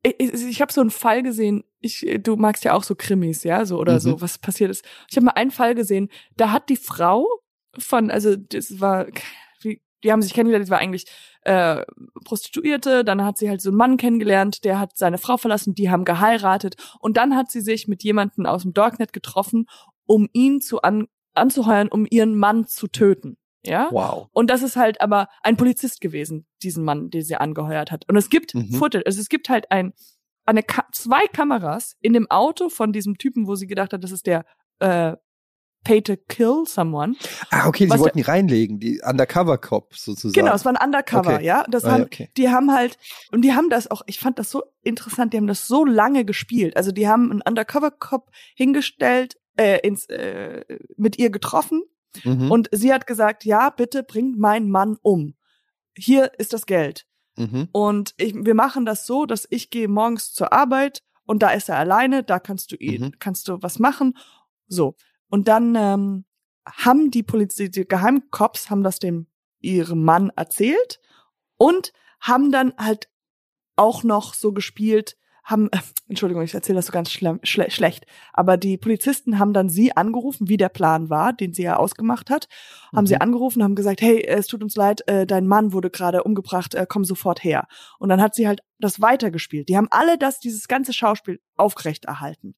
Ich, 0.07 0.33
ich, 0.35 0.61
habe 0.61 0.73
so 0.73 0.83
einen 0.83 0.91
Fall 0.91 1.23
gesehen. 1.23 1.65
Ich, 1.81 2.07
du 2.21 2.37
magst 2.37 2.63
ja 2.65 2.75
auch 2.75 2.83
so 2.83 2.95
Krimis, 2.95 3.43
ja, 3.43 3.65
so 3.65 3.79
oder 3.79 3.95
Mhm. 3.95 3.99
so, 4.01 4.21
was 4.21 4.39
passiert 4.39 4.71
ist. 4.71 4.85
Ich 5.11 5.17
habe 5.17 5.25
mal 5.27 5.33
einen 5.33 5.51
Fall 5.51 5.75
gesehen. 5.75 6.11
Da 6.37 6.53
hat 6.53 6.69
die 6.69 6.77
Frau 6.77 7.27
von, 7.79 8.11
also 8.11 8.37
das 8.37 8.81
war, 8.81 9.07
wie, 9.63 9.81
die 10.03 10.13
haben 10.13 10.21
sich 10.21 10.35
kennengelernt. 10.35 10.65
Das 10.65 10.71
war 10.71 10.79
eigentlich 10.79 11.07
äh, 11.43 11.83
Prostituierte. 12.25 13.03
Dann 13.03 13.25
hat 13.25 13.39
sie 13.39 13.49
halt 13.49 13.63
so 13.63 13.71
einen 13.71 13.79
Mann 13.79 13.97
kennengelernt, 13.97 14.65
der 14.65 14.79
hat 14.79 14.97
seine 14.97 15.17
Frau 15.17 15.39
verlassen. 15.39 15.75
Die 15.75 15.91
haben 15.91 16.05
geheiratet 16.05 16.77
und 17.01 17.17
dann 17.17 17.35
hat 17.35 17.51
sie 17.51 17.63
sich 17.63 17.89
mit 17.89 18.03
jemandem 18.03 18.45
aus 18.45 18.63
dem 18.63 18.75
Darknet 18.75 19.15
getroffen, 19.15 19.67
um 20.07 20.29
ihn 20.35 20.61
zu 20.61 20.83
an, 20.83 21.09
anzuheuern, 21.33 21.89
um 21.89 22.07
ihren 22.09 22.37
Mann 22.37 22.67
zu 22.67 22.89
töten. 22.89 23.39
Ja. 23.67 23.89
Wow. 23.91 24.29
Und 24.33 24.51
das 24.51 24.63
ist 24.63 24.77
halt 24.77 25.01
aber 25.01 25.29
ein 25.43 25.57
Polizist 25.57 26.01
gewesen, 26.01 26.47
diesen 26.63 26.85
Mann, 26.85 27.11
den 27.11 27.23
sie 27.23 27.37
angeheuert 27.37 27.91
hat. 27.91 28.09
Und 28.09 28.17
es 28.17 28.29
gibt 28.31 28.55
Mhm. 28.55 28.73
Footage, 28.75 29.05
also 29.07 29.21
es 29.21 29.29
gibt 29.29 29.49
halt 29.49 29.71
ein, 29.71 29.93
eine 30.47 30.63
Ka 30.63 30.85
zwei 30.93 31.27
Kameras 31.33 31.97
in 32.01 32.13
dem 32.13 32.31
Auto 32.31 32.69
von 32.69 32.93
diesem 32.93 33.17
Typen, 33.19 33.47
wo 33.47 33.55
sie 33.55 33.67
gedacht 33.67 33.93
hat, 33.93 34.05
das 34.05 34.13
ist 34.13 34.27
der 34.27 34.45
äh, 34.81 35.17
Pay 35.85 36.01
to 36.01 36.17
Kill 36.29 36.65
Someone. 36.67 37.15
Ah, 37.51 37.69
okay, 37.69 37.89
Was 37.91 38.01
wollten 38.01 38.17
die 38.17 38.25
reinlegen, 38.25 38.79
die 38.81 39.03
Undercover-Cop 39.05 39.95
sozusagen. 39.95 40.33
Genau, 40.33 40.55
es 40.55 40.65
war 40.65 40.73
ein 40.75 40.83
Undercover, 40.83 41.35
Okay. 41.35 41.45
ja. 41.45 41.65
Das 41.69 41.85
Ah, 41.85 41.93
haben, 41.93 42.05
okay. 42.05 42.31
die 42.39 42.49
haben 42.49 42.73
halt, 42.73 42.97
und 43.33 43.43
die 43.43 43.53
haben 43.53 43.69
das 43.69 43.91
auch, 43.91 44.01
ich 44.07 44.19
fand 44.19 44.39
das 44.39 44.51
so 44.51 44.63
interessant, 44.83 45.35
die 45.35 45.37
haben 45.37 45.47
das 45.47 45.67
so 45.67 45.85
lange 45.85 46.25
gespielt. 46.25 46.77
Also 46.79 46.91
die 46.91 47.07
haben 47.07 47.31
einen 47.31 47.43
Undercover-Cop 47.43 48.31
hingestellt, 48.55 49.37
äh, 49.59 49.79
ins, 49.87 50.07
äh, 50.07 50.65
mit 50.97 51.19
ihr 51.19 51.29
getroffen 51.31 51.83
Mhm. 52.23 52.51
und 52.51 52.69
sie 52.73 52.93
hat 52.93 53.07
gesagt, 53.07 53.45
ja, 53.45 53.71
bitte 53.71 54.03
bringt 54.03 54.39
meinen 54.39 54.71
Mann 54.71 54.97
um. 55.03 55.35
Hier 55.97 56.33
ist 56.39 56.53
das 56.53 56.67
Geld. 56.67 57.07
mhm. 57.37 57.69
Und 57.73 58.15
ich, 58.17 58.35
wir 58.35 58.55
machen 58.55 58.85
das 58.85 59.07
so, 59.07 59.27
dass 59.27 59.47
ich 59.51 59.71
gehe 59.71 59.89
morgens 59.89 60.33
zur 60.33 60.53
Arbeit 60.53 61.03
und 61.27 61.43
da 61.43 61.51
ist 61.51 61.69
er 61.69 61.79
alleine, 61.79 62.23
da 62.23 62.39
kannst 62.39 62.71
du 62.73 62.77
ihn, 62.77 63.03
Mhm. 63.03 63.13
kannst 63.19 63.49
du 63.49 63.61
was 63.63 63.79
machen. 63.79 64.17
So. 64.69 64.95
Und 65.29 65.49
dann 65.49 65.75
ähm, 65.75 66.25
haben 66.67 67.11
die 67.11 67.23
Polizei, 67.23 67.69
die 67.69 67.87
Geheimcops 67.87 68.71
haben 68.71 68.83
das 68.83 68.99
dem 68.99 69.27
ihrem 69.61 70.05
Mann 70.05 70.31
erzählt 70.37 71.01
und 71.57 71.93
haben 72.21 72.53
dann 72.53 72.73
halt 72.77 73.09
auch 73.77 74.03
noch 74.05 74.35
so 74.35 74.53
gespielt, 74.53 75.17
haben, 75.45 75.69
äh, 75.73 75.79
Entschuldigung, 76.09 76.43
ich 76.43 76.55
erzähle 76.55 76.77
das 76.77 76.87
so 76.87 76.93
ganz 76.93 77.11
schle 77.11 77.39
schle 77.43 77.71
schlecht, 77.71 78.07
aber 78.33 78.57
die 78.57 78.79
Polizisten 78.79 79.39
haben 79.39 79.53
dann 79.53 79.69
sie 79.69 79.97
angerufen, 79.97 80.49
wie 80.49 80.57
der 80.57 80.69
Plan 80.71 81.11
war, 81.11 81.33
den 81.33 81.53
sie 81.53 81.63
ja 81.63 81.77
ausgemacht 81.77 82.31
hat, 82.31 82.49
haben 82.95 83.05
Mhm. 83.05 83.09
sie 83.09 83.21
angerufen, 83.21 83.63
haben 83.63 83.75
gesagt, 83.75 84.01
hey, 84.01 84.25
es 84.25 84.47
tut 84.47 84.63
uns 84.63 84.75
leid, 84.75 85.07
äh, 85.07 85.27
dein 85.27 85.47
Mann 85.47 85.73
wurde 85.73 85.91
gerade 85.91 86.25
umgebracht, 86.25 86.75
äh, 86.75 86.87
komm 86.89 87.05
sofort 87.05 87.45
her. 87.45 87.67
Und 87.99 88.09
dann 88.09 88.21
hat 88.23 88.35
sie 88.35 88.49
halt 88.49 88.61
das 88.79 89.01
weitergespielt. 89.01 89.69
Die 89.69 89.77
haben 89.77 89.89
alle 89.91 90.19
das, 90.19 90.41
dieses 90.41 90.67
ganze 90.69 90.93
Schauspiel 90.93 91.41
aufrecht 91.57 92.07
erhalten. 92.07 92.55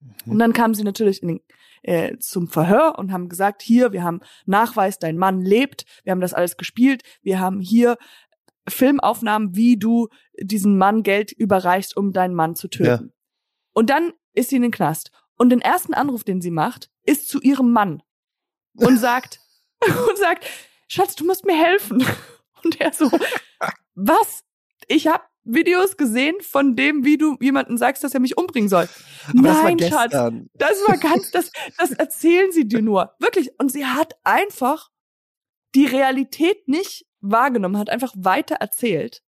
Mhm. 0.00 0.32
Und 0.32 0.38
dann 0.38 0.52
kamen 0.52 0.74
sie 0.74 0.84
natürlich 0.84 1.22
in 1.22 1.28
den, 1.28 1.40
äh, 1.82 2.18
zum 2.18 2.48
Verhör 2.48 2.98
und 2.98 3.12
haben 3.12 3.28
gesagt, 3.28 3.62
hier, 3.62 3.92
wir 3.92 4.02
haben 4.04 4.20
Nachweis, 4.46 4.98
dein 4.98 5.16
Mann 5.16 5.40
lebt, 5.42 5.84
wir 6.04 6.12
haben 6.12 6.20
das 6.20 6.34
alles 6.34 6.56
gespielt, 6.56 7.02
wir 7.22 7.40
haben 7.40 7.60
hier 7.60 7.96
Filmaufnahmen, 8.70 9.54
wie 9.54 9.76
du 9.76 10.08
diesen 10.40 10.78
Mann 10.78 11.02
Geld 11.02 11.32
überreichst, 11.32 11.96
um 11.96 12.12
deinen 12.12 12.34
Mann 12.34 12.54
zu 12.54 12.68
töten. 12.68 13.12
Und 13.72 13.90
dann 13.90 14.12
ist 14.32 14.50
sie 14.50 14.56
in 14.56 14.62
den 14.62 14.70
Knast. 14.70 15.10
Und 15.36 15.50
den 15.50 15.60
ersten 15.60 15.94
Anruf, 15.94 16.24
den 16.24 16.40
sie 16.40 16.50
macht, 16.50 16.90
ist 17.04 17.28
zu 17.28 17.40
ihrem 17.40 17.72
Mann 17.72 18.02
und 18.74 18.96
sagt, 18.98 19.40
und 20.08 20.18
sagt, 20.18 20.46
Schatz, 20.88 21.14
du 21.14 21.24
musst 21.24 21.44
mir 21.44 21.56
helfen. 21.56 22.04
Und 22.64 22.80
er 22.80 22.92
so, 22.92 23.08
was? 23.94 24.44
Ich 24.88 25.06
habe 25.06 25.22
Videos 25.44 25.96
gesehen 25.96 26.36
von 26.40 26.76
dem, 26.76 27.04
wie 27.04 27.16
du 27.16 27.36
jemanden 27.40 27.78
sagst, 27.78 28.04
dass 28.04 28.14
er 28.14 28.20
mich 28.20 28.36
umbringen 28.36 28.68
soll. 28.68 28.88
Aber 29.28 29.42
das 29.48 29.62
Nein, 29.62 29.78
Schatz, 29.78 30.10
gestern. 30.10 30.50
das 30.54 30.72
war 30.86 30.96
ganz, 30.98 31.30
das, 31.30 31.52
das 31.78 31.92
erzählen 31.92 32.50
sie 32.52 32.66
dir 32.66 32.82
nur. 32.82 33.14
Wirklich. 33.18 33.50
Und 33.58 33.72
sie 33.72 33.86
hat 33.86 34.14
einfach 34.24 34.90
die 35.74 35.86
Realität 35.86 36.68
nicht 36.68 37.06
wahrgenommen, 37.20 37.78
hat 37.78 37.90
einfach 37.90 38.12
weiter 38.16 38.56
erzählt, 38.56 39.22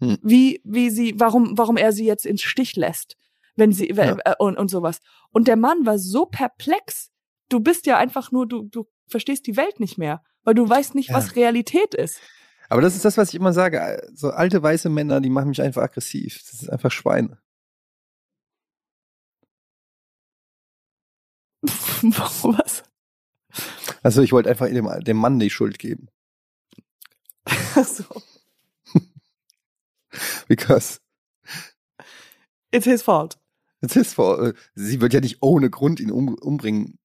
Hm. 0.00 0.18
wie, 0.22 0.60
wie 0.64 0.90
sie, 0.90 1.14
warum, 1.18 1.56
warum 1.56 1.76
er 1.78 1.92
sie 1.92 2.04
jetzt 2.04 2.26
ins 2.26 2.42
Stich 2.42 2.76
lässt, 2.76 3.16
wenn 3.56 3.72
sie, 3.72 3.88
Ja. 3.90 4.16
äh, 4.24 4.34
und, 4.38 4.58
und 4.58 4.68
sowas. 4.70 5.00
Und 5.30 5.48
der 5.48 5.56
Mann 5.56 5.86
war 5.86 5.98
so 5.98 6.26
perplex. 6.26 7.10
Du 7.48 7.60
bist 7.60 7.86
ja 7.86 7.96
einfach 7.96 8.30
nur, 8.30 8.46
du, 8.46 8.64
du 8.64 8.86
verstehst 9.08 9.46
die 9.46 9.56
Welt 9.56 9.80
nicht 9.80 9.96
mehr, 9.96 10.22
weil 10.44 10.54
du 10.54 10.68
weißt 10.68 10.94
nicht, 10.94 11.08
Ja. 11.10 11.16
was 11.16 11.34
Realität 11.36 11.94
ist. 11.94 12.20
Aber 12.68 12.82
das 12.82 12.94
ist 12.96 13.04
das, 13.04 13.16
was 13.16 13.28
ich 13.30 13.36
immer 13.36 13.52
sage. 13.52 14.06
So 14.12 14.30
alte 14.30 14.62
weiße 14.62 14.90
Männer, 14.90 15.20
die 15.20 15.30
machen 15.30 15.48
mich 15.50 15.62
einfach 15.62 15.82
aggressiv. 15.82 16.42
Das 16.50 16.62
ist 16.62 16.68
einfach 16.68 16.90
Schweine. 16.90 17.38
was? 22.02 22.84
Also 24.02 24.22
ich 24.22 24.32
wollte 24.32 24.50
einfach 24.50 24.66
dem, 24.68 24.88
dem 25.04 25.16
Mann 25.16 25.38
die 25.38 25.50
Schuld 25.50 25.78
geben. 25.78 26.08
Ach 27.46 27.84
so. 27.84 28.04
Because 30.48 31.00
It's 32.72 32.84
his 32.86 33.02
fault. 33.02 33.38
it's 33.80 33.94
his 33.94 34.12
fault. 34.14 34.56
Sie 34.74 35.00
wird 35.00 35.12
ja 35.12 35.20
nicht 35.20 35.38
ohne 35.42 35.70
Grund 35.70 36.00
ihn 36.00 36.10
um, 36.10 36.34
umbringen. 36.34 36.98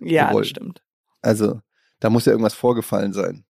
Ja, 0.00 0.28
Jawohl. 0.28 0.42
das 0.42 0.48
stimmt. 0.50 0.82
Also 1.22 1.60
da 2.00 2.10
muss 2.10 2.24
ja 2.24 2.32
irgendwas 2.32 2.54
vorgefallen 2.54 3.12
sein. 3.12 3.44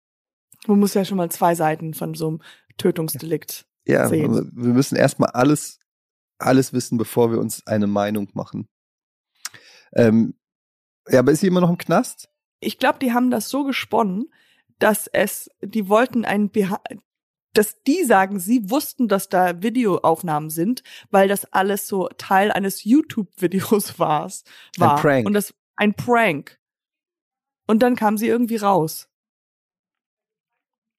Man 0.68 0.80
muss 0.80 0.94
ja 0.94 1.06
schon 1.06 1.18
mal 1.18 1.30
zwei 1.32 1.56
Seiten 1.56 1.94
von 1.94 2.14
so 2.16 2.28
einem 2.28 2.42
Tötungsdelikt. 2.78 3.66
Ja, 3.86 4.08
Sehen. 4.10 4.34
wir 4.34 4.66
wir 4.66 4.74
müssen 4.74 4.96
erstmal 4.96 5.30
alles, 5.32 5.80
alles 6.40 6.74
wissen, 6.74 6.98
bevor 6.98 7.32
wir 7.32 7.40
uns 7.40 7.66
eine 7.68 7.88
Meinung 7.88 8.30
machen. 8.34 8.68
Ähm, 9.94 10.34
ja, 11.08 11.20
aber 11.20 11.32
ist 11.32 11.40
sie 11.40 11.48
immer 11.48 11.62
noch 11.62 11.70
im 11.70 11.78
Knast? 11.78 12.30
Ich 12.60 12.80
glaube, 12.80 13.00
die 13.00 13.14
haben 13.14 13.30
das 13.32 13.50
so 13.50 13.64
gesponnen, 13.64 14.32
dass 14.80 15.08
es, 15.08 15.50
die 15.62 15.90
wollten 15.90 16.26
ein 16.26 16.50
Beha 16.50 16.82
dass 17.54 17.82
die 17.84 18.04
sagen, 18.04 18.40
sie 18.40 18.70
wussten, 18.70 19.08
dass 19.08 19.30
da 19.30 19.64
Videoaufnahmen 19.64 20.52
sind, 20.52 20.84
weil 21.10 21.28
das 21.28 21.52
alles 21.54 21.88
so 21.88 22.08
Teil 22.18 22.52
eines 22.52 22.84
YouTube-Videos 22.84 23.98
war. 24.00 24.32
war. 24.78 25.02
Prank. 25.02 25.26
Und 25.26 25.34
das 25.34 25.56
ein 25.76 25.96
Prank. 25.96 26.60
Und 27.66 27.82
dann 27.82 27.96
kam 27.96 28.18
sie 28.18 28.28
irgendwie 28.28 28.58
raus. 28.58 29.10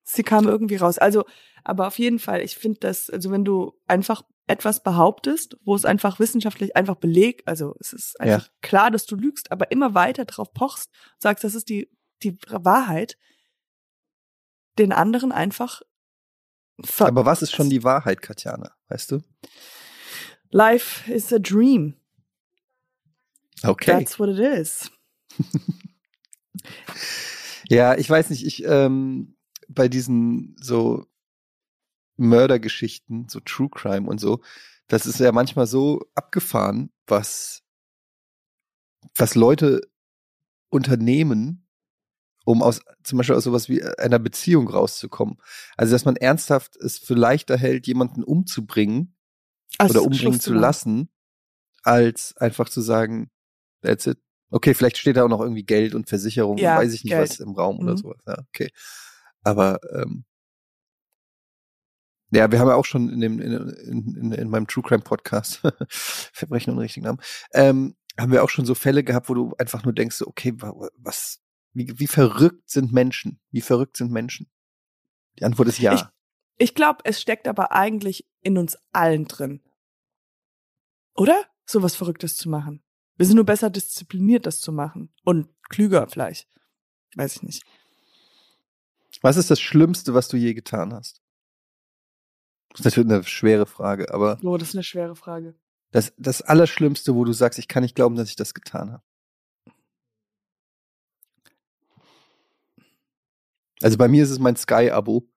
Sie 0.04 0.22
kam 0.22 0.48
irgendwie 0.48 0.76
raus. 0.76 0.98
Also, 0.98 1.24
aber 1.64 1.86
auf 1.86 1.98
jeden 1.98 2.18
Fall, 2.18 2.40
ich 2.40 2.56
finde 2.56 2.80
das, 2.80 3.08
also 3.08 3.30
wenn 3.30 3.44
du 3.44 3.78
einfach 3.86 4.22
etwas 4.46 4.82
behauptest, 4.82 5.58
wo 5.64 5.74
es 5.74 5.84
einfach 5.84 6.18
wissenschaftlich 6.18 6.74
einfach 6.74 6.96
belegt, 6.96 7.46
also 7.46 7.76
es 7.78 7.92
ist 7.92 8.18
einfach 8.18 8.48
klar, 8.62 8.90
dass 8.90 9.06
du 9.06 9.14
lügst, 9.14 9.52
aber 9.52 9.70
immer 9.70 9.94
weiter 9.94 10.24
drauf 10.24 10.52
pochst, 10.54 10.90
sagst, 11.18 11.44
das 11.44 11.54
ist 11.54 11.68
die, 11.68 11.90
die 12.22 12.38
Wahrheit, 12.48 13.18
den 14.78 14.92
anderen 14.92 15.32
einfach 15.32 15.82
Aber 16.98 17.26
was 17.26 17.42
ist 17.42 17.52
schon 17.52 17.70
die 17.70 17.84
Wahrheit, 17.84 18.22
Katjana? 18.22 18.72
Weißt 18.88 19.10
du? 19.10 19.22
Life 20.50 21.12
is 21.12 21.32
a 21.32 21.38
dream. 21.38 21.94
Okay. 23.62 23.90
That's 23.90 24.18
what 24.18 24.28
it 24.28 24.38
is. 24.38 24.90
Ja, 27.68 27.96
ich 27.96 28.08
weiß 28.08 28.30
nicht, 28.30 28.46
ich 28.46 28.64
ähm, 28.64 29.36
bei 29.68 29.88
diesen 29.88 30.56
so 30.58 31.06
Mördergeschichten, 32.16 33.28
so 33.28 33.40
True 33.40 33.68
Crime 33.68 34.08
und 34.08 34.18
so, 34.18 34.40
das 34.88 35.04
ist 35.04 35.20
ja 35.20 35.32
manchmal 35.32 35.66
so 35.66 36.00
abgefahren, 36.14 36.90
was 37.06 37.62
was 39.16 39.34
Leute 39.34 39.82
unternehmen, 40.70 41.67
um 42.49 42.62
aus 42.62 42.80
zum 43.05 43.18
Beispiel 43.18 43.36
aus 43.36 43.44
sowas 43.44 43.68
wie 43.68 43.82
einer 43.82 44.18
Beziehung 44.18 44.68
rauszukommen. 44.68 45.36
Also 45.76 45.92
dass 45.92 46.07
man 46.07 46.16
ernsthaft 46.16 46.76
es 46.76 46.99
für 46.99 47.12
leichter 47.14 47.59
hält, 47.59 47.86
jemanden 47.86 48.24
umzubringen 48.24 49.14
Also, 49.76 49.92
oder 50.01 50.03
umbringen 50.07 50.40
zu 50.40 50.55
lassen, 50.55 51.11
als 51.82 52.34
einfach 52.38 52.70
zu 52.70 52.80
sagen, 52.80 53.30
that's 53.82 54.07
it. 54.07 54.18
Okay, 54.51 54.72
vielleicht 54.72 54.96
steht 54.96 55.18
da 55.18 55.24
auch 55.24 55.28
noch 55.28 55.42
irgendwie 55.42 55.64
Geld 55.64 55.94
und 55.94 56.09
Versicherung, 56.09 56.57
Ja, 56.57 56.76
weiß 56.78 56.94
ich 56.94 57.05
nicht 57.05 57.12
Geld. 57.12 57.28
was 57.30 57.38
im 57.38 57.53
Raum 57.53 57.80
oder 57.80 57.92
Mhm. 57.92 57.96
sowas. 57.99 58.18
Ja, 58.26 58.38
okay. 58.49 58.70
Aber 59.42 59.78
ähm, 59.92 60.24
ja, 62.30 62.51
wir 62.51 62.59
haben 62.61 62.68
ja 62.68 62.74
auch 62.76 62.84
schon 62.86 63.11
in 63.11 63.20
dem 63.20 63.40
in, 63.40 63.53
in, 63.53 64.16
in, 64.16 64.32
in 64.32 64.49
meinem 64.49 64.66
True 64.66 64.82
Crime 64.84 65.03
Podcast 65.03 65.61
Verbrechen 66.32 66.72
und 66.72 66.78
richtigen 66.78 67.05
Namen, 67.05 67.20
ähm, 67.53 67.94
haben 68.18 68.32
wir 68.32 68.42
auch 68.42 68.51
schon 68.51 68.64
so 68.66 68.74
Fälle 68.74 69.05
gehabt, 69.05 69.28
wo 69.28 69.34
du 69.34 69.55
einfach 69.59 69.84
nur 69.84 69.92
denkst, 69.92 70.22
okay, 70.22 70.53
wa- 70.57 70.88
was, 70.96 71.40
wie, 71.72 71.98
wie 71.98 72.06
verrückt 72.06 72.68
sind 72.70 72.92
Menschen? 72.92 73.40
Wie 73.50 73.60
verrückt 73.60 73.96
sind 73.96 74.10
Menschen? 74.12 74.50
Die 75.38 75.44
Antwort 75.44 75.68
ist 75.68 75.78
ja. 75.78 75.94
Ich- 75.94 76.04
Ich 76.60 76.74
glaube, 76.74 77.00
es 77.04 77.20
steckt 77.20 77.46
aber 77.46 77.70
eigentlich 77.72 78.26
in 78.40 78.58
uns 78.58 78.76
allen 78.92 79.26
drin. 79.26 79.62
Oder? 81.14 81.44
Sowas 81.66 81.94
Verrücktes 81.94 82.36
zu 82.36 82.48
machen. 82.48 82.82
Wir 83.16 83.26
sind 83.26 83.36
nur 83.36 83.44
besser 83.44 83.70
diszipliniert, 83.70 84.46
das 84.46 84.60
zu 84.60 84.72
machen. 84.72 85.12
Und 85.24 85.48
klüger 85.68 86.08
vielleicht. 86.08 86.48
Weiß 87.14 87.36
ich 87.36 87.42
nicht. 87.42 87.62
Was 89.22 89.36
ist 89.36 89.50
das 89.50 89.60
Schlimmste, 89.60 90.14
was 90.14 90.28
du 90.28 90.36
je 90.36 90.54
getan 90.54 90.92
hast? 90.94 91.20
Das 92.70 92.80
ist 92.80 92.84
natürlich 92.86 93.10
eine 93.12 93.24
schwere 93.24 93.66
Frage, 93.66 94.12
aber 94.14 94.38
Oh, 94.42 94.56
das 94.56 94.68
ist 94.70 94.74
eine 94.74 94.84
schwere 94.84 95.16
Frage. 95.16 95.58
das, 95.90 96.12
das 96.16 96.42
Allerschlimmste, 96.42 97.14
wo 97.14 97.24
du 97.24 97.32
sagst, 97.32 97.58
ich 97.58 97.66
kann 97.68 97.82
nicht 97.82 97.94
glauben, 97.96 98.14
dass 98.16 98.28
ich 98.30 98.36
das 98.36 98.54
getan 98.54 98.92
habe. 98.92 99.02
Also 103.82 103.96
bei 103.96 104.08
mir 104.08 104.22
ist 104.24 104.30
es 104.30 104.38
mein 104.38 104.56
Sky-Abo. 104.56 105.28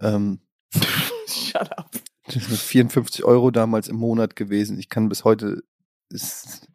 Ähm, 0.00 0.40
Shut 1.26 1.76
up. 1.78 1.90
das 2.26 2.44
sind 2.44 2.58
54 2.58 3.24
Euro 3.24 3.50
damals 3.50 3.88
im 3.88 3.96
Monat 3.96 4.36
gewesen. 4.36 4.78
Ich 4.78 4.88
kann 4.88 5.08
bis 5.08 5.24
heute. 5.24 5.62
Ist, 6.10 6.68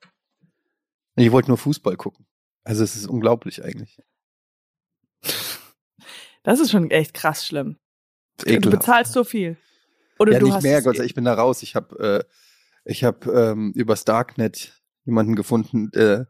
ich 1.16 1.32
wollte 1.32 1.50
nur 1.50 1.58
Fußball 1.58 1.98
gucken. 1.98 2.28
Also 2.64 2.84
es 2.84 2.96
ist 2.96 3.08
unglaublich 3.08 3.64
eigentlich. 3.64 4.00
Das 6.44 6.60
ist 6.60 6.72
schon 6.72 6.92
echt 6.92 7.14
krass 7.14 7.46
schlimm. 7.46 7.78
Ist 8.38 8.46
Du 8.48 8.52
ekelhaft. 8.52 8.80
bezahlst 8.80 9.14
so 9.14 9.24
viel. 9.24 9.58
Oder 10.20 10.34
ja, 10.34 10.40
du 10.40 10.46
nicht 10.46 10.56
hast 10.56 10.64
mehr, 10.64 10.82
Gott 10.82 10.96
sei 10.96 11.00
Dank. 11.00 11.10
Ich 11.10 11.16
bin 11.16 11.26
da 11.26 11.34
raus. 11.34 11.64
Ich 11.64 11.76
habe 11.76 12.24
äh, 12.26 12.34
ich 12.86 13.04
hab, 13.04 13.26
ähm, 13.28 13.72
übers 13.76 14.06
Darknet 14.06 14.82
jemanden 15.06 15.36
gefunden, 15.36 15.90
der, 15.92 16.28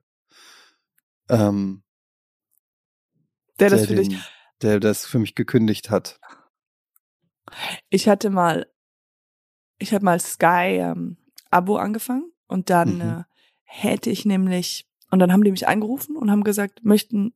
ähm, 1.29 1.83
der 3.59 3.69
das 3.69 3.85
für 3.87 3.95
dich. 3.95 4.17
Der 4.63 4.79
das 4.79 5.05
für 5.05 5.19
mich 5.19 5.35
gekündigt 5.35 5.89
hat. 5.89 6.19
Ich 7.89 8.07
hatte 8.07 8.29
mal, 8.29 8.67
ich 9.77 9.93
habe 9.93 10.05
mal 10.05 10.19
Sky 10.19 10.77
ähm, 10.79 11.17
Abo 11.51 11.77
angefangen 11.77 12.31
und 12.47 12.69
dann 12.69 12.95
Mhm. 12.95 13.01
äh, 13.01 13.23
hätte 13.63 14.09
ich 14.09 14.25
nämlich 14.25 14.87
und 15.11 15.19
dann 15.19 15.31
haben 15.31 15.43
die 15.43 15.51
mich 15.51 15.67
angerufen 15.67 16.15
und 16.15 16.31
haben 16.31 16.43
gesagt, 16.43 16.83
möchten 16.83 17.33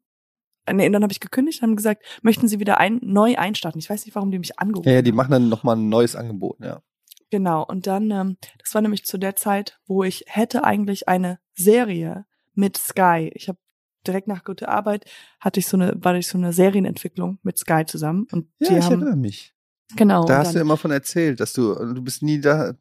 äh, 0.65 0.73
nee, 0.73 0.89
dann 0.89 1.03
habe 1.03 1.11
ich 1.13 1.19
gekündigt 1.19 1.61
und 1.61 1.69
haben 1.69 1.75
gesagt, 1.75 2.03
möchten 2.23 2.47
Sie 2.47 2.59
wieder 2.59 2.79
ein, 2.79 2.99
neu 3.03 3.37
einstarten. 3.37 3.79
Ich 3.79 3.89
weiß 3.89 4.05
nicht, 4.05 4.15
warum 4.15 4.31
die 4.31 4.39
mich 4.39 4.59
angerufen 4.59 4.87
Ja, 4.89 4.95
ja, 4.95 5.01
die 5.01 5.11
haben. 5.11 5.17
machen 5.17 5.31
dann 5.31 5.49
nochmal 5.49 5.75
ein 5.77 5.89
neues 5.89 6.15
Angebot, 6.15 6.59
ja. 6.59 6.81
Genau, 7.29 7.63
und 7.65 7.87
dann, 7.87 8.09
ähm, 8.11 8.37
das 8.63 8.73
war 8.73 8.81
nämlich 8.81 9.05
zu 9.05 9.17
der 9.17 9.35
Zeit, 9.35 9.79
wo 9.85 10.03
ich 10.03 10.23
hätte 10.27 10.63
eigentlich 10.63 11.07
eine 11.09 11.39
Serie 11.55 12.25
mit 12.53 12.77
Sky. 12.77 13.31
Ich 13.35 13.49
habe 13.49 13.59
direkt 14.05 14.27
nach 14.27 14.43
gute 14.43 14.69
Arbeit 14.69 15.05
hatte 15.39 15.59
ich 15.59 15.67
so 15.67 15.77
eine, 15.77 15.93
war 16.03 16.15
ich 16.15 16.27
so 16.27 16.37
eine 16.37 16.53
Serienentwicklung 16.53 17.39
mit 17.43 17.57
Sky 17.57 17.83
zusammen 17.85 18.27
und 18.31 18.47
Ja, 18.59 18.69
die 18.69 18.75
ich 18.77 18.83
haben 18.83 18.93
erinnere 19.01 19.15
mich. 19.15 19.53
genau. 19.95 20.25
Da 20.25 20.39
hast 20.39 20.51
du 20.51 20.59
dann, 20.59 20.61
immer 20.67 20.77
von 20.77 20.91
erzählt, 20.91 21.39
dass 21.39 21.53
du, 21.53 21.73
du 21.73 22.01
bist 22.01 22.21
nie 22.23 22.39
da, 22.39 22.73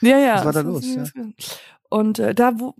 Ja, 0.00 0.18
ja. 0.18 0.34
Was 0.36 0.44
war 0.44 0.52
da 0.52 0.60
los? 0.60 0.84
Ja. 0.94 1.04
Und 1.88 2.18
äh, 2.18 2.34
da, 2.34 2.58
wo, 2.60 2.74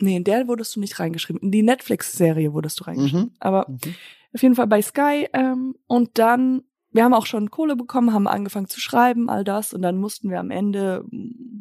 nee, 0.00 0.16
in 0.16 0.24
der 0.24 0.48
wurdest 0.48 0.74
du 0.76 0.80
nicht 0.80 0.98
reingeschrieben. 0.98 1.40
In 1.42 1.50
die 1.50 1.62
Netflix-Serie 1.62 2.52
wurdest 2.52 2.80
du 2.80 2.84
reingeschrieben. 2.84 3.26
Mhm. 3.26 3.34
Aber 3.40 3.66
Mhm. 3.68 3.94
auf 4.34 4.42
jeden 4.42 4.54
Fall 4.54 4.66
bei 4.66 4.82
Sky. 4.82 5.28
Ähm, 5.32 5.76
und 5.86 6.18
dann, 6.18 6.62
wir 6.92 7.04
haben 7.04 7.14
auch 7.14 7.26
schon 7.26 7.50
Kohle 7.50 7.76
bekommen, 7.76 8.12
haben 8.12 8.26
angefangen 8.26 8.68
zu 8.68 8.80
schreiben, 8.80 9.28
all 9.30 9.44
das. 9.44 9.72
Und 9.72 9.82
dann 9.82 9.98
mussten 9.98 10.30
wir 10.30 10.40
am 10.40 10.50
Ende, 10.50 11.04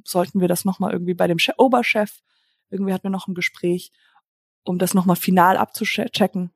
sollten 0.04 0.40
wir 0.42 0.48
das 0.48 0.66
nochmal 0.66 0.92
irgendwie 0.94 1.14
bei 1.14 1.28
dem 1.28 1.38
Che 1.38 1.54
Oberchef, 1.58 2.22
irgendwie 2.70 2.94
hatten 2.94 3.04
wir 3.04 3.12
noch 3.12 3.28
ein 3.28 3.36
Gespräch, 3.36 3.92
um 4.68 4.78
das 4.78 4.93
nochmal 4.93 5.15
final 5.15 5.57
abzuchecken. 5.57 6.51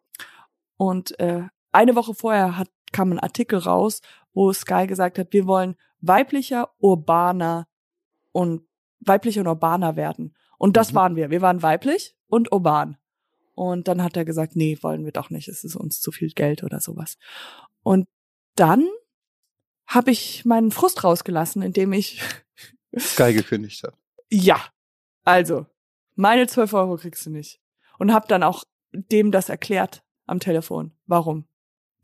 Und 0.77 1.19
äh, 1.19 1.43
eine 1.71 1.95
Woche 1.95 2.13
vorher 2.13 2.57
hat, 2.57 2.69
kam 2.91 3.11
ein 3.11 3.19
Artikel 3.19 3.59
raus, 3.59 4.01
wo 4.33 4.51
Sky 4.51 4.87
gesagt 4.87 5.17
hat, 5.19 5.31
wir 5.31 5.45
wollen 5.45 5.75
weiblicher, 6.01 6.69
urbaner 6.79 7.67
und 8.31 8.67
weiblicher 8.99 9.41
und 9.41 9.47
urbaner 9.47 9.95
werden. 9.95 10.35
Und 10.57 10.77
das 10.77 10.91
Mhm. 10.91 10.95
waren 10.95 11.15
wir. 11.15 11.29
Wir 11.29 11.41
waren 11.41 11.61
weiblich 11.63 12.15
und 12.27 12.51
urban. 12.51 12.97
Und 13.53 13.87
dann 13.87 14.01
hat 14.03 14.17
er 14.17 14.25
gesagt, 14.25 14.55
nee, 14.55 14.77
wollen 14.81 15.05
wir 15.05 15.11
doch 15.11 15.29
nicht. 15.29 15.47
Es 15.47 15.63
ist 15.63 15.75
uns 15.75 16.01
zu 16.01 16.11
viel 16.11 16.31
Geld 16.31 16.63
oder 16.63 16.79
sowas. 16.79 17.17
Und 17.83 18.07
dann 18.55 18.87
habe 19.87 20.11
ich 20.11 20.45
meinen 20.45 20.71
Frust 20.71 21.03
rausgelassen, 21.03 21.61
indem 21.61 21.93
ich, 21.93 22.21
Sky 22.97 23.33
gekündigt 23.33 23.83
hat. 23.83 23.93
ja, 24.29 24.59
also, 25.23 25.65
meine 26.15 26.47
12 26.47 26.73
Euro 26.73 26.97
kriegst 26.97 27.25
du 27.25 27.29
nicht. 27.29 27.60
Und 27.97 28.13
habe 28.13 28.27
dann 28.27 28.43
auch 28.43 28.63
dem 28.93 29.31
das 29.31 29.49
erklärt 29.49 30.03
am 30.25 30.39
Telefon. 30.39 30.91
Warum? 31.05 31.45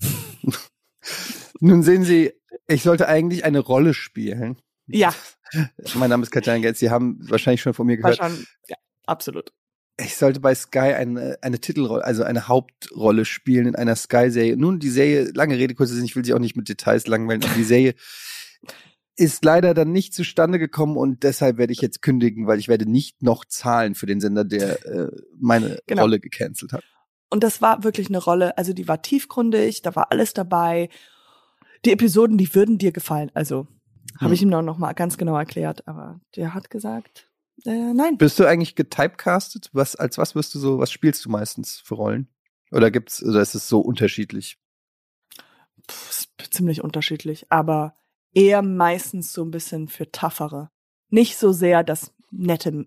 Nun 1.60 1.84
sehen 1.84 2.04
Sie, 2.04 2.34
ich 2.68 2.84
sollte 2.84 3.08
eigentlich 3.08 3.46
eine 3.46 3.60
Rolle 3.60 3.94
spielen. 3.94 4.62
Ja, 4.88 5.14
Mein 5.96 6.10
Name 6.10 6.24
ist 6.24 6.32
Katja 6.32 6.58
Getz. 6.58 6.80
Sie 6.80 6.90
haben 6.90 7.18
wahrscheinlich 7.30 7.62
schon 7.62 7.74
von 7.74 7.88
mir 7.88 7.98
gehört. 7.98 8.18
schon, 8.18 8.46
ja, 8.68 8.78
absolut. 9.06 9.54
Ich 10.00 10.16
sollte 10.16 10.40
bei 10.40 10.54
Sky 10.54 10.94
eine, 10.94 11.38
eine 11.42 11.60
Titelrolle, 11.60 12.04
also 12.04 12.24
eine 12.24 12.48
Hauptrolle 12.48 13.26
spielen 13.26 13.68
in 13.68 13.76
einer 13.76 13.96
Sky-Serie. 13.96 14.56
Nun, 14.56 14.80
die 14.80 14.92
Serie, 14.92 15.32
lange 15.34 15.58
Rede, 15.58 15.74
kurzer 15.74 15.96
Sinn, 15.96 16.06
ich 16.06 16.16
will 16.16 16.24
sie 16.24 16.36
auch 16.36 16.40
nicht 16.40 16.56
mit 16.56 16.70
Details 16.70 17.08
langweilen, 17.08 17.44
aber 17.44 17.56
die 17.56 17.64
Serie 17.64 17.96
ist 19.18 19.44
leider 19.44 19.74
dann 19.74 19.92
nicht 19.92 20.14
zustande 20.14 20.60
gekommen 20.60 20.96
und 20.96 21.24
deshalb 21.24 21.58
werde 21.58 21.74
ich 21.74 21.82
jetzt 21.82 22.02
kündigen, 22.02 22.46
weil 22.48 22.60
ich 22.60 22.68
werde 22.68 22.90
nicht 22.90 23.22
noch 23.24 23.46
zahlen 23.46 23.96
für 23.96 24.06
den 24.06 24.20
Sender, 24.22 24.46
der 24.46 24.86
äh, 24.86 25.12
meine 25.40 25.80
Genau. 25.88 26.04
Rolle 26.04 26.20
gecancelt 26.20 26.72
hat. 26.72 26.84
Und 27.30 27.44
das 27.44 27.62
war 27.62 27.84
wirklich 27.84 28.08
eine 28.08 28.20
Rolle, 28.20 28.58
also 28.58 28.74
die 28.74 28.88
war 28.88 29.02
tiefgründig, 29.02 29.82
da 29.82 29.96
war 29.96 30.12
alles 30.12 30.34
dabei. 30.34 30.90
Die 31.84 31.92
Episoden, 31.92 32.38
die 32.38 32.54
würden 32.56 32.78
dir 32.78 32.92
gefallen. 32.92 33.32
Also 33.34 33.68
habe 34.20 34.28
Hm. 34.28 34.34
ich 34.34 34.42
ihm 34.44 34.50
noch, 34.50 34.62
noch 34.62 34.78
mal 34.78 34.94
ganz 34.94 35.18
genau 35.18 35.36
erklärt, 35.38 35.88
aber 35.88 36.22
der 36.36 36.54
hat 36.54 36.70
gesagt, 36.70 37.28
äh, 37.66 37.94
nein. 37.94 38.18
Bist 38.18 38.40
du 38.40 38.46
eigentlich 38.46 38.76
getypecastet? 38.76 39.70
Was, 39.74 39.96
als 39.96 40.18
was 40.18 40.36
wirst 40.36 40.54
du 40.56 40.60
so, 40.60 40.78
was 40.80 40.92
spielst 40.92 41.26
du 41.26 41.30
meistens 41.30 41.82
für 41.84 41.96
Rollen? 41.96 42.28
Oder 42.72 42.92
gibt's, 42.92 43.24
oder 43.24 43.42
ist 43.42 43.56
es 43.56 43.68
so 43.68 43.80
unterschiedlich? 43.82 44.58
Ist 46.10 46.30
ziemlich 46.52 46.84
unterschiedlich, 46.84 47.46
aber 47.50 47.96
eher 48.38 48.62
meistens 48.62 49.34
so 49.34 49.44
ein 49.44 49.50
bisschen 49.50 49.88
für 49.88 50.12
toughere. 50.12 50.70
Nicht 51.10 51.38
so 51.38 51.52
sehr 51.52 51.84
das 51.84 52.14
nette, 52.30 52.86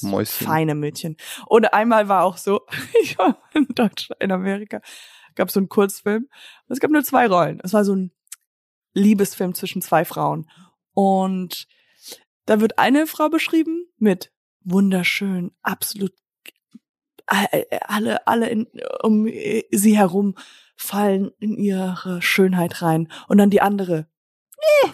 Mäuschen. 0.00 0.46
feine 0.46 0.74
Mädchen. 0.74 1.18
Und 1.46 1.74
einmal 1.74 2.08
war 2.08 2.24
auch 2.24 2.38
so, 2.38 2.62
ich 3.02 3.18
war 3.18 3.38
in 3.52 3.66
Deutschland, 3.68 4.22
in 4.22 4.32
Amerika, 4.32 4.80
gab 5.34 5.50
so 5.50 5.60
einen 5.60 5.68
Kurzfilm. 5.68 6.28
Es 6.68 6.80
gab 6.80 6.90
nur 6.90 7.04
zwei 7.04 7.26
Rollen. 7.26 7.60
Es 7.62 7.74
war 7.74 7.84
so 7.84 7.94
ein 7.94 8.12
Liebesfilm 8.94 9.54
zwischen 9.54 9.82
zwei 9.82 10.06
Frauen. 10.06 10.48
Und 10.94 11.66
da 12.46 12.60
wird 12.60 12.78
eine 12.78 13.06
Frau 13.06 13.28
beschrieben 13.28 13.86
mit 13.98 14.32
wunderschön, 14.60 15.52
absolut 15.62 16.12
alle, 17.26 18.26
alle 18.26 18.48
in, 18.48 18.66
um 19.02 19.26
sie 19.70 19.96
herum 19.96 20.34
fallen 20.76 21.30
in 21.38 21.56
ihre 21.56 22.22
Schönheit 22.22 22.80
rein. 22.80 23.08
Und 23.28 23.38
dann 23.38 23.50
die 23.50 23.60
andere, 23.60 24.08
eh, 24.84 24.88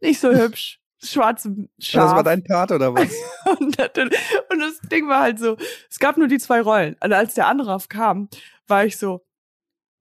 nicht 0.00 0.20
so 0.20 0.30
hübsch, 0.34 0.80
schwarze 1.02 1.54
Das 1.76 1.86
Schaf. 1.86 2.14
war 2.14 2.22
dein 2.24 2.44
Part 2.44 2.72
oder 2.72 2.94
was? 2.94 3.10
und, 3.58 3.78
und 3.78 4.60
das 4.60 4.80
Ding 4.90 5.08
war 5.08 5.22
halt 5.22 5.38
so, 5.38 5.56
es 5.88 5.98
gab 5.98 6.16
nur 6.16 6.28
die 6.28 6.38
zwei 6.38 6.60
Rollen. 6.60 6.96
Und 7.02 7.12
als 7.12 7.34
der 7.34 7.46
andere 7.46 7.74
aufkam, 7.74 8.28
war 8.66 8.84
ich 8.84 8.96
so, 8.96 9.24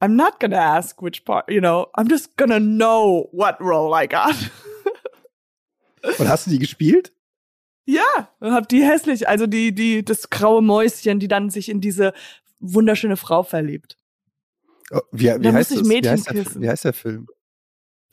I'm 0.02 0.16
not 0.16 0.40
gonna 0.40 0.78
ask 0.78 1.02
which 1.02 1.26
part, 1.26 1.50
you 1.50 1.60
know, 1.60 1.88
I'm 1.96 2.10
just 2.10 2.38
gonna 2.38 2.60
know 2.60 3.30
what 3.34 3.60
role 3.60 3.94
I 3.94 4.08
got. 4.08 4.36
Und 6.18 6.30
hast 6.30 6.48
du 6.48 6.52
die 6.52 6.60
gespielt? 6.60 7.12
Ja, 7.86 8.30
und 8.40 8.54
hab 8.54 8.70
die 8.70 8.84
hässlich, 8.84 9.28
also 9.28 9.48
die, 9.48 9.74
die, 9.74 10.06
das 10.06 10.30
graue 10.30 10.62
Mäuschen, 10.62 11.20
die 11.20 11.28
dann 11.28 11.50
sich 11.50 11.70
in 11.70 11.82
diese 11.82 12.14
wunderschöne 12.60 13.18
Frau 13.18 13.44
verliebt. 13.44 13.98
Oh, 14.92 15.00
wie, 15.12 15.26
wie, 15.26 15.52
heißt 15.52 15.72
das? 15.72 15.84
wie, 15.84 15.88
Mädchen 15.88 16.12
heißt 16.12 16.28
der, 16.28 16.44
küssen. 16.44 16.62
wie 16.62 16.70
heißt 16.70 16.86
der 16.86 16.94
Film? 16.94 17.28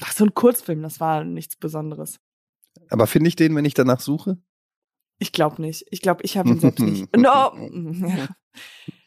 Ach, 0.03 0.12
so 0.12 0.24
ein 0.24 0.34
Kurzfilm, 0.34 0.82
das 0.82 1.01
war 1.01 1.24
nichts 1.24 1.57
Besonderes. 1.57 2.18
Aber 2.90 3.07
finde 3.07 3.28
ich 3.28 3.36
den, 3.36 3.55
wenn 3.55 3.64
ich 3.64 3.74
danach 3.74 4.01
suche? 4.01 4.38
Ich 5.18 5.32
glaube 5.32 5.62
nicht. 5.62 5.86
Ich 5.90 6.03
glaube, 6.03 6.22
ich 6.24 6.36
habe 6.36 6.51
ihn 6.51 6.61
selbst 6.61 6.80
nicht. 6.80 7.09
No. 7.16 7.53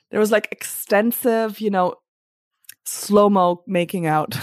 There 0.10 0.22
was 0.22 0.32
like 0.32 0.52
extensive, 0.52 1.64
you 1.64 1.70
know, 1.70 1.96
slow-mo 2.88 3.64
making 3.68 4.08
out. 4.08 4.36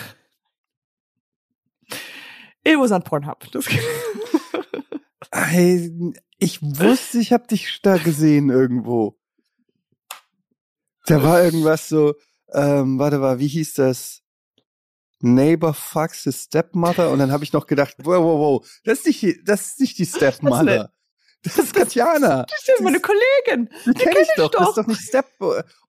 It 2.62 2.78
was 2.78 2.92
on 2.92 3.03
Pornhub. 3.03 3.51
Das 3.51 3.66
Ey, 5.32 6.14
Ich 6.38 6.62
wusste, 6.62 7.18
ich 7.18 7.32
habe 7.32 7.47
dich 7.47 7.80
da 7.82 7.97
gesehen 7.97 8.51
irgendwo. 8.51 9.18
Da 11.07 11.22
war 11.22 11.42
irgendwas 11.42 11.88
so, 11.88 12.14
ähm, 12.53 12.99
warte 12.99 13.18
mal, 13.18 13.38
wie 13.38 13.49
hieß 13.49 13.74
das? 13.74 14.22
Neighbor 15.21 15.73
fucks 15.75 16.25
his 16.25 16.45
stepmother 16.45 17.11
und 17.11 17.19
dann 17.19 17.33
habe 17.33 17.43
ich 17.45 17.53
noch 17.53 17.67
gedacht, 17.67 17.95
wow, 17.99 18.23
wow, 18.23 18.39
wow, 18.62 18.69
das 18.85 18.99
ist 19.01 19.07
nicht, 19.07 19.23
die- 19.23 19.45
das 19.45 19.67
ist 19.69 19.81
nicht 19.81 19.99
die 19.99 20.07
Stepmother. 20.07 20.93
Das 21.43 21.59
ist 21.59 21.75
Katjana. 21.75 22.45
das 22.45 22.69
ist 22.69 22.81
meine 22.83 23.01
Kollegin. 23.01 23.69
Die 23.87 23.93
kenne 23.93 24.21
ich 24.21 24.29
ich 24.29 24.35
doch. 24.37 24.51
Das 24.51 24.61
doch. 24.61 24.69
ist 24.71 24.77
doch 24.79 24.87
nicht 24.87 25.01
Step. 25.01 25.27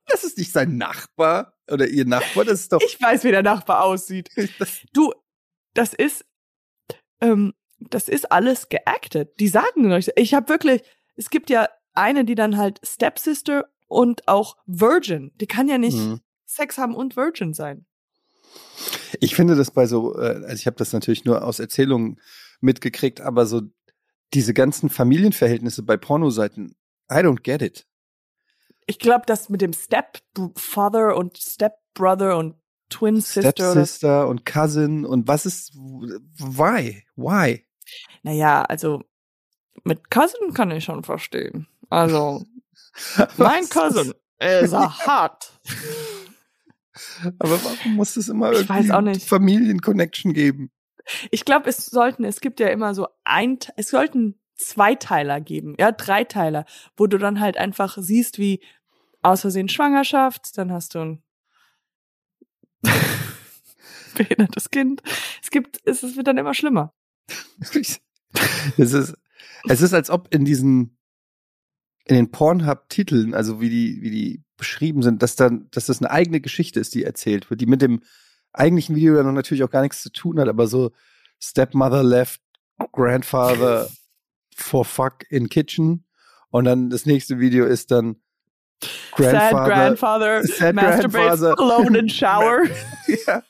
Das 0.06 0.24
ist 0.24 0.38
nicht 0.38 0.52
sein 0.52 0.78
Nachbar 0.78 1.54
oder 1.70 1.88
ihr 1.88 2.06
Nachbar. 2.06 2.46
Das 2.46 2.60
ist 2.62 2.72
doch. 2.74 2.82
Ich 2.82 3.02
weiß, 3.02 3.24
wie 3.24 3.32
der 3.32 3.42
Nachbar 3.44 3.84
aussieht. 3.84 4.30
das, 4.60 4.82
Du, 4.94 5.14
das 5.74 5.94
ist, 5.94 6.26
ähm, 7.22 7.54
das 7.80 8.08
ist 8.08 8.32
alles 8.32 8.70
geactet. 8.70 9.40
Die 9.40 9.48
sagen 9.48 9.92
euch, 9.92 10.12
ich 10.16 10.34
habe 10.36 10.48
wirklich, 10.50 10.84
es 11.16 11.30
gibt 11.32 11.50
ja 11.50 11.68
eine, 11.94 12.24
die 12.24 12.36
dann 12.36 12.58
halt 12.58 12.80
Stepsister 12.86 13.66
und 13.88 14.28
auch 14.28 14.58
Virgin. 14.68 15.32
Die 15.42 15.48
kann 15.48 15.68
ja 15.68 15.78
nicht 15.80 15.98
Hm. 15.98 16.22
Sex 16.46 16.78
haben 16.78 16.94
und 16.96 17.16
Virgin 17.16 17.54
sein. 17.56 17.86
Ich 19.20 19.36
finde 19.36 19.56
das 19.56 19.72
bei 19.72 19.86
so, 19.88 20.18
äh, 20.18 20.44
also 20.44 20.54
ich 20.56 20.68
habe 20.68 20.78
das 20.78 20.94
natürlich 20.94 21.26
nur 21.26 21.44
aus 21.44 21.60
Erzählungen 21.60 22.20
mitgekriegt, 22.62 23.22
aber 23.22 23.46
so 23.46 23.62
diese 24.34 24.54
ganzen 24.54 24.90
Familienverhältnisse 24.90 25.84
bei 25.84 25.98
Pornoseiten, 25.98 26.76
I 27.12 27.16
don't 27.16 27.42
get 27.42 27.62
it. 27.62 27.86
Ich 28.86 29.00
glaube, 29.00 29.24
das 29.26 29.50
mit 29.50 29.62
dem 29.62 29.74
Stepfather 29.74 31.16
und 31.16 31.38
Stepbrother 31.38 32.38
und 32.38 32.56
Twin 32.90 33.20
Sister 33.20 33.42
oder 33.42 33.72
Stepsister 33.72 34.28
und 34.28 34.46
Cousin 34.46 35.06
und 35.06 35.28
was 35.28 35.46
ist, 35.46 35.74
why, 35.76 37.04
why? 37.16 37.66
Naja, 38.24 38.64
also 38.64 39.04
mit 39.84 40.10
Cousin 40.10 40.54
kann 40.54 40.72
ich 40.72 40.86
schon 40.86 41.04
verstehen. 41.04 41.68
Also, 41.90 42.46
mein 43.38 43.68
Cousin 43.70 44.14
is 44.40 44.74
a 44.74 44.90
hot. 45.06 45.52
Aber 47.40 47.64
warum 47.64 47.96
muss 47.96 48.18
es 48.18 48.30
immer 48.30 48.52
Ich 48.52 48.60
irgendwie. 48.60 49.20
Familienconnection 49.20 50.34
geben? 50.34 50.72
Ich 51.32 51.46
glaube, 51.46 51.70
es 51.70 51.86
sollten, 51.86 52.24
es 52.24 52.42
gibt 52.42 52.60
ja 52.60 52.68
immer 52.68 52.94
so 52.94 53.08
ein, 53.24 53.60
es 53.76 53.90
sollten 53.90 54.40
Zweiteiler 54.56 55.40
geben, 55.40 55.76
ja, 55.80 55.92
Dreiteiler, 55.92 56.66
wo 56.96 57.08
du 57.08 57.18
dann 57.18 57.40
halt 57.40 57.58
einfach 57.58 57.98
siehst, 58.00 58.40
wie 58.40 58.62
aus 59.22 59.42
Versehen 59.42 59.70
Schwangerschaft, 59.70 60.58
dann 60.58 60.72
hast 60.72 60.96
du 60.96 61.00
ein 61.00 61.24
behindertes 64.16 64.70
Kind. 64.70 65.02
Es 65.42 65.52
gibt, 65.52 65.80
es, 65.86 66.04
es 66.04 66.16
wird 66.16 66.28
dann 66.28 66.38
immer 66.38 66.54
schlimmer. 66.54 66.94
es 67.60 68.00
ist, 68.78 69.14
es 69.68 69.82
ist, 69.82 69.94
als 69.94 70.10
ob 70.10 70.34
in 70.34 70.46
diesen, 70.46 70.97
in 72.08 72.16
den 72.16 72.32
Pornhub-Titeln, 72.32 73.34
also 73.34 73.60
wie 73.62 73.70
die, 73.70 74.02
wie 74.02 74.10
die 74.10 74.44
beschrieben 74.56 75.04
sind, 75.04 75.22
dass 75.22 75.36
dann, 75.36 75.68
dass 75.72 75.88
das 75.88 76.02
eine 76.02 76.10
eigene 76.12 76.42
Geschichte 76.42 76.80
ist, 76.80 76.96
die 76.96 77.04
erzählt 77.04 77.50
wird, 77.50 77.62
die 77.62 77.66
mit 77.66 77.82
dem 77.82 78.02
eigentlichen 78.54 78.96
Video 78.96 79.16
dann 79.16 79.34
natürlich 79.34 79.64
auch 79.64 79.70
gar 79.70 79.82
nichts 79.82 80.02
zu 80.02 80.12
tun 80.12 80.40
hat, 80.40 80.48
aber 80.48 80.68
so 80.68 80.92
Stepmother 81.40 82.04
left 82.04 82.42
Grandfather 82.92 83.90
for 84.56 84.86
fuck 84.86 85.30
in 85.30 85.50
kitchen 85.50 86.06
und 86.50 86.66
dann 86.66 86.90
das 86.90 87.06
nächste 87.06 87.40
Video 87.40 87.66
ist 87.66 87.92
dann 87.92 88.18
Sad 89.18 89.52
grandfather, 89.52 90.44
Sad 90.44 90.76
masturbates 90.76 91.42
grandfather. 91.42 91.60
alone 91.60 91.98
in 91.98 92.10
shower. 92.10 92.64
ja. 93.28 93.44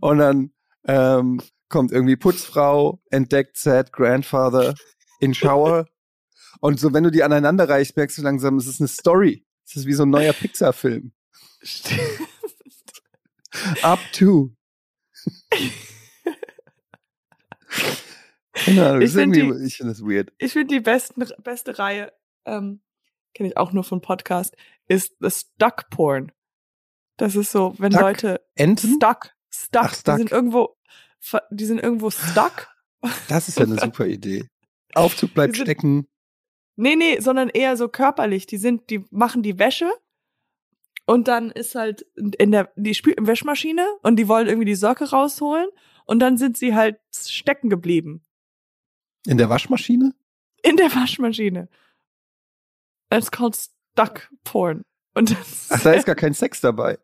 Und 0.00 0.18
dann 0.18 0.50
ähm, 0.86 1.40
kommt 1.68 1.92
irgendwie 1.92 2.16
Putzfrau, 2.16 3.00
entdeckt 3.10 3.56
Sad 3.56 3.92
Grandfather 3.92 4.74
in 5.20 5.34
Shower. 5.34 5.86
Und 6.58 6.80
so, 6.80 6.92
wenn 6.92 7.04
du 7.04 7.10
die 7.10 7.22
aneinander 7.22 7.68
reichst, 7.68 7.96
merkst 7.96 8.18
du 8.18 8.22
langsam, 8.22 8.56
es 8.56 8.66
ist 8.66 8.80
eine 8.80 8.88
Story. 8.88 9.46
Es 9.66 9.76
ist 9.76 9.86
wie 9.86 9.92
so 9.92 10.02
ein 10.02 10.10
neuer 10.10 10.32
Pixar-Film. 10.32 11.12
Stimmt. 11.62 12.00
Up 13.82 14.00
to. 14.12 14.52
Keine 18.52 18.86
Ahnung, 18.86 19.02
Ich 19.02 19.12
das 19.12 19.14
ist 19.16 19.20
find 19.20 19.36
irgendwie, 19.36 19.66
ich 19.66 19.76
finde 19.76 19.92
das 19.92 20.02
weird. 20.02 20.32
Ich 20.38 20.52
finde 20.52 20.74
die 20.74 20.80
besten, 20.80 21.24
beste 21.42 21.78
Reihe, 21.78 22.12
ähm, 22.44 22.80
kenne 23.34 23.48
ich 23.50 23.56
auch 23.56 23.72
nur 23.72 23.84
von 23.84 24.00
Podcast, 24.00 24.56
ist 24.88 25.14
The 25.20 25.30
Stuck 25.30 25.88
Porn. 25.90 26.32
Das 27.16 27.36
ist 27.36 27.52
so, 27.52 27.74
wenn 27.78 27.92
Stuck? 27.92 28.02
Leute 28.02 28.40
Enten? 28.54 28.96
stuck, 28.96 29.34
stuck, 29.50 29.82
Ach, 29.84 29.94
stuck. 29.94 30.16
die 30.16 30.18
sind 30.22 30.32
irgendwo, 30.32 30.76
die 31.50 31.64
sind 31.66 31.78
irgendwo 31.80 32.10
stuck. 32.10 32.68
Das 33.28 33.48
ist 33.48 33.58
ja 33.58 33.64
eine 33.64 33.78
super 33.78 34.06
Idee. 34.06 34.48
Aufzug 34.94 35.32
bleibt 35.34 35.56
stecken. 35.56 36.06
Nee, 36.80 36.96
nee, 36.96 37.20
sondern 37.20 37.48
eher 37.50 37.76
so 37.76 37.88
körperlich. 37.88 38.46
Die 38.46 38.56
sind, 38.56 38.88
die 38.90 39.04
machen 39.10 39.42
die 39.42 39.58
Wäsche 39.58 39.90
und 41.04 41.28
dann 41.28 41.50
ist 41.50 41.74
halt 41.74 42.06
in 42.38 42.50
der, 42.52 42.72
die 42.76 42.94
spielt 42.94 43.18
in 43.18 43.26
Wäschmaschine 43.26 43.86
und 44.02 44.16
die 44.16 44.28
wollen 44.28 44.46
irgendwie 44.46 44.64
die 44.66 44.74
Socke 44.74 45.10
rausholen 45.10 45.68
und 46.06 46.20
dann 46.20 46.38
sind 46.38 46.56
sie 46.56 46.74
halt 46.74 46.98
stecken 47.14 47.68
geblieben. 47.68 48.22
In 49.26 49.36
der 49.36 49.50
Waschmaschine? 49.50 50.14
In 50.62 50.76
der 50.76 50.94
Waschmaschine. 50.94 51.68
It's 53.12 53.30
called 53.30 53.56
Stuck 53.56 54.30
Porn. 54.44 54.82
Und 55.14 55.32
das, 55.32 55.66
Ach, 55.70 55.82
da 55.82 55.92
ist 55.92 56.06
gar 56.06 56.14
kein 56.14 56.32
Sex 56.32 56.60
dabei. 56.60 56.98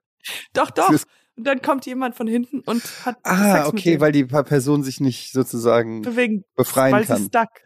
doch, 0.53 0.71
doch. 0.71 0.89
Und 0.91 1.45
dann 1.47 1.61
kommt 1.61 1.85
jemand 1.85 2.15
von 2.15 2.27
hinten 2.27 2.61
und 2.61 2.83
hat 3.05 3.19
Ah, 3.23 3.57
Sex 3.65 3.69
okay, 3.69 4.01
weil 4.01 4.13
die 4.13 4.25
Person 4.25 4.83
sich 4.83 5.01
nicht 5.01 5.33
sozusagen 5.33 6.03
Wegen, 6.17 6.45
befreien 6.55 6.95
weil 6.95 7.03
sie 7.03 7.09
kann. 7.09 7.25
stuck. 7.27 7.66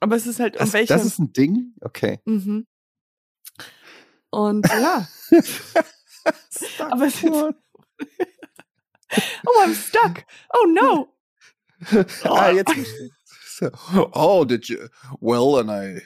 Aber 0.00 0.16
es 0.16 0.26
ist 0.26 0.40
halt 0.40 0.56
um 0.56 0.60
Das, 0.60 0.72
welche. 0.72 0.92
das 0.92 1.04
ist 1.04 1.18
ein 1.18 1.32
Ding? 1.32 1.74
Okay. 1.80 2.20
mhm. 2.24 2.66
Und 4.30 4.66
ja, 4.68 5.08
aber 6.78 7.06
es 7.06 7.16
ist, 7.16 7.24
oh, 7.24 7.52
I'm 9.60 9.74
stuck. 9.74 10.24
Oh 10.54 10.66
no. 10.66 11.12
ah, 12.24 12.50
jetzt. 12.50 12.72
Oh, 14.14 14.46
did 14.46 14.70
you? 14.70 14.88
Well, 15.20 15.58
and 15.58 15.70
I. 15.70 16.00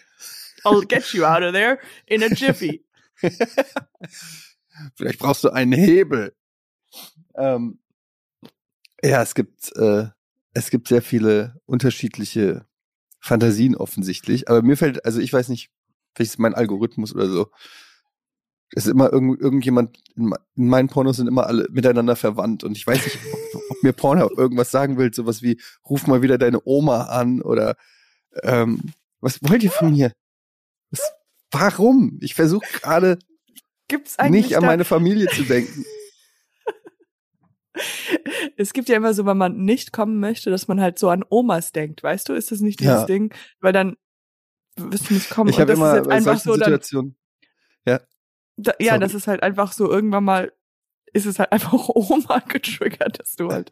I'll 0.65 0.81
get 0.81 1.13
you 1.15 1.25
out 1.25 1.45
of 1.45 1.53
there 1.53 1.79
in 2.09 2.25
a 2.25 2.29
jiffy. 2.29 2.85
Vielleicht 4.97 5.21
brauchst 5.21 5.45
du 5.45 5.51
einen 5.51 5.73
Hebel. 5.73 6.35
Ähm, 7.37 7.79
ja, 9.05 9.23
es 9.23 9.37
gibt, 9.37 9.71
äh, 9.77 10.09
es 10.53 10.71
gibt 10.71 10.89
sehr 10.89 11.01
viele 11.03 11.61
unterschiedliche 11.67 12.67
Fantasien 13.25 13.75
offensichtlich. 13.75 14.51
Aber 14.51 14.61
mir 14.61 14.77
fällt, 14.77 15.07
also 15.07 15.19
ich 15.19 15.33
weiß 15.33 15.49
nicht, 15.49 15.71
vielleicht 16.15 16.33
ist 16.33 16.39
mein 16.39 16.53
Algorithmus 16.53 17.15
oder 17.15 17.31
so. 17.31 17.51
Es 18.73 18.85
ist 18.85 18.93
immer 18.93 19.11
irgend, 19.11 19.41
irgendjemand, 19.41 19.99
in, 20.15 20.35
in 20.57 20.69
meinen 20.69 20.89
Pornos 20.89 21.17
sind 21.17 21.27
immer 21.27 21.47
alle 21.47 21.67
miteinander 21.71 22.17
verwandt 22.17 22.65
und 22.65 22.77
ich 22.77 22.87
weiß 22.87 23.03
nicht, 23.03 23.19
ob, 23.55 23.63
ob 23.71 23.83
mir 23.83 23.95
Pornhub 23.95 24.37
irgendwas 24.37 24.71
sagen 24.71 24.99
will, 24.99 25.15
sowas 25.15 25.41
wie, 25.41 25.59
ruf 25.89 26.07
mal 26.07 26.21
wieder 26.21 26.37
deine 26.37 26.61
Oma 26.67 27.05
an 27.05 27.41
oder 27.41 27.77
ähm, 28.43 28.93
was 29.21 29.39
wollt 29.43 29.63
ihr 29.63 29.71
von 29.71 29.93
mir? 29.93 30.13
Was, 30.91 31.01
warum? 31.51 32.19
Ich 32.21 32.35
versuche 32.35 32.67
gerade 32.73 33.19
nicht 34.29 34.55
an 34.55 34.67
meine 34.67 34.85
Familie 34.85 35.29
zu 35.29 35.45
denken. 35.45 35.87
Es 38.57 38.73
gibt 38.73 38.89
ja 38.89 38.97
immer 38.97 39.15
so, 39.15 39.27
wenn 39.27 39.37
man 39.37 39.65
nicht 39.65 39.93
kommen 39.93 40.21
möchte, 40.21 40.51
dass 40.51 40.69
man 40.69 40.81
halt 40.81 40.99
so 40.99 41.09
an 41.11 41.25
Omas 41.29 41.73
denkt, 41.73 42.03
weißt 42.03 42.29
du? 42.29 42.35
Ist 42.35 42.53
das 42.53 42.61
nicht 42.61 42.81
dieses 42.81 42.93
Ja. 43.01 43.05
Ding? 43.07 43.35
Weil 43.61 43.73
dann 43.73 43.97
wirst 44.77 45.11
du 45.11 45.15
nicht 45.15 45.31
kommen. 45.31 45.51
Ich 45.51 45.59
habe 45.61 45.73
immer 45.73 45.99
ist 45.99 46.09
einfach 46.09 46.39
so 46.39 46.53
dann, 46.53 46.65
Situationen. 46.65 47.17
da, 48.57 48.73
ja, 48.79 48.91
Sorry. 48.91 49.01
das 49.01 49.15
ist 49.15 49.27
halt 49.27 49.43
einfach 49.43 49.73
so 49.73 49.91
irgendwann 49.91 50.25
mal 50.25 50.53
ist 51.13 51.27
es 51.27 51.39
halt 51.39 51.53
einfach 51.53 51.73
Oma 51.89 52.41
getriggert, 52.49 53.19
dass 53.21 53.35
du 53.35 53.49
halt 53.51 53.71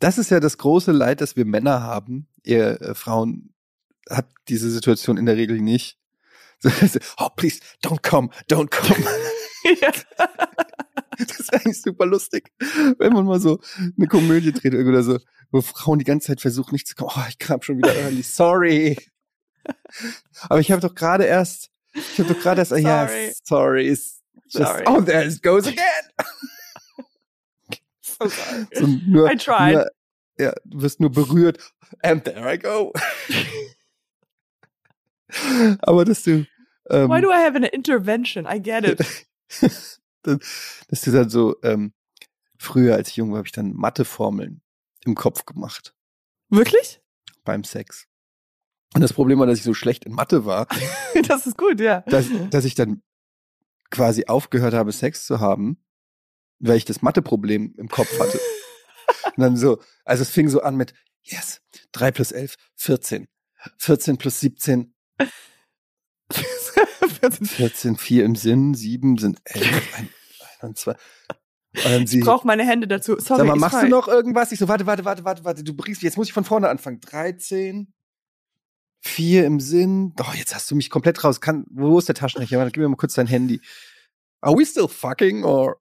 Das 0.00 0.18
ist 0.18 0.30
ja 0.30 0.40
das 0.40 0.58
große 0.58 0.92
Leid, 0.92 1.20
das 1.20 1.36
wir 1.36 1.44
Männer 1.44 1.82
haben. 1.82 2.28
Ihr 2.42 2.80
äh, 2.80 2.94
Frauen 2.94 3.54
habt 4.08 4.32
diese 4.48 4.70
Situation 4.70 5.16
in 5.16 5.26
der 5.26 5.36
Regel 5.36 5.60
nicht. 5.60 5.98
Oh, 7.18 7.28
please, 7.36 7.60
don't 7.84 8.02
come, 8.02 8.30
don't 8.48 8.70
come. 8.70 9.04
ja. 9.80 9.92
Das 11.18 11.40
ist 11.40 11.52
eigentlich 11.54 11.80
super 11.80 12.06
lustig, 12.06 12.50
wenn 12.98 13.12
man 13.12 13.24
mal 13.24 13.40
so 13.40 13.60
eine 13.96 14.06
Komödie 14.08 14.52
dreht 14.52 14.74
oder 14.74 15.02
so, 15.02 15.18
wo 15.50 15.60
Frauen 15.60 15.98
die 15.98 16.04
ganze 16.04 16.28
Zeit 16.28 16.40
versuchen, 16.40 16.72
nicht 16.72 16.86
zu 16.88 16.94
kommen. 16.94 17.10
Oh, 17.14 17.24
ich 17.28 17.38
kam 17.38 17.62
schon 17.62 17.78
wieder 17.78 17.94
early, 17.94 18.22
sorry. 18.22 18.96
Aber 20.48 20.60
ich 20.60 20.70
habe 20.70 20.80
doch 20.80 20.94
gerade 20.94 21.24
erst, 21.24 21.70
ich 21.94 22.18
habe 22.18 22.34
doch 22.34 22.40
gerade 22.40 22.60
erst, 22.60 22.72
oh, 22.72 22.76
ja, 22.76 23.06
Sorry. 23.08 23.34
sorry, 23.44 23.98
Sorry. 24.48 24.84
oh, 24.86 25.00
there 25.00 25.26
it 25.26 25.42
goes 25.42 25.66
again. 25.66 25.82
So 28.00 28.28
sorry. 28.28 28.66
So 28.74 28.86
nur, 28.86 29.30
I 29.30 29.36
tried. 29.36 29.74
Nur, 29.74 29.86
ja, 30.38 30.52
du 30.64 30.82
wirst 30.82 31.00
nur 31.00 31.10
berührt. 31.10 31.58
And 32.02 32.24
there 32.24 32.52
I 32.52 32.58
go. 32.58 32.92
Aber 35.80 36.04
dass 36.04 36.22
du, 36.22 36.46
ähm, 36.90 37.08
Why 37.08 37.20
do 37.20 37.30
I 37.30 37.38
have 37.44 37.56
an 37.56 37.64
intervention? 37.64 38.46
I 38.46 38.58
get 38.60 38.84
it. 38.84 39.98
Dass 40.24 41.00
du 41.02 41.10
dann 41.10 41.28
so, 41.28 41.56
ähm, 41.62 41.92
früher 42.58 42.94
als 42.94 43.08
ich 43.10 43.16
jung 43.16 43.30
war, 43.30 43.38
habe 43.38 43.48
ich 43.48 43.52
dann 43.52 43.72
Matheformeln 43.74 44.62
im 45.04 45.14
Kopf 45.14 45.44
gemacht 45.44 45.94
Wirklich? 46.48 47.00
beim 47.44 47.64
Sex. 47.64 48.06
Und 48.94 49.00
das 49.00 49.12
Problem 49.12 49.38
war, 49.40 49.46
dass 49.46 49.58
ich 49.58 49.64
so 49.64 49.74
schlecht 49.74 50.04
in 50.04 50.12
Mathe 50.12 50.44
war, 50.44 50.68
Das 51.28 51.46
ist 51.46 51.58
gut, 51.58 51.80
ja. 51.80 52.00
dass, 52.02 52.26
dass 52.50 52.64
ich 52.64 52.74
dann 52.74 53.02
quasi 53.90 54.26
aufgehört 54.26 54.74
habe, 54.74 54.92
Sex 54.92 55.26
zu 55.26 55.40
haben, 55.40 55.78
weil 56.58 56.76
ich 56.76 56.84
das 56.84 57.02
Matheproblem 57.02 57.74
im 57.76 57.88
Kopf 57.88 58.18
hatte. 58.18 58.40
Und 59.36 59.42
dann 59.42 59.56
so, 59.56 59.80
also 60.04 60.22
es 60.22 60.30
fing 60.30 60.48
so 60.48 60.62
an 60.62 60.76
mit, 60.76 60.94
yes, 61.22 61.60
3 61.92 62.12
plus 62.12 62.32
11, 62.32 62.56
14. 62.76 63.28
14 63.78 64.16
plus 64.16 64.40
17, 64.40 64.94
14, 67.46 67.96
4 67.96 68.24
im 68.24 68.36
Sinn, 68.36 68.74
7 68.74 69.18
sind 69.18 69.40
11, 69.44 69.94
1, 69.98 70.08
und 70.62 70.78
2. 70.78 70.90
Und 70.92 70.98
dann 71.84 72.06
sie, 72.06 72.18
ich 72.20 72.24
brauche 72.24 72.46
meine 72.46 72.64
Hände 72.64 72.86
dazu. 72.86 73.18
Sorry, 73.18 73.38
sag 73.40 73.46
mal, 73.46 73.56
machst 73.56 73.82
du 73.82 73.88
noch 73.88 74.06
irgendwas? 74.08 74.52
Ich 74.52 74.58
so, 74.58 74.68
warte, 74.68 74.86
warte, 74.86 75.04
warte, 75.04 75.24
warte, 75.24 75.44
warte, 75.44 75.64
du 75.64 75.74
bringst, 75.74 76.02
jetzt 76.02 76.16
muss 76.16 76.28
ich 76.28 76.32
von 76.32 76.44
vorne 76.44 76.68
anfangen. 76.68 77.00
13, 77.00 77.92
4 79.00 79.44
im 79.44 79.58
Sinn. 79.60 80.12
Oh, 80.20 80.32
jetzt 80.36 80.54
hast 80.54 80.70
du 80.70 80.76
mich 80.76 80.88
komplett 80.90 81.24
raus. 81.24 81.40
Kann, 81.40 81.64
wo 81.70 81.98
ist 81.98 82.08
der 82.08 82.14
Taschenrechner? 82.14 82.58
Warte, 82.58 82.70
gib 82.72 82.82
mir 82.82 82.88
mal 82.88 82.96
kurz 82.96 83.14
dein 83.14 83.26
Handy. 83.26 83.60
Are 84.40 84.56
we 84.56 84.64
still 84.64 84.88
fucking 84.88 85.44
or? 85.44 85.78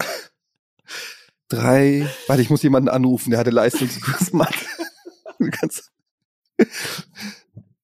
Drei, 1.48 2.08
warte, 2.26 2.42
ich 2.42 2.50
muss 2.50 2.62
jemanden 2.62 2.88
anrufen, 2.88 3.30
der 3.30 3.38
hatte 3.38 3.50
Leistungskurs 3.50 4.32
Mathe. 4.32 4.54
Du 5.40 5.50
kannst- 5.50 5.90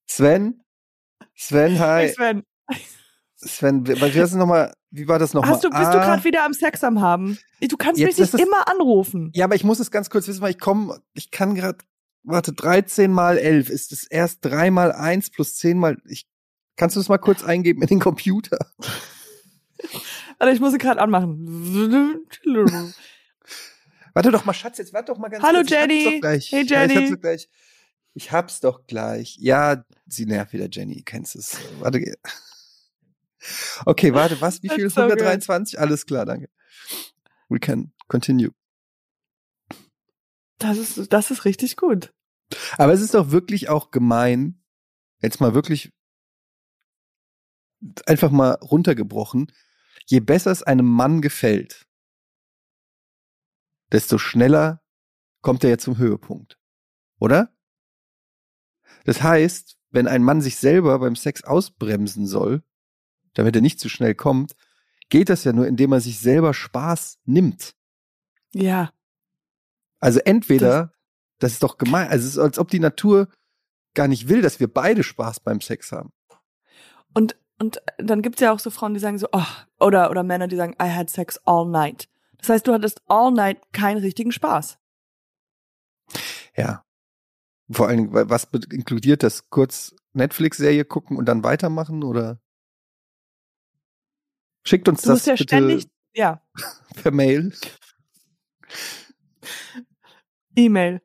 Sven? 0.07 0.60
Sven, 1.41 1.79
hi. 1.79 2.01
Hey, 2.07 2.13
Sven, 2.13 2.43
Sven, 3.35 3.85
ist 3.85 4.15
das 4.15 4.33
noch 4.33 4.45
mal, 4.45 4.71
wie 4.91 5.07
war 5.07 5.17
das 5.17 5.33
nochmal? 5.33 5.51
hast 5.53 5.63
du, 5.63 5.69
bist 5.71 5.81
du 5.81 5.97
gerade 5.97 6.23
wieder 6.23 6.45
am 6.45 6.53
Sex 6.53 6.83
am 6.83 7.01
haben? 7.01 7.39
Du 7.61 7.77
kannst 7.77 7.99
mich 7.99 8.15
nicht 8.17 8.33
es- 8.33 8.39
immer 8.39 8.67
anrufen. 8.69 9.31
Ja, 9.33 9.45
aber 9.45 9.55
ich 9.55 9.63
muss 9.63 9.79
es 9.79 9.89
ganz 9.89 10.11
kurz 10.11 10.27
wissen, 10.27 10.41
weil 10.41 10.51
ich 10.51 10.59
komme, 10.59 11.01
ich 11.13 11.31
kann 11.31 11.55
gerade, 11.55 11.79
warte, 12.23 12.53
13 12.53 13.11
mal 13.11 13.39
11 13.39 13.69
ist 13.71 13.91
es 13.91 14.03
erst 14.03 14.45
3 14.45 14.69
mal 14.69 14.91
1 14.91 15.31
plus 15.31 15.55
10 15.55 15.79
mal, 15.79 15.97
ich, 16.05 16.27
kannst 16.75 16.95
du 16.95 16.99
das 16.99 17.09
mal 17.09 17.17
kurz 17.17 17.43
eingeben 17.43 17.81
in 17.81 17.87
den 17.87 17.99
Computer? 17.99 18.59
Warte, 20.37 20.53
ich 20.53 20.59
muss 20.59 20.73
sie 20.73 20.77
gerade 20.77 21.01
anmachen. 21.01 22.19
Warte 24.13 24.29
doch 24.29 24.45
mal, 24.45 24.53
Schatz, 24.53 24.77
jetzt 24.77 24.93
warte 24.93 25.11
doch 25.11 25.17
mal 25.17 25.29
ganz 25.29 25.43
Hallo, 25.43 25.59
kurz. 25.59 25.71
Jenny. 25.71 26.19
Hey, 26.21 26.21
Ja, 26.21 26.33
ich 26.61 26.69
Jenny. 26.69 26.95
hab's 27.09 27.19
gleich. 27.21 27.49
Ich 28.13 28.31
hab's 28.31 28.59
doch 28.59 28.85
gleich. 28.87 29.37
Ja, 29.39 29.85
sie 30.05 30.25
nervt 30.25 30.53
wieder, 30.53 30.67
Jenny, 30.69 31.03
kennst 31.03 31.35
es. 31.35 31.57
Warte. 31.79 32.17
Okay, 33.85 34.13
warte, 34.13 34.39
was? 34.39 34.61
Wie 34.61 34.69
viel 34.69 34.85
ist 34.85 34.93
That's 34.93 35.07
so 35.07 35.17
123? 35.17 35.79
Alles 35.79 36.05
klar, 36.05 36.27
danke. 36.27 36.47
We 37.49 37.59
can 37.59 37.91
continue. 38.07 38.51
Das 40.59 40.77
ist, 40.77 41.11
das 41.11 41.31
ist 41.31 41.43
richtig 41.43 41.75
gut. 41.75 42.13
Aber 42.77 42.93
es 42.93 43.01
ist 43.01 43.15
doch 43.15 43.31
wirklich 43.31 43.67
auch 43.67 43.89
gemein, 43.89 44.63
jetzt 45.21 45.41
mal 45.41 45.55
wirklich 45.55 45.91
einfach 48.05 48.29
mal 48.29 48.51
runtergebrochen, 48.61 49.51
je 50.05 50.19
besser 50.19 50.51
es 50.51 50.61
einem 50.61 50.85
Mann 50.85 51.21
gefällt, 51.21 51.87
desto 53.91 54.17
schneller 54.17 54.83
kommt 55.41 55.63
er 55.63 55.71
ja 55.71 55.77
zum 55.77 55.97
Höhepunkt. 55.97 56.59
Oder? 57.19 57.51
Das 59.03 59.21
heißt, 59.21 59.77
wenn 59.91 60.07
ein 60.07 60.23
Mann 60.23 60.41
sich 60.41 60.57
selber 60.57 60.99
beim 60.99 61.15
Sex 61.15 61.43
ausbremsen 61.43 62.27
soll, 62.27 62.63
damit 63.33 63.55
er 63.55 63.61
nicht 63.61 63.79
zu 63.79 63.89
schnell 63.89 64.15
kommt, 64.15 64.53
geht 65.09 65.29
das 65.29 65.43
ja 65.43 65.53
nur, 65.53 65.67
indem 65.67 65.91
er 65.91 66.01
sich 66.01 66.19
selber 66.19 66.53
Spaß 66.53 67.19
nimmt. 67.25 67.75
Ja. 68.53 68.91
Also 69.99 70.19
entweder, 70.19 70.93
das, 71.39 71.53
ist 71.53 71.63
doch 71.63 71.77
gemein, 71.77 72.07
also 72.09 72.25
es 72.25 72.33
ist, 72.33 72.39
als 72.39 72.59
ob 72.59 72.69
die 72.69 72.79
Natur 72.79 73.27
gar 73.93 74.07
nicht 74.07 74.29
will, 74.29 74.41
dass 74.41 74.59
wir 74.59 74.71
beide 74.71 75.03
Spaß 75.03 75.41
beim 75.41 75.61
Sex 75.61 75.91
haben. 75.91 76.11
Und, 77.13 77.35
und 77.59 77.81
dann 77.97 78.21
gibt's 78.21 78.41
ja 78.41 78.51
auch 78.51 78.59
so 78.59 78.69
Frauen, 78.69 78.93
die 78.93 78.99
sagen 78.99 79.19
so, 79.19 79.27
oh, 79.31 79.45
oder, 79.79 80.09
oder 80.09 80.23
Männer, 80.23 80.47
die 80.47 80.55
sagen, 80.55 80.75
I 80.81 80.89
had 80.89 81.09
sex 81.09 81.39
all 81.45 81.67
night. 81.67 82.07
Das 82.37 82.49
heißt, 82.49 82.67
du 82.67 82.73
hattest 82.73 83.01
all 83.07 83.31
night 83.31 83.61
keinen 83.73 83.99
richtigen 83.99 84.31
Spaß. 84.31 84.79
Ja. 86.55 86.83
Vor 87.71 87.87
allen 87.87 87.97
Dingen, 87.97 88.13
wa- 88.13 88.29
was 88.29 88.47
inkludiert 88.71 89.23
das? 89.23 89.49
Kurz 89.49 89.95
Netflix-Serie 90.13 90.85
gucken 90.85 91.17
und 91.17 91.25
dann 91.25 91.43
weitermachen 91.43 92.03
oder? 92.03 92.39
Schickt 94.63 94.87
uns 94.87 95.01
Du 95.01 95.09
das 95.09 95.25
ja 95.25 95.33
bitte 95.33 95.43
ständig, 95.43 95.87
ja, 96.13 96.41
per 97.01 97.11
Mail. 97.11 97.53
E-Mail. 100.55 101.01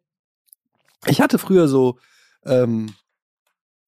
Ich 1.06 1.20
hatte 1.20 1.38
früher 1.38 1.68
so, 1.68 1.98
ähm, 2.44 2.94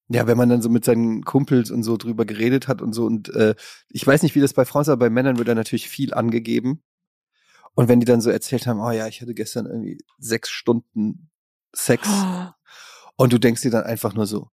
ja, 0.09 0.27
wenn 0.27 0.39
man 0.39 0.49
dann 0.49 0.63
so 0.63 0.69
mit 0.71 0.85
seinen 0.85 1.25
Kumpels 1.25 1.71
und 1.71 1.83
so 1.83 1.97
drüber 1.97 2.25
geredet 2.25 2.69
hat 2.69 2.81
und 2.81 2.93
so 2.93 3.05
und 3.05 3.29
äh, 3.35 3.55
ich 3.91 4.07
weiß 4.07 4.23
nicht, 4.23 4.35
wie 4.35 4.41
das 4.41 4.55
bei 4.55 4.65
Frauen 4.65 4.83
ist, 4.83 4.89
aber 4.89 5.07
bei 5.07 5.11
Männern 5.11 5.37
wird 5.39 5.49
da 5.49 5.55
natürlich 5.55 5.89
viel 5.89 6.15
angegeben. 6.15 6.83
Und 7.75 7.89
wenn 7.89 8.01
die 8.01 8.07
dann 8.07 8.21
so 8.21 8.31
erzählt 8.31 8.67
haben, 8.67 8.81
oh 8.81 8.91
ja, 8.91 9.07
ich 9.07 9.21
hatte 9.21 9.35
gestern 9.35 9.67
irgendwie 9.67 9.99
sechs 10.19 10.51
Stunden 10.51 11.31
Sex 11.75 12.09
und 13.19 13.33
du 13.33 13.39
denkst 13.39 13.63
dir 13.63 13.71
dann 13.71 13.85
einfach 13.85 14.15
nur 14.15 14.27
so, 14.27 14.51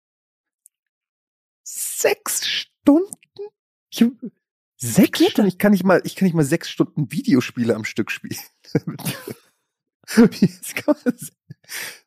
sechs 1.64 2.46
Stunden? 2.48 3.08
Ich, 3.92 4.06
sechs 4.78 5.20
geht 5.20 5.32
Stunden? 5.32 5.50
Ich 5.50 5.60
kann 5.60 5.74
nicht 5.74 5.84
mal, 5.84 6.02
ich 6.06 6.16
kann 6.16 6.26
nicht 6.26 6.34
mal 6.34 6.46
sechs 6.46 6.70
Stunden 6.70 7.12
Videospiele 7.12 7.76
am 7.76 7.86
Stück 7.86 8.10
spielen. 8.10 8.40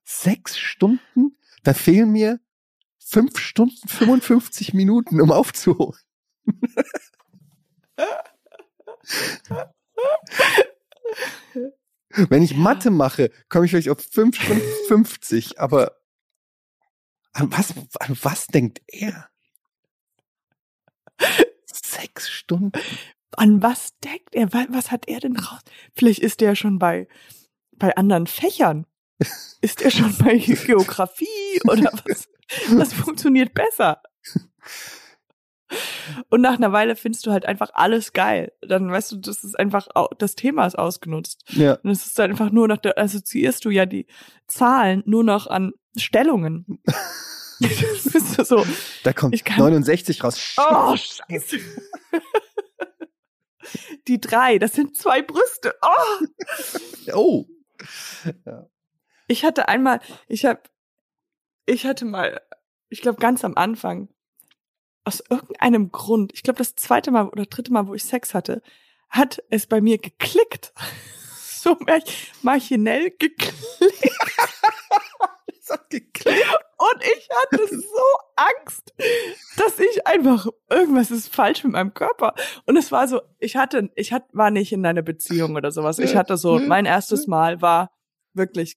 Sechs 0.04 0.58
Stunden? 0.58 1.36
Da 1.62 1.72
fehlen 1.74 2.12
mir 2.12 2.40
fünf 2.98 3.38
Stunden 3.38 3.88
55 3.88 4.74
Minuten, 4.74 5.20
um 5.20 5.32
aufzuholen. 5.32 6.00
Wenn 12.10 12.42
ich 12.42 12.56
Mathe 12.56 12.90
mache, 12.90 13.30
komme 13.48 13.64
ich 13.66 13.70
vielleicht 13.70 13.90
auf 13.90 14.00
fünf 14.00 14.40
Stunden 14.40 14.62
50, 14.88 15.60
aber 15.60 15.96
an 17.36 17.52
was, 17.52 17.74
an 18.00 18.16
was 18.22 18.46
denkt 18.46 18.80
er? 18.88 19.28
Sechs 21.66 22.28
Stunden? 22.30 22.72
An 23.36 23.62
was 23.62 23.96
denkt 23.98 24.34
er? 24.34 24.52
Wa- 24.52 24.66
Was 24.70 24.90
hat 24.90 25.08
er 25.08 25.20
denn 25.20 25.36
raus? 25.36 25.60
Vielleicht 25.94 26.20
ist 26.20 26.40
er 26.42 26.56
schon 26.56 26.78
bei, 26.78 27.08
bei 27.72 27.94
anderen 27.96 28.26
Fächern. 28.26 28.86
Ist 29.60 29.82
er 29.82 29.90
schon 29.90 30.16
bei 30.18 30.36
Geografie 30.38 31.60
oder 31.64 31.90
was? 32.06 32.28
Was 32.68 32.92
funktioniert 32.92 33.54
besser? 33.54 34.00
Und 36.28 36.42
nach 36.42 36.54
einer 36.56 36.70
Weile 36.72 36.94
findest 36.96 37.26
du 37.26 37.32
halt 37.32 37.44
einfach 37.44 37.70
alles 37.74 38.12
geil. 38.12 38.52
Dann 38.60 38.90
weißt 38.90 39.12
du, 39.12 39.16
das 39.16 39.42
ist 39.42 39.58
einfach, 39.58 39.88
das 40.18 40.34
Thema 40.36 40.66
ist 40.66 40.78
ausgenutzt. 40.78 41.42
Ja. 41.48 41.74
Und 41.82 41.90
es 41.90 42.06
ist 42.06 42.18
dann 42.18 42.30
einfach 42.30 42.50
nur 42.50 42.68
noch, 42.68 42.76
da 42.76 42.92
assoziierst 42.96 43.64
du 43.64 43.70
ja 43.70 43.84
die 43.84 44.06
Zahlen 44.46 45.02
nur 45.06 45.24
noch 45.24 45.46
an 45.48 45.72
Stellungen. 45.98 46.82
Das 47.58 48.12
bist 48.12 48.38
du 48.38 48.44
so, 48.44 48.66
Da 49.02 49.12
kommt 49.12 49.34
Ich 49.34 49.44
kann- 49.44 49.58
69 49.58 50.22
raus. 50.22 50.54
oh, 50.58 50.94
scheiße. 50.96 51.58
Die 54.06 54.20
drei, 54.20 54.58
das 54.58 54.72
sind 54.74 54.96
zwei 54.96 55.22
Brüste. 55.22 55.74
Oh. 55.82 56.24
Oh. 57.14 57.46
Ich 59.26 59.44
hatte 59.44 59.68
einmal, 59.68 60.00
ich 60.28 60.44
hab, 60.44 60.70
ich 61.66 61.84
hatte 61.84 62.04
mal, 62.04 62.40
ich 62.88 63.00
glaube 63.00 63.18
ganz 63.18 63.44
am 63.44 63.56
Anfang, 63.56 64.08
aus 65.04 65.22
irgendeinem 65.28 65.90
Grund, 65.90 66.32
ich 66.34 66.42
glaube 66.42 66.58
das 66.58 66.74
zweite 66.76 67.10
Mal 67.10 67.28
oder 67.28 67.46
dritte 67.46 67.72
Mal, 67.72 67.86
wo 67.88 67.94
ich 67.94 68.04
Sex 68.04 68.34
hatte, 68.34 68.62
hat 69.08 69.42
es 69.50 69.66
bei 69.66 69.80
mir 69.80 69.98
geklickt. 69.98 70.72
So 71.66 71.76
mach- 71.80 71.98
machinell 72.42 73.10
geklickt. 73.10 73.52
Und 76.78 77.02
ich 77.02 77.28
hatte 77.30 77.76
so 77.76 78.02
Angst, 78.36 78.94
dass 79.56 79.78
ich 79.78 80.06
einfach, 80.06 80.46
irgendwas 80.70 81.10
ist 81.10 81.34
falsch 81.34 81.64
mit 81.64 81.72
meinem 81.72 81.94
Körper. 81.94 82.34
Und 82.66 82.76
es 82.76 82.92
war 82.92 83.08
so, 83.08 83.20
ich 83.38 83.56
hatte, 83.56 83.90
ich 83.94 84.12
hat, 84.12 84.24
war 84.32 84.50
nicht 84.50 84.72
in 84.72 84.84
einer 84.84 85.02
Beziehung 85.02 85.56
oder 85.56 85.70
sowas. 85.70 85.98
Ich 85.98 86.16
hatte 86.16 86.36
so, 86.36 86.58
mein 86.58 86.86
erstes 86.86 87.26
Mal 87.26 87.62
war 87.62 87.90
wirklich, 88.34 88.76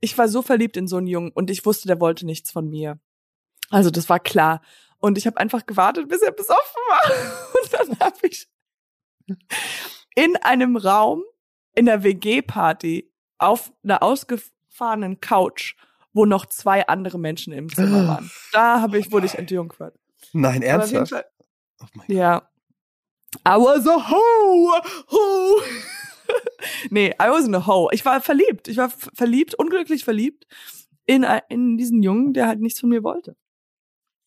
ich 0.00 0.18
war 0.18 0.28
so 0.28 0.42
verliebt 0.42 0.76
in 0.76 0.88
so 0.88 0.96
einen 0.96 1.06
Jungen 1.06 1.30
und 1.32 1.50
ich 1.50 1.64
wusste, 1.64 1.88
der 1.88 2.00
wollte 2.00 2.26
nichts 2.26 2.50
von 2.50 2.68
mir. 2.68 2.98
Also 3.70 3.90
das 3.90 4.08
war 4.08 4.20
klar. 4.20 4.60
Und 4.98 5.18
ich 5.18 5.26
habe 5.26 5.38
einfach 5.38 5.66
gewartet, 5.66 6.08
bis 6.08 6.22
er 6.22 6.32
besoffen 6.32 6.82
war. 6.88 7.10
Und 7.62 7.72
dann 7.72 7.98
habe 8.00 8.26
ich 8.26 8.48
in 10.14 10.36
einem 10.36 10.76
Raum 10.76 11.22
in 11.74 11.86
der 11.86 12.02
WG-Party 12.02 13.12
auf 13.38 13.72
einer 13.82 14.02
ausgefahrenen 14.02 15.20
Couch, 15.20 15.74
wo 16.14 16.24
noch 16.24 16.46
zwei 16.46 16.86
andere 16.86 17.18
Menschen 17.18 17.52
im 17.52 17.68
Zimmer 17.68 18.08
waren. 18.08 18.30
Da 18.52 18.80
habe 18.80 18.98
ich, 18.98 19.12
wurde 19.12 19.26
ich 19.26 19.34
entjungfert. 19.34 19.94
Nein, 20.32 20.62
ernsthaft? 20.62 21.10
Fall- 21.10 21.26
Oh 21.82 21.86
Ja. 22.06 22.48
I 23.46 23.50
was 23.56 23.86
a 23.86 24.10
hoe, 24.10 24.80
hoe. 25.10 25.62
nee, 26.90 27.08
I 27.20 27.24
wasn't 27.28 27.56
a 27.56 27.66
hoe. 27.66 27.88
Ich 27.92 28.04
war 28.04 28.20
verliebt. 28.20 28.68
Ich 28.68 28.76
war 28.76 28.88
verliebt, 28.90 29.54
unglücklich 29.56 30.04
verliebt 30.04 30.46
in, 31.04 31.26
in 31.48 31.76
diesen 31.76 32.02
Jungen, 32.02 32.32
der 32.32 32.46
halt 32.46 32.60
nichts 32.60 32.80
von 32.80 32.88
mir 32.88 33.02
wollte. 33.02 33.36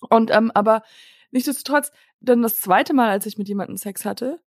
Und, 0.10 0.30
ähm, 0.30 0.52
aber 0.54 0.84
nichtsdestotrotz, 1.32 1.92
dann 2.20 2.42
das 2.42 2.58
zweite 2.60 2.94
Mal, 2.94 3.10
als 3.10 3.26
ich 3.26 3.38
mit 3.38 3.48
jemandem 3.48 3.78
Sex 3.78 4.06
hatte, 4.06 4.40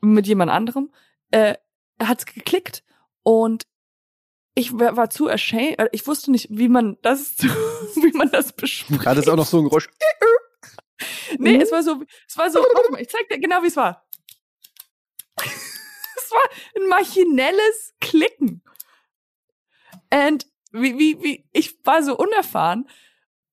mit 0.00 0.26
jemand 0.26 0.50
anderem, 0.50 0.92
äh, 1.32 1.56
hat's 2.00 2.24
geklickt 2.24 2.84
und 3.22 3.66
ich 4.58 4.72
war, 4.72 5.10
zu 5.10 5.28
ashamed, 5.28 5.78
äh, 5.78 5.88
ich 5.92 6.06
wusste 6.06 6.30
nicht, 6.30 6.48
wie 6.50 6.68
man 6.68 6.96
das, 7.02 7.36
wie 7.38 8.16
man 8.16 8.30
das 8.30 8.52
bespricht. 8.52 9.06
Hat 9.06 9.18
es 9.18 9.28
auch 9.28 9.36
noch 9.36 9.46
so 9.46 9.58
ein 9.58 9.64
Geräusch? 9.64 9.88
Nee, 11.38 11.60
es 11.60 11.70
war 11.70 11.82
so, 11.82 12.02
es 12.26 12.38
war 12.38 12.50
so, 12.50 12.64
mal, 12.90 13.02
ich 13.02 13.10
zeig 13.10 13.28
dir 13.28 13.38
genau, 13.38 13.62
wie 13.62 13.66
es 13.66 13.76
war. 13.76 14.08
es 15.36 16.30
war 16.30 16.42
ein 16.74 16.88
maschinelles 16.88 17.94
Klicken. 18.00 18.62
And 20.08 20.46
wie, 20.72 20.98
wie, 20.98 21.22
wie, 21.22 21.48
ich 21.52 21.78
war 21.84 22.02
so 22.02 22.16
unerfahren. 22.16 22.88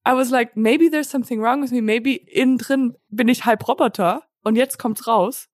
I 0.08 0.12
was 0.14 0.30
like, 0.30 0.56
maybe 0.56 0.90
there's 0.90 1.10
something 1.10 1.42
wrong 1.42 1.62
with 1.62 1.72
me, 1.72 1.82
maybe 1.82 2.16
innen 2.16 2.58
drin 2.58 2.98
bin 3.10 3.28
ich 3.28 3.44
halb 3.44 3.68
Roboter 3.68 4.24
und 4.44 4.56
jetzt 4.56 4.80
kommt's 4.80 5.06
raus. 5.06 5.50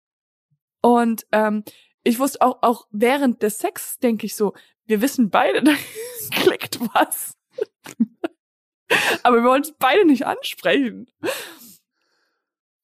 Und 0.81 1.25
ähm, 1.31 1.63
ich 2.03 2.19
wusste 2.19 2.41
auch, 2.41 2.59
auch 2.61 2.87
während 2.91 3.41
des 3.43 3.59
Sex 3.59 3.99
denke 3.99 4.25
ich 4.25 4.35
so, 4.35 4.53
wir 4.85 5.01
wissen 5.01 5.29
beide, 5.29 5.63
da 5.63 5.73
klickt 6.31 6.79
was. 6.93 7.35
Aber 9.23 9.37
wir 9.37 9.43
wollen 9.43 9.61
es 9.61 9.73
beide 9.77 10.05
nicht 10.05 10.25
ansprechen. 10.25 11.07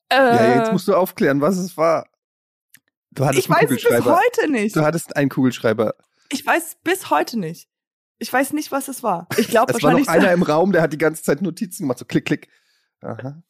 Äh, 0.10 0.16
Ja, 0.18 0.58
jetzt 0.60 0.72
musst 0.72 0.88
du 0.88 0.94
aufklären, 0.96 1.42
was 1.42 1.58
es 1.58 1.76
war. 1.78 2.08
Du 3.12 3.26
hattest 3.26 3.46
ich 3.46 3.52
einen 3.52 3.70
weiß 3.70 3.78
es 3.78 3.84
bis 3.90 4.06
heute 4.06 4.52
nicht. 4.52 4.76
Du 4.76 4.82
hattest 4.82 5.16
einen 5.16 5.30
Kugelschreiber. 5.30 5.96
Ich 6.30 6.46
weiß 6.46 6.78
bis 6.84 7.10
heute 7.10 7.40
nicht. 7.40 7.70
Ich 8.18 8.32
weiß 8.32 8.54
nicht, 8.54 8.72
was 8.72 8.88
es 8.88 9.04
war. 9.04 9.28
Ich 9.38 9.48
glaube 9.48 9.74
Es 9.76 9.82
war 9.82 9.92
noch 9.92 10.00
wahrscheinlich. 10.00 10.26
einer 10.28 10.34
im 10.34 10.44
Raum, 10.44 10.72
der 10.72 10.82
hat 10.82 10.94
die 10.94 10.98
ganze 10.98 11.24
Zeit 11.24 11.42
Notizen 11.42 11.84
gemacht, 11.84 11.98
so 12.00 12.06
klick, 12.06 12.26
klick. 12.26 12.50
Aha. 13.02 13.42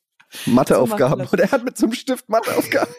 Matheaufgaben. 0.46 1.28
Und 1.28 1.40
er 1.40 1.52
hat 1.52 1.64
mit 1.64 1.78
so 1.78 1.86
einem 1.86 1.94
Stift 1.94 2.30
Matheaufgaben. 2.30 2.94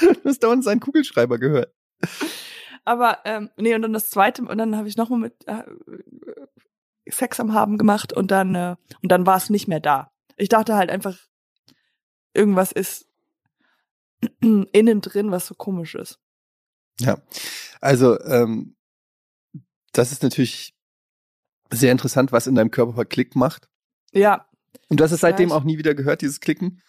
Du 0.00 0.14
hast 0.24 0.42
dauernd 0.42 0.64
seinen 0.64 0.80
Kugelschreiber 0.80 1.38
gehört. 1.38 1.72
Aber 2.84 3.18
ähm, 3.24 3.50
nee, 3.56 3.74
und 3.74 3.82
dann 3.82 3.92
das 3.92 4.10
zweite, 4.10 4.42
und 4.42 4.58
dann 4.58 4.76
habe 4.76 4.88
ich 4.88 4.96
nochmal 4.96 5.18
mit 5.18 5.34
äh, 5.46 5.62
Sex 7.08 7.40
am 7.40 7.52
Haben 7.52 7.78
gemacht 7.78 8.12
und 8.12 8.30
dann 8.30 8.54
äh, 8.54 8.76
und 9.02 9.10
dann 9.10 9.26
war 9.26 9.36
es 9.36 9.50
nicht 9.50 9.68
mehr 9.68 9.80
da. 9.80 10.10
Ich 10.36 10.48
dachte 10.48 10.76
halt 10.76 10.90
einfach, 10.90 11.18
irgendwas 12.34 12.72
ist 12.72 13.06
innen 14.40 15.00
drin, 15.00 15.30
was 15.30 15.46
so 15.46 15.54
komisch 15.54 15.94
ist. 15.94 16.18
Ja. 17.00 17.18
Also, 17.80 18.20
ähm, 18.22 18.76
das 19.92 20.12
ist 20.12 20.22
natürlich 20.22 20.74
sehr 21.70 21.92
interessant, 21.92 22.32
was 22.32 22.46
in 22.46 22.54
deinem 22.54 22.70
Körper 22.70 23.04
Klick 23.04 23.36
macht. 23.36 23.68
Ja, 24.12 24.46
Und 24.88 24.98
du 24.98 25.04
hast 25.04 25.12
es 25.12 25.20
seitdem 25.20 25.52
auch 25.52 25.64
nie 25.64 25.78
wieder 25.78 25.94
gehört, 25.94 26.22
dieses 26.22 26.40
Klicken. 26.40 26.82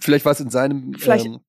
Vielleicht 0.00 0.24
war 0.24 0.32
es 0.32 0.40
in 0.40 0.50
seinem. 0.50 0.94
Vielleicht- 0.94 1.26
Ähm, 1.26 1.40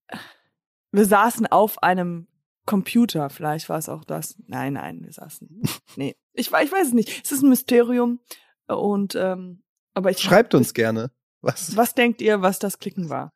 wir 0.92 1.06
saßen 1.06 1.48
auf 1.48 1.84
einem 1.84 2.28
Computer, 2.66 3.30
vielleicht 3.30 3.70
war 3.70 3.78
es 3.78 3.90
auch 3.90 4.04
das. 4.04 4.36
Nein, 4.48 4.74
nein, 4.74 5.02
wir 5.04 5.12
saßen. 5.12 5.62
Nee, 5.96 6.16
ich, 6.34 6.48
ich 6.48 6.52
weiß 6.52 6.88
es 6.88 6.94
nicht. 6.94 7.22
Es 7.26 7.32
ist 7.32 7.42
ein 7.44 7.50
Mysterium 7.50 8.20
und 8.68 9.16
ähm, 9.16 9.64
aber 9.94 10.12
ich 10.12 10.20
schreibt 10.20 10.54
uns 10.54 10.74
gerne. 10.74 11.12
Was? 11.42 11.76
Was 11.76 11.94
denkt 11.96 12.22
ihr, 12.22 12.42
was 12.42 12.60
das 12.60 12.80
Klicken 12.80 13.10
war? 13.10 13.32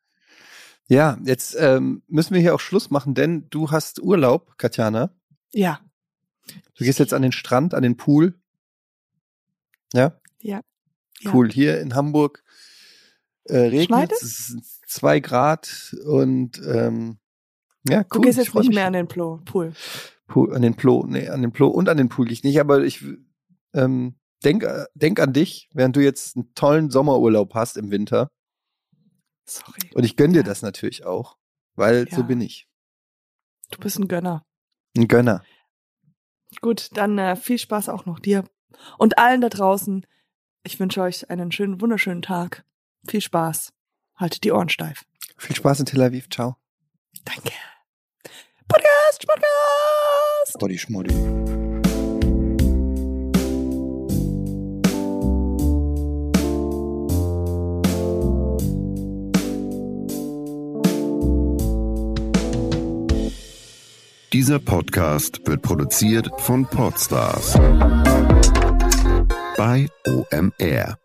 Ja, 0.88 1.18
jetzt 1.24 1.54
ähm, 1.58 2.02
müssen 2.08 2.34
wir 2.34 2.40
hier 2.40 2.54
auch 2.54 2.60
Schluss 2.60 2.90
machen, 2.90 3.14
denn 3.14 3.48
du 3.50 3.70
hast 3.70 4.00
Urlaub, 4.02 4.58
Katjana. 4.58 5.14
Ja, 5.52 5.80
Du 6.74 6.84
gehst 6.84 6.98
jetzt 6.98 7.14
an 7.14 7.22
den 7.22 7.30
Strand, 7.32 7.72
an 7.74 7.82
den 7.84 7.96
Pool. 7.96 8.34
Ja? 9.92 10.20
Ja. 10.40 10.60
Ja. 11.20 11.32
Cool. 11.32 11.50
Hier 11.50 11.80
in 11.80 11.94
Hamburg 11.94 12.42
äh, 13.44 13.56
regnet 13.58 14.12
es. 14.12 14.48
Sind 14.48 14.64
zwei 14.86 15.20
Grad 15.20 15.96
und 16.04 16.60
ähm, 16.66 17.18
ja, 17.88 17.98
cool. 18.00 18.06
Du 18.10 18.20
gehst 18.20 18.38
jetzt 18.38 18.54
nicht 18.54 18.74
mehr 18.74 18.86
an 18.86 18.92
den 18.92 19.08
Plo 19.08 19.40
Pool. 19.44 19.72
Pool, 20.28 20.54
an 20.54 20.62
den 20.62 20.74
Plo, 20.74 21.04
nee, 21.06 21.28
an 21.28 21.42
den 21.42 21.52
Plo 21.52 21.68
und 21.68 21.88
an 21.88 21.96
den 21.96 22.08
Pool 22.08 22.26
gehe 22.26 22.32
ich 22.32 22.44
nicht, 22.44 22.60
aber 22.60 22.82
ich 22.84 23.04
ähm, 23.74 24.18
denk, 24.44 24.62
äh, 24.62 24.84
denk 24.94 25.20
an 25.20 25.32
dich, 25.32 25.68
während 25.74 25.96
du 25.96 26.00
jetzt 26.00 26.36
einen 26.36 26.54
tollen 26.54 26.90
Sommerurlaub 26.90 27.54
hast 27.54 27.76
im 27.76 27.90
Winter. 27.90 28.28
Sorry. 29.46 29.90
Und 29.94 30.04
ich 30.04 30.16
gönn 30.16 30.32
dir 30.32 30.40
Ja. 30.40 30.44
das 30.44 30.62
natürlich 30.62 31.04
auch, 31.04 31.36
weil 31.74 32.08
so 32.08 32.20
Ja. 32.20 32.26
bin 32.26 32.40
ich. 32.40 32.68
Du 33.70 33.78
bist 33.78 33.98
ein 33.98 34.08
Gönner. 34.08 34.44
Ein 34.96 35.08
Gönner. 35.08 35.42
Gut, 36.60 36.90
dann 36.96 37.18
äh, 37.18 37.34
viel 37.36 37.58
Spaß 37.58 37.88
auch 37.88 38.06
noch 38.06 38.20
dir 38.20 38.44
und 38.98 39.18
allen 39.18 39.40
da 39.40 39.48
draußen. 39.48 40.06
Ich 40.64 40.78
wünsche 40.78 41.02
euch 41.02 41.30
einen 41.30 41.50
schönen, 41.50 41.80
wunderschönen 41.80 42.22
Tag. 42.22 42.64
Viel 43.08 43.20
Spaß. 43.20 43.72
Haltet 44.16 44.44
die 44.44 44.52
Ohren 44.52 44.68
steif. 44.68 45.04
Viel 45.36 45.56
Spaß 45.56 45.80
in 45.80 45.86
Tel 45.86 46.02
Aviv. 46.02 46.28
Ciao. 46.30 46.56
Danke. 47.24 47.52
Podcast, 48.68 49.26
Podcast. 49.26 50.58
Body 50.58 50.78
Schmoddy. 50.78 51.12
Dieser 64.32 64.58
Podcast 64.58 65.46
wird 65.46 65.60
produziert 65.60 66.30
von 66.38 66.64
Podstars 66.64 67.52
bei 69.58 69.88
OMR. 70.06 71.01